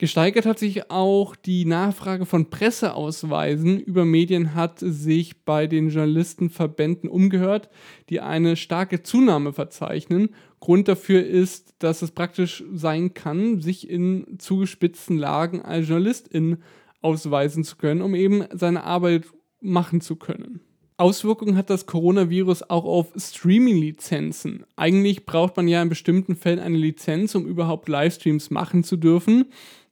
Gesteigert 0.00 0.46
hat 0.46 0.60
sich 0.60 0.92
auch 0.92 1.34
die 1.34 1.64
Nachfrage 1.64 2.24
von 2.24 2.50
Presseausweisen. 2.50 3.80
Über 3.80 4.04
Medien 4.04 4.54
hat 4.54 4.78
sich 4.78 5.44
bei 5.44 5.66
den 5.66 5.88
Journalistenverbänden 5.88 7.10
umgehört, 7.10 7.68
die 8.08 8.20
eine 8.20 8.54
starke 8.54 9.02
Zunahme 9.02 9.52
verzeichnen. 9.52 10.28
Grund 10.60 10.86
dafür 10.86 11.26
ist, 11.26 11.74
dass 11.80 12.02
es 12.02 12.12
praktisch 12.12 12.62
sein 12.72 13.12
kann, 13.12 13.60
sich 13.60 13.90
in 13.90 14.38
zugespitzten 14.38 15.18
Lagen 15.18 15.62
als 15.62 15.88
Journalistin 15.88 16.58
ausweisen 17.02 17.64
zu 17.64 17.76
können, 17.76 18.00
um 18.00 18.14
eben 18.14 18.44
seine 18.52 18.84
Arbeit 18.84 19.24
machen 19.60 20.00
zu 20.00 20.14
können. 20.14 20.60
Auswirkungen 20.96 21.56
hat 21.56 21.70
das 21.70 21.86
Coronavirus 21.86 22.70
auch 22.70 22.84
auf 22.84 23.12
Streaming-Lizenzen. 23.16 24.64
Eigentlich 24.74 25.26
braucht 25.26 25.56
man 25.56 25.68
ja 25.68 25.80
in 25.80 25.88
bestimmten 25.88 26.34
Fällen 26.34 26.58
eine 26.58 26.76
Lizenz, 26.76 27.36
um 27.36 27.46
überhaupt 27.46 27.88
Livestreams 27.88 28.50
machen 28.50 28.82
zu 28.82 28.96
dürfen. 28.96 29.46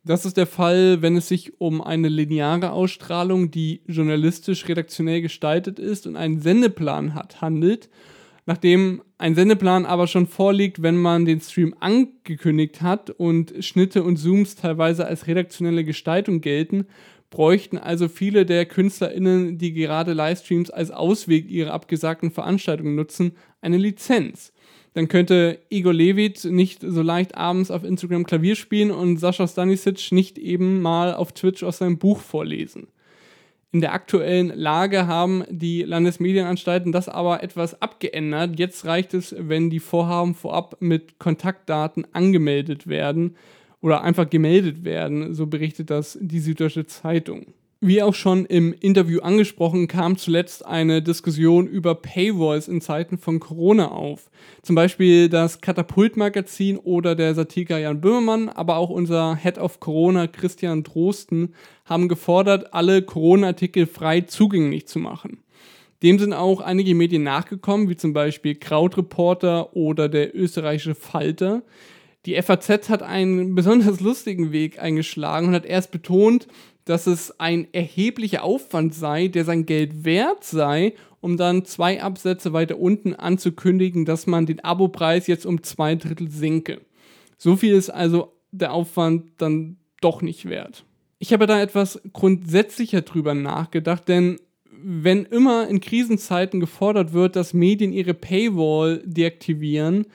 Das 0.06 0.24
ist 0.24 0.36
der 0.36 0.46
Fall, 0.46 1.02
wenn 1.02 1.16
es 1.16 1.26
sich 1.26 1.60
um 1.60 1.82
eine 1.82 2.08
lineare 2.08 2.70
Ausstrahlung, 2.70 3.50
die 3.50 3.80
journalistisch 3.88 4.68
redaktionell 4.68 5.20
gestaltet 5.20 5.80
ist 5.80 6.06
und 6.06 6.14
einen 6.14 6.40
Sendeplan 6.40 7.12
hat, 7.16 7.40
handelt. 7.40 7.90
Nachdem 8.46 9.02
ein 9.18 9.34
Sendeplan 9.34 9.84
aber 9.84 10.06
schon 10.06 10.28
vorliegt, 10.28 10.80
wenn 10.80 10.96
man 10.96 11.24
den 11.24 11.40
Stream 11.40 11.74
angekündigt 11.80 12.82
hat 12.82 13.10
und 13.10 13.52
Schnitte 13.64 14.04
und 14.04 14.16
Zooms 14.16 14.54
teilweise 14.54 15.06
als 15.06 15.26
redaktionelle 15.26 15.82
Gestaltung 15.82 16.40
gelten, 16.40 16.86
bräuchten 17.28 17.76
also 17.76 18.06
viele 18.06 18.46
der 18.46 18.64
KünstlerInnen, 18.64 19.58
die 19.58 19.72
gerade 19.72 20.12
Livestreams 20.12 20.70
als 20.70 20.92
Ausweg 20.92 21.50
ihrer 21.50 21.72
abgesagten 21.72 22.30
Veranstaltungen 22.30 22.94
nutzen, 22.94 23.32
eine 23.60 23.76
Lizenz 23.76 24.52
dann 24.96 25.08
könnte 25.08 25.58
Igor 25.68 25.92
Levit 25.92 26.46
nicht 26.46 26.80
so 26.80 27.02
leicht 27.02 27.36
abends 27.36 27.70
auf 27.70 27.84
Instagram 27.84 28.24
Klavier 28.24 28.56
spielen 28.56 28.90
und 28.90 29.18
Sascha 29.18 29.46
Stanisic 29.46 30.10
nicht 30.10 30.38
eben 30.38 30.80
mal 30.80 31.12
auf 31.12 31.32
Twitch 31.32 31.62
aus 31.64 31.76
seinem 31.76 31.98
Buch 31.98 32.20
vorlesen. 32.20 32.86
In 33.72 33.82
der 33.82 33.92
aktuellen 33.92 34.48
Lage 34.48 35.06
haben 35.06 35.44
die 35.50 35.82
Landesmedienanstalten 35.82 36.92
das 36.92 37.10
aber 37.10 37.42
etwas 37.42 37.82
abgeändert. 37.82 38.58
Jetzt 38.58 38.86
reicht 38.86 39.12
es, 39.12 39.36
wenn 39.38 39.68
die 39.68 39.80
Vorhaben 39.80 40.34
vorab 40.34 40.78
mit 40.80 41.18
Kontaktdaten 41.18 42.06
angemeldet 42.14 42.86
werden 42.86 43.36
oder 43.82 44.00
einfach 44.00 44.30
gemeldet 44.30 44.86
werden, 44.86 45.34
so 45.34 45.46
berichtet 45.46 45.90
das 45.90 46.16
die 46.22 46.40
Süddeutsche 46.40 46.86
Zeitung. 46.86 47.52
Wie 47.86 48.02
auch 48.02 48.16
schon 48.16 48.46
im 48.46 48.72
Interview 48.72 49.20
angesprochen, 49.20 49.86
kam 49.86 50.16
zuletzt 50.16 50.66
eine 50.66 51.02
Diskussion 51.02 51.68
über 51.68 51.94
Paywalls 51.94 52.66
in 52.66 52.80
Zeiten 52.80 53.16
von 53.16 53.38
Corona 53.38 53.92
auf. 53.92 54.28
Zum 54.62 54.74
Beispiel 54.74 55.28
das 55.28 55.60
Katapult-Magazin 55.60 56.78
oder 56.78 57.14
der 57.14 57.36
Satiriker 57.36 57.78
Jan 57.78 58.00
Böhmermann, 58.00 58.48
aber 58.48 58.78
auch 58.78 58.90
unser 58.90 59.36
Head 59.36 59.58
of 59.58 59.78
Corona 59.78 60.26
Christian 60.26 60.82
Drosten 60.82 61.54
haben 61.84 62.08
gefordert, 62.08 62.74
alle 62.74 63.02
Corona-Artikel 63.02 63.86
frei 63.86 64.22
zugänglich 64.22 64.88
zu 64.88 64.98
machen. 64.98 65.38
Dem 66.02 66.18
sind 66.18 66.32
auch 66.32 66.60
einige 66.60 66.96
Medien 66.96 67.22
nachgekommen, 67.22 67.88
wie 67.88 67.96
zum 67.96 68.12
Beispiel 68.12 68.56
Krautreporter 68.56 69.76
oder 69.76 70.08
der 70.08 70.34
österreichische 70.34 70.96
Falter. 70.96 71.62
Die 72.26 72.34
FAZ 72.42 72.88
hat 72.88 73.04
einen 73.04 73.54
besonders 73.54 74.00
lustigen 74.00 74.50
Weg 74.50 74.80
eingeschlagen 74.80 75.46
und 75.46 75.54
hat 75.54 75.64
erst 75.64 75.92
betont, 75.92 76.48
dass 76.86 77.06
es 77.06 77.38
ein 77.38 77.66
erheblicher 77.72 78.42
Aufwand 78.42 78.94
sei, 78.94 79.28
der 79.28 79.44
sein 79.44 79.66
Geld 79.66 80.04
wert 80.04 80.44
sei, 80.44 80.94
um 81.20 81.36
dann 81.36 81.64
zwei 81.64 82.02
Absätze 82.02 82.52
weiter 82.52 82.78
unten 82.78 83.14
anzukündigen, 83.14 84.04
dass 84.04 84.26
man 84.26 84.46
den 84.46 84.60
Abopreis 84.60 85.26
jetzt 85.26 85.44
um 85.44 85.62
zwei 85.62 85.96
Drittel 85.96 86.30
senke. 86.30 86.80
So 87.36 87.56
viel 87.56 87.74
ist 87.74 87.90
also 87.90 88.32
der 88.52 88.72
Aufwand 88.72 89.32
dann 89.38 89.76
doch 90.00 90.22
nicht 90.22 90.48
wert. 90.48 90.84
Ich 91.18 91.32
habe 91.32 91.46
da 91.46 91.60
etwas 91.60 92.00
grundsätzlicher 92.12 93.02
drüber 93.02 93.34
nachgedacht, 93.34 94.08
denn 94.08 94.38
wenn 94.70 95.24
immer 95.24 95.68
in 95.68 95.80
Krisenzeiten 95.80 96.60
gefordert 96.60 97.12
wird, 97.12 97.34
dass 97.34 97.54
Medien 97.54 97.92
ihre 97.92 98.14
Paywall 98.14 99.02
deaktivieren, 99.04 100.06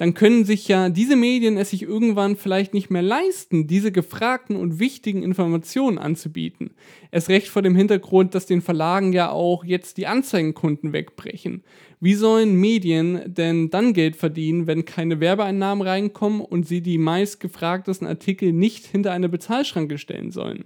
dann 0.00 0.14
können 0.14 0.46
sich 0.46 0.66
ja 0.66 0.88
diese 0.88 1.14
Medien 1.14 1.58
es 1.58 1.68
sich 1.68 1.82
irgendwann 1.82 2.34
vielleicht 2.36 2.72
nicht 2.72 2.88
mehr 2.88 3.02
leisten, 3.02 3.66
diese 3.66 3.92
gefragten 3.92 4.56
und 4.56 4.78
wichtigen 4.80 5.22
Informationen 5.22 5.98
anzubieten. 5.98 6.70
Es 7.10 7.28
recht 7.28 7.48
vor 7.48 7.60
dem 7.60 7.76
Hintergrund, 7.76 8.34
dass 8.34 8.46
den 8.46 8.62
Verlagen 8.62 9.12
ja 9.12 9.30
auch 9.30 9.62
jetzt 9.62 9.98
die 9.98 10.06
Anzeigenkunden 10.06 10.94
wegbrechen. 10.94 11.64
Wie 12.00 12.14
sollen 12.14 12.54
Medien 12.54 13.20
denn 13.26 13.68
dann 13.68 13.92
Geld 13.92 14.16
verdienen, 14.16 14.66
wenn 14.66 14.86
keine 14.86 15.20
Werbeeinnahmen 15.20 15.86
reinkommen 15.86 16.40
und 16.40 16.66
sie 16.66 16.80
die 16.80 16.96
meistgefragtesten 16.96 18.08
Artikel 18.08 18.54
nicht 18.54 18.86
hinter 18.86 19.12
eine 19.12 19.28
Bezahlschranke 19.28 19.98
stellen 19.98 20.30
sollen? 20.30 20.64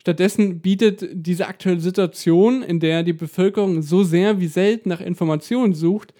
Stattdessen 0.00 0.58
bietet 0.58 1.08
diese 1.12 1.46
aktuelle 1.46 1.78
Situation, 1.78 2.64
in 2.64 2.80
der 2.80 3.04
die 3.04 3.12
Bevölkerung 3.12 3.82
so 3.82 4.02
sehr 4.02 4.40
wie 4.40 4.48
selten 4.48 4.88
nach 4.88 5.00
Informationen 5.00 5.74
sucht, 5.74 6.12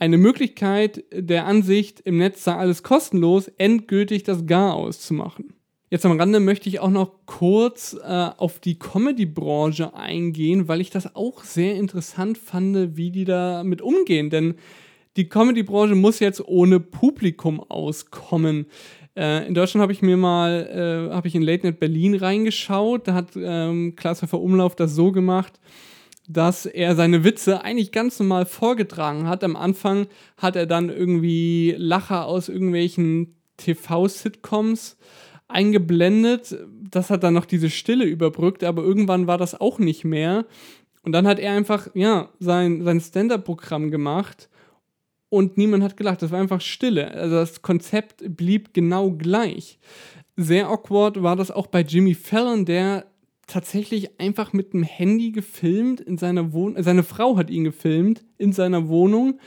eine 0.00 0.18
Möglichkeit 0.18 1.04
der 1.12 1.46
Ansicht, 1.46 2.00
im 2.00 2.18
Netz 2.18 2.42
sei 2.42 2.54
alles 2.54 2.82
kostenlos, 2.82 3.48
endgültig 3.58 4.24
das 4.24 4.46
Gar 4.46 4.74
auszumachen. 4.74 5.52
Jetzt 5.90 6.06
am 6.06 6.18
Rande 6.18 6.40
möchte 6.40 6.68
ich 6.68 6.80
auch 6.80 6.90
noch 6.90 7.26
kurz 7.26 7.98
äh, 8.02 8.30
auf 8.36 8.60
die 8.60 8.78
Comedy-Branche 8.78 9.92
eingehen, 9.94 10.68
weil 10.68 10.80
ich 10.80 10.90
das 10.90 11.14
auch 11.16 11.44
sehr 11.44 11.74
interessant 11.74 12.38
fand, 12.38 12.96
wie 12.96 13.10
die 13.10 13.24
damit 13.24 13.82
umgehen. 13.82 14.30
Denn 14.30 14.54
die 15.16 15.28
Comedy-Branche 15.28 15.96
muss 15.96 16.20
jetzt 16.20 16.46
ohne 16.46 16.80
Publikum 16.80 17.60
auskommen. 17.60 18.66
Äh, 19.16 19.48
in 19.48 19.54
Deutschland 19.54 19.82
habe 19.82 19.92
ich 19.92 20.00
mir 20.00 20.16
mal, 20.16 21.10
äh, 21.10 21.12
habe 21.12 21.28
ich 21.28 21.34
in 21.34 21.42
Late 21.42 21.66
Night 21.66 21.80
Berlin 21.80 22.14
reingeschaut. 22.14 23.08
Da 23.08 23.14
hat 23.14 23.32
ähm, 23.36 23.96
Klaas 23.96 24.22
Umlauf 24.32 24.76
das 24.76 24.94
so 24.94 25.10
gemacht, 25.10 25.58
dass 26.32 26.64
er 26.64 26.94
seine 26.94 27.24
Witze 27.24 27.64
eigentlich 27.64 27.90
ganz 27.90 28.18
normal 28.20 28.46
vorgetragen 28.46 29.26
hat. 29.26 29.42
Am 29.42 29.56
Anfang 29.56 30.06
hat 30.36 30.54
er 30.54 30.66
dann 30.66 30.88
irgendwie 30.88 31.74
Lacher 31.76 32.26
aus 32.26 32.48
irgendwelchen 32.48 33.34
TV-Sitcoms 33.56 34.96
eingeblendet. 35.48 36.56
Das 36.88 37.10
hat 37.10 37.24
dann 37.24 37.34
noch 37.34 37.46
diese 37.46 37.68
Stille 37.68 38.04
überbrückt, 38.04 38.62
aber 38.62 38.82
irgendwann 38.82 39.26
war 39.26 39.38
das 39.38 39.60
auch 39.60 39.80
nicht 39.80 40.04
mehr. 40.04 40.46
Und 41.02 41.12
dann 41.12 41.26
hat 41.26 41.40
er 41.40 41.52
einfach, 41.52 41.88
ja, 41.94 42.28
sein, 42.38 42.84
sein 42.84 43.00
Stand-Up-Programm 43.00 43.90
gemacht 43.90 44.48
und 45.30 45.56
niemand 45.58 45.82
hat 45.82 45.96
gelacht. 45.96 46.22
Das 46.22 46.30
war 46.30 46.40
einfach 46.40 46.60
Stille. 46.60 47.10
Also 47.10 47.36
das 47.36 47.62
Konzept 47.62 48.36
blieb 48.36 48.72
genau 48.72 49.10
gleich. 49.10 49.80
Sehr 50.36 50.68
awkward 50.68 51.22
war 51.22 51.34
das 51.34 51.50
auch 51.50 51.66
bei 51.66 51.80
Jimmy 51.80 52.14
Fallon, 52.14 52.64
der 52.64 53.09
tatsächlich 53.50 54.20
einfach 54.20 54.52
mit 54.52 54.72
dem 54.72 54.82
Handy 54.82 55.32
gefilmt 55.32 56.00
in 56.00 56.18
seiner 56.18 56.52
Wohnung. 56.52 56.82
Seine 56.82 57.02
Frau 57.02 57.36
hat 57.36 57.50
ihn 57.50 57.64
gefilmt 57.64 58.24
in 58.38 58.52
seiner 58.52 58.88
Wohnung 58.88 59.38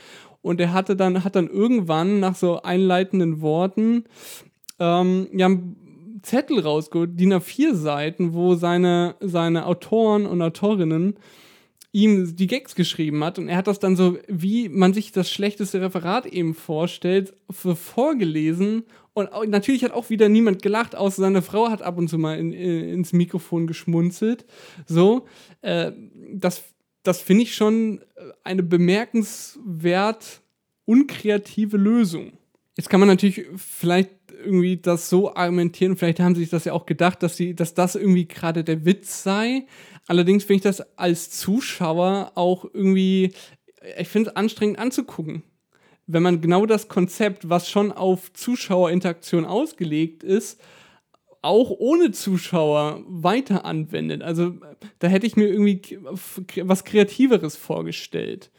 und 0.42 0.60
er 0.60 0.72
hatte 0.72 0.94
dann, 0.94 1.24
hat 1.24 1.36
dann 1.36 1.48
irgendwann 1.48 2.20
nach 2.20 2.36
so 2.36 2.62
einleitenden 2.62 3.40
Worten 3.40 4.04
ähm, 4.78 5.28
ja, 5.32 5.50
Zettel 6.22 6.60
rausgeholt, 6.60 7.18
DIN 7.18 7.34
A4 7.34 7.74
Seiten, 7.74 8.34
wo 8.34 8.54
seine, 8.54 9.16
seine 9.20 9.66
Autoren 9.66 10.26
und 10.26 10.42
Autorinnen 10.42 11.16
ihm 11.92 12.34
die 12.34 12.48
Gags 12.48 12.74
geschrieben 12.74 13.22
hat 13.22 13.38
und 13.38 13.48
er 13.48 13.56
hat 13.56 13.68
das 13.68 13.78
dann 13.78 13.94
so, 13.94 14.18
wie 14.26 14.68
man 14.68 14.92
sich 14.92 15.12
das 15.12 15.30
schlechteste 15.30 15.80
Referat 15.80 16.26
eben 16.26 16.54
vorstellt, 16.54 17.34
für 17.50 17.76
vorgelesen 17.76 18.82
und 19.14 19.48
natürlich 19.48 19.84
hat 19.84 19.92
auch 19.92 20.10
wieder 20.10 20.28
niemand 20.28 20.60
gelacht, 20.60 20.96
außer 20.96 21.22
seine 21.22 21.40
Frau 21.40 21.70
hat 21.70 21.82
ab 21.82 21.98
und 21.98 22.08
zu 22.08 22.18
mal 22.18 22.36
in, 22.36 22.52
in, 22.52 22.88
ins 22.88 23.12
Mikrofon 23.12 23.68
geschmunzelt. 23.68 24.44
So, 24.86 25.26
äh, 25.62 25.92
das, 26.32 26.64
das 27.04 27.20
finde 27.20 27.44
ich 27.44 27.54
schon 27.54 28.04
eine 28.42 28.64
bemerkenswert 28.64 30.42
unkreative 30.84 31.76
Lösung. 31.76 32.32
Jetzt 32.76 32.90
kann 32.90 32.98
man 32.98 33.08
natürlich 33.08 33.46
vielleicht 33.56 34.10
irgendwie 34.44 34.78
das 34.78 35.08
so 35.08 35.34
argumentieren, 35.34 35.96
vielleicht 35.96 36.18
haben 36.18 36.34
sie 36.34 36.42
sich 36.42 36.50
das 36.50 36.64
ja 36.64 36.72
auch 36.72 36.86
gedacht, 36.86 37.22
dass, 37.22 37.36
sie, 37.36 37.54
dass 37.54 37.74
das 37.74 37.94
irgendwie 37.94 38.26
gerade 38.26 38.64
der 38.64 38.84
Witz 38.84 39.22
sei. 39.22 39.66
Allerdings 40.06 40.42
finde 40.42 40.56
ich 40.56 40.62
das 40.62 40.98
als 40.98 41.30
Zuschauer 41.30 42.32
auch 42.34 42.64
irgendwie, 42.64 43.32
ich 43.96 44.08
finde 44.08 44.30
es 44.30 44.36
anstrengend 44.36 44.80
anzugucken. 44.80 45.44
Wenn 46.06 46.22
man 46.22 46.40
genau 46.40 46.66
das 46.66 46.88
Konzept, 46.88 47.48
was 47.48 47.68
schon 47.68 47.92
auf 47.92 48.32
Zuschauerinteraktion 48.32 49.44
ausgelegt 49.44 50.22
ist, 50.22 50.60
auch 51.40 51.70
ohne 51.70 52.10
Zuschauer 52.10 53.02
weiter 53.06 53.64
anwendet. 53.64 54.22
Also 54.22 54.54
da 54.98 55.08
hätte 55.08 55.26
ich 55.26 55.36
mir 55.36 55.46
irgendwie 55.46 55.98
was 56.62 56.84
Kreativeres 56.84 57.56
vorgestellt. 57.56 58.50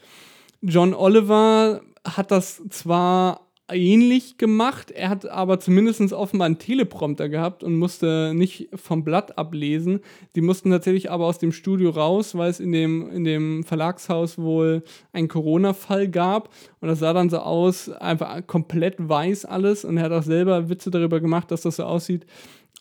John 0.61 0.93
Oliver 0.93 1.81
hat 2.05 2.31
das 2.31 2.61
zwar 2.69 3.44
ähnlich 3.71 4.37
gemacht. 4.37 4.91
Er 4.91 5.09
hat 5.09 5.27
aber 5.27 5.59
zumindest 5.59 6.13
offenbar 6.13 6.45
einen 6.45 6.59
Teleprompter 6.59 7.29
gehabt 7.29 7.63
und 7.63 7.75
musste 7.75 8.33
nicht 8.35 8.69
vom 8.75 9.03
Blatt 9.03 9.37
ablesen. 9.37 10.01
Die 10.35 10.41
mussten 10.41 10.69
tatsächlich 10.69 11.09
aber 11.09 11.25
aus 11.25 11.39
dem 11.39 11.51
Studio 11.51 11.89
raus, 11.89 12.35
weil 12.35 12.49
es 12.51 12.59
in 12.59 12.71
dem, 12.71 13.09
in 13.09 13.23
dem 13.23 13.63
Verlagshaus 13.63 14.37
wohl 14.37 14.83
einen 15.13 15.27
Corona-Fall 15.27 16.09
gab. 16.09 16.49
Und 16.79 16.89
das 16.89 16.99
sah 16.99 17.13
dann 17.13 17.29
so 17.29 17.39
aus, 17.39 17.89
einfach 17.89 18.45
komplett 18.45 18.95
weiß 18.97 19.45
alles. 19.45 19.83
Und 19.83 19.97
er 19.97 20.03
hat 20.03 20.11
auch 20.11 20.23
selber 20.23 20.69
Witze 20.69 20.91
darüber 20.91 21.19
gemacht, 21.19 21.49
dass 21.49 21.61
das 21.61 21.77
so 21.77 21.85
aussieht, 21.85 22.25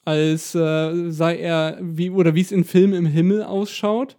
als 0.04 0.54
äh, 0.54 1.10
sei 1.10 1.38
er, 1.38 1.78
wie, 1.80 2.10
oder 2.10 2.34
wie 2.34 2.42
es 2.42 2.52
in 2.52 2.64
Filmen 2.64 2.94
im 2.94 3.06
Himmel 3.06 3.42
ausschaut. 3.42 4.18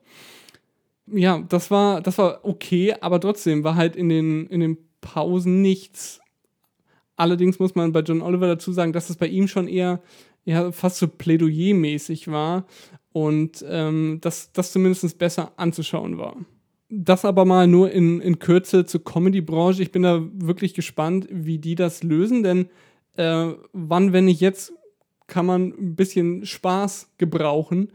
Ja, 1.07 1.43
das 1.47 1.70
war, 1.70 2.01
das 2.01 2.18
war 2.18 2.39
okay, 2.41 2.95
aber 2.99 3.20
trotzdem 3.20 3.63
war 3.63 3.76
halt 3.76 3.95
in 3.95 4.09
den, 4.09 4.47
in 4.47 4.61
den 4.61 4.78
Pausen 5.01 5.61
nichts 5.61 6.20
Allerdings 7.16 7.59
muss 7.59 7.76
man 7.76 7.91
bei 7.91 8.01
John 8.01 8.22
Oliver 8.22 8.47
dazu 8.47 8.72
sagen, 8.72 8.93
dass 8.93 9.09
es 9.09 9.16
bei 9.16 9.28
ihm 9.28 9.47
schon 9.47 9.68
eher 9.68 10.01
ja, 10.43 10.72
fast 10.72 10.97
so 10.97 11.07
Plädoyer-mäßig 11.07 12.30
war 12.30 12.66
und 13.11 13.66
ähm, 13.68 14.20
dass 14.22 14.51
das 14.51 14.72
zumindest 14.72 15.18
besser 15.18 15.53
anzuschauen 15.57 16.18
war. 16.18 16.36
Das 16.89 17.26
aber 17.26 17.45
mal 17.45 17.68
nur 17.68 17.91
in, 17.91 18.22
in 18.22 18.39
Kürze 18.39 18.86
zur 18.86 19.03
Comedy-Branche. 19.03 19.82
Ich 19.82 19.91
bin 19.91 20.03
da 20.03 20.22
wirklich 20.34 20.74
gespannt, 20.74 21.28
wie 21.32 21.57
die 21.57 21.76
das 21.76 22.03
lösen, 22.03 22.43
denn 22.43 22.70
äh, 23.18 23.53
wann, 23.74 24.13
wenn 24.13 24.26
nicht 24.26 24.41
jetzt, 24.41 24.74
kann 25.28 25.47
man 25.47 25.70
ein 25.70 25.95
bisschen 25.95 26.45
Spaß 26.45 27.13
gebrauchen 27.18 27.91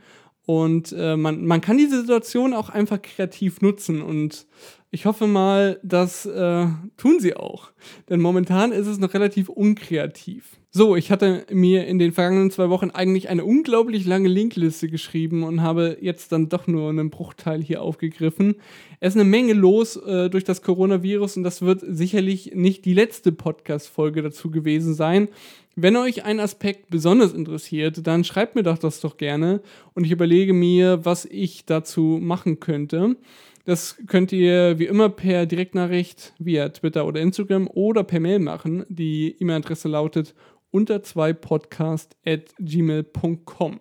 und 0.46 0.92
äh, 0.98 1.16
man, 1.16 1.46
man 1.46 1.60
kann 1.60 1.78
diese 1.78 2.00
Situation 2.00 2.54
auch 2.54 2.70
einfach 2.70 3.00
kreativ 3.00 3.60
nutzen 3.60 4.02
und 4.02 4.46
ich 4.92 5.06
hoffe 5.06 5.26
mal, 5.26 5.78
das 5.82 6.26
äh, 6.26 6.66
tun 6.96 7.20
sie 7.20 7.34
auch. 7.36 7.70
Denn 8.08 8.20
momentan 8.20 8.72
ist 8.72 8.86
es 8.86 8.98
noch 8.98 9.14
relativ 9.14 9.48
unkreativ. 9.48 10.60
So, 10.72 10.94
ich 10.94 11.10
hatte 11.10 11.46
mir 11.50 11.86
in 11.86 11.98
den 11.98 12.12
vergangenen 12.12 12.50
zwei 12.52 12.70
Wochen 12.70 12.90
eigentlich 12.90 13.28
eine 13.28 13.44
unglaublich 13.44 14.06
lange 14.06 14.28
Linkliste 14.28 14.88
geschrieben 14.88 15.42
und 15.42 15.62
habe 15.62 15.98
jetzt 16.00 16.30
dann 16.30 16.48
doch 16.48 16.68
nur 16.68 16.90
einen 16.90 17.10
Bruchteil 17.10 17.60
hier 17.60 17.82
aufgegriffen. 17.82 18.54
Es 19.00 19.14
ist 19.14 19.20
eine 19.20 19.28
Menge 19.28 19.52
los 19.52 19.96
äh, 19.96 20.30
durch 20.30 20.44
das 20.44 20.62
Coronavirus 20.62 21.38
und 21.38 21.42
das 21.42 21.62
wird 21.62 21.82
sicherlich 21.86 22.52
nicht 22.54 22.84
die 22.84 22.94
letzte 22.94 23.32
Podcast-Folge 23.32 24.22
dazu 24.22 24.50
gewesen 24.50 24.94
sein. 24.94 25.28
Wenn 25.74 25.96
euch 25.96 26.24
ein 26.24 26.38
Aspekt 26.38 26.90
besonders 26.90 27.32
interessiert, 27.32 28.06
dann 28.06 28.22
schreibt 28.22 28.54
mir 28.54 28.62
doch 28.62 28.78
das 28.78 29.00
doch 29.00 29.16
gerne 29.16 29.62
und 29.94 30.04
ich 30.04 30.12
überlege 30.12 30.52
mir, 30.52 31.04
was 31.04 31.24
ich 31.24 31.64
dazu 31.64 32.18
machen 32.20 32.60
könnte. 32.60 33.16
Das 33.64 33.96
könnt 34.06 34.32
ihr 34.32 34.78
wie 34.78 34.86
immer 34.86 35.08
per 35.08 35.46
Direktnachricht 35.46 36.32
via 36.38 36.68
Twitter 36.70 37.06
oder 37.06 37.20
Instagram 37.20 37.68
oder 37.68 38.04
per 38.04 38.20
Mail 38.20 38.38
machen. 38.38 38.84
Die 38.88 39.36
E-Mail-Adresse 39.38 39.88
lautet 39.88 40.34
unter 40.70 41.02
2 41.02 41.32
podcast 41.34 42.16
at 42.24 42.54
gmail.com. 42.58 43.78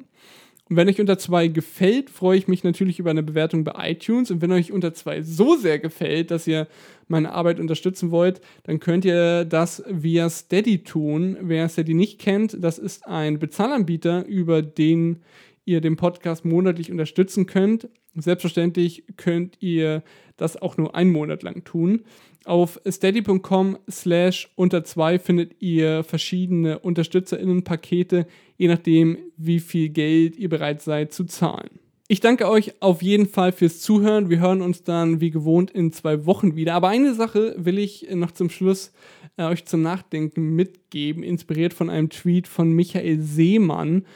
Und 0.70 0.76
wenn 0.76 0.88
euch 0.88 1.00
unter 1.00 1.18
2 1.18 1.48
gefällt, 1.48 2.12
freue 2.12 2.38
ich 2.38 2.48
mich 2.48 2.64
natürlich 2.64 3.00
über 3.00 3.10
eine 3.10 3.24
Bewertung 3.24 3.64
bei 3.64 3.92
iTunes. 3.92 4.30
Und 4.30 4.42
wenn 4.42 4.52
euch 4.52 4.72
unter 4.72 4.94
2 4.94 5.24
so 5.24 5.56
sehr 5.56 5.80
gefällt, 5.80 6.30
dass 6.30 6.46
ihr 6.46 6.68
meine 7.08 7.32
Arbeit 7.32 7.60
unterstützen 7.60 8.12
wollt, 8.12 8.40
dann 8.64 8.80
könnt 8.80 9.04
ihr 9.04 9.46
das 9.46 9.84
via 9.90 10.30
Steady 10.30 10.84
tun. 10.84 11.38
Wer 11.42 11.68
Steady 11.70 11.96
nicht 11.96 12.20
kennt, 12.20 12.56
das 12.64 12.78
ist 12.78 13.08
ein 13.08 13.40
Bezahlanbieter, 13.40 14.26
über 14.28 14.62
den 14.62 15.24
ihr 15.70 15.82
den 15.82 15.96
Podcast 15.96 16.46
monatlich 16.46 16.92
unterstützen 16.92 17.46
könnt. 17.46 17.88
Selbstverständlich 18.16 19.04
könnt 19.18 19.62
ihr 19.62 20.04
das 20.36 20.60
auch 20.60 20.78
nur 20.78 20.96
einen 20.96 21.12
Monat 21.12 21.44
lang 21.44 21.64
tun. 21.64 22.02
Auf 22.46 22.82
steady.com 22.90 23.78
slash 23.90 24.50
unter 24.56 24.84
zwei 24.84 25.20
findet 25.20 25.62
ihr 25.62 26.04
verschiedene 26.04 26.80
UnterstützerInnen-Pakete, 26.80 28.26
je 28.58 28.68
nachdem, 28.68 29.18
wie 29.38 29.60
viel 29.60 29.90
Geld 29.90 30.38
ihr 30.38 30.50
bereit 30.50 30.82
seid 30.82 31.14
zu 31.14 31.26
zahlen. 31.26 31.80
Ich 32.08 32.22
danke 32.22 32.50
euch 32.50 32.82
auf 32.82 33.04
jeden 33.04 33.28
Fall 33.28 33.52
fürs 33.52 33.82
Zuhören. 33.82 34.32
Wir 34.32 34.40
hören 34.40 34.64
uns 34.64 34.84
dann 34.84 35.22
wie 35.22 35.30
gewohnt 35.30 35.70
in 35.70 35.92
zwei 35.92 36.26
Wochen 36.26 36.56
wieder. 36.56 36.74
Aber 36.74 36.88
eine 36.88 37.14
Sache 37.14 37.54
will 37.56 37.78
ich 37.78 38.08
noch 38.12 38.32
zum 38.32 38.50
Schluss 38.50 38.92
äh, 39.38 39.44
euch 39.44 39.66
zum 39.66 39.84
Nachdenken 39.84 40.56
mitgeben, 40.56 41.22
inspiriert 41.22 41.76
von 41.76 41.92
einem 41.92 42.10
Tweet 42.10 42.48
von 42.48 42.72
Michael 42.72 43.20
Seemann. 43.20 44.08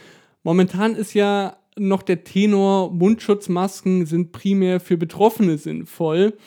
Momentan 0.43 0.95
ist 0.95 1.13
ja 1.13 1.57
noch 1.77 2.03
der 2.03 2.23
Tenor, 2.23 2.91
Mundschutzmasken 2.91 4.05
sind 4.05 4.31
primär 4.31 4.79
für 4.79 4.97
Betroffene 4.97 5.57
sinnvoll. 5.57 6.37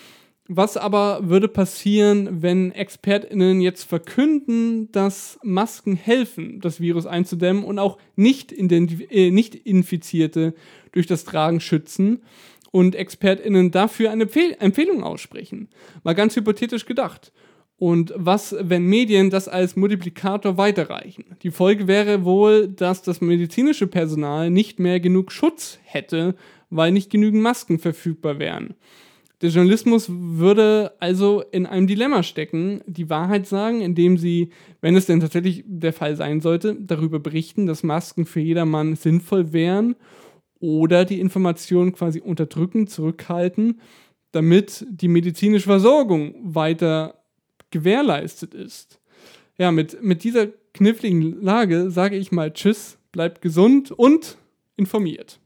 Was 0.49 0.76
aber 0.76 1.28
würde 1.28 1.49
passieren, 1.49 2.40
wenn 2.40 2.70
ExpertInnen 2.70 3.61
jetzt 3.61 3.82
verkünden, 3.82 4.92
dass 4.92 5.40
Masken 5.42 5.97
helfen, 5.97 6.61
das 6.61 6.80
Virus 6.80 7.05
einzudämmen 7.07 7.64
und 7.64 7.80
auch 7.80 7.99
nicht, 8.14 8.53
äh, 8.53 9.30
nicht 9.32 9.57
Infizierte 9.57 10.55
durch 10.92 11.09
das 11.09 11.24
Tragen 11.24 11.59
schützen 11.59 12.22
und 12.70 12.94
ExpertInnen 12.94 13.72
dafür 13.72 14.12
eine 14.12 14.28
Empfehlung 14.61 15.03
aussprechen? 15.03 15.68
Mal 16.05 16.14
ganz 16.14 16.36
hypothetisch 16.36 16.86
gedacht. 16.86 17.32
Und 17.79 18.14
was, 18.16 18.57
wenn 18.59 18.87
Medien 18.87 19.29
das 19.29 19.49
als 19.49 19.77
Multiplikator 19.77 20.57
weiterreichen? 20.57 21.24
Die 21.43 21.51
Folge 21.51 21.87
wäre 21.87 22.24
wohl, 22.24 22.68
dass 22.68 23.03
das 23.03 23.20
medizinische 23.20 23.87
Personal 23.87 24.51
nicht 24.51 24.79
mehr 24.79 24.99
genug 24.99 25.31
Schutz 25.31 25.79
hätte, 25.85 26.37
weil 26.70 26.93
nicht 26.93 27.11
genügend 27.11 27.43
Masken 27.43 27.79
verfügbar 27.79 28.39
wären. 28.39 28.74
Der 29.43 29.51
Journalismus 29.51 30.07
würde 30.09 30.93
also 30.99 31.45
in 31.53 31.66
einem 31.66 31.87
Dilemma 31.87 32.22
stecken, 32.22 32.81
die 32.87 33.11
Wahrheit 33.11 33.47
sagen, 33.47 33.83
indem 33.83 34.16
sie, 34.16 34.49
wenn 34.81 34.97
es 34.97 35.05
denn 35.05 35.20
tatsächlich 35.20 35.62
der 35.66 35.93
Fall 35.93 36.16
sein 36.16 36.41
sollte, 36.41 36.74
darüber 36.81 37.18
berichten, 37.18 37.66
dass 37.66 37.83
Masken 37.83 38.24
für 38.24 38.41
jedermann 38.41 38.97
sinnvoll 38.97 39.53
wären 39.53 39.95
oder 40.59 41.05
die 41.05 41.20
Informationen 41.20 41.93
quasi 41.93 42.20
unterdrücken, 42.20 42.87
zurückhalten, 42.87 43.83
damit 44.33 44.87
die 44.89 45.09
medizinische 45.09 45.66
Versorgung 45.66 46.35
weiter 46.43 47.26
gewährleistet 47.77 48.55
ist. 48.55 48.99
Ja, 49.59 49.70
mit, 49.70 50.03
mit 50.03 50.24
dieser 50.24 50.47
kniffligen 50.72 51.43
Lage 51.43 51.91
sage 51.91 52.16
ich 52.16 52.33
mal 52.33 52.53
Tschüss, 52.53 52.97
bleibt 53.12 53.43
gesund 53.43 53.91
und 53.91 54.39
informiert. 54.77 55.39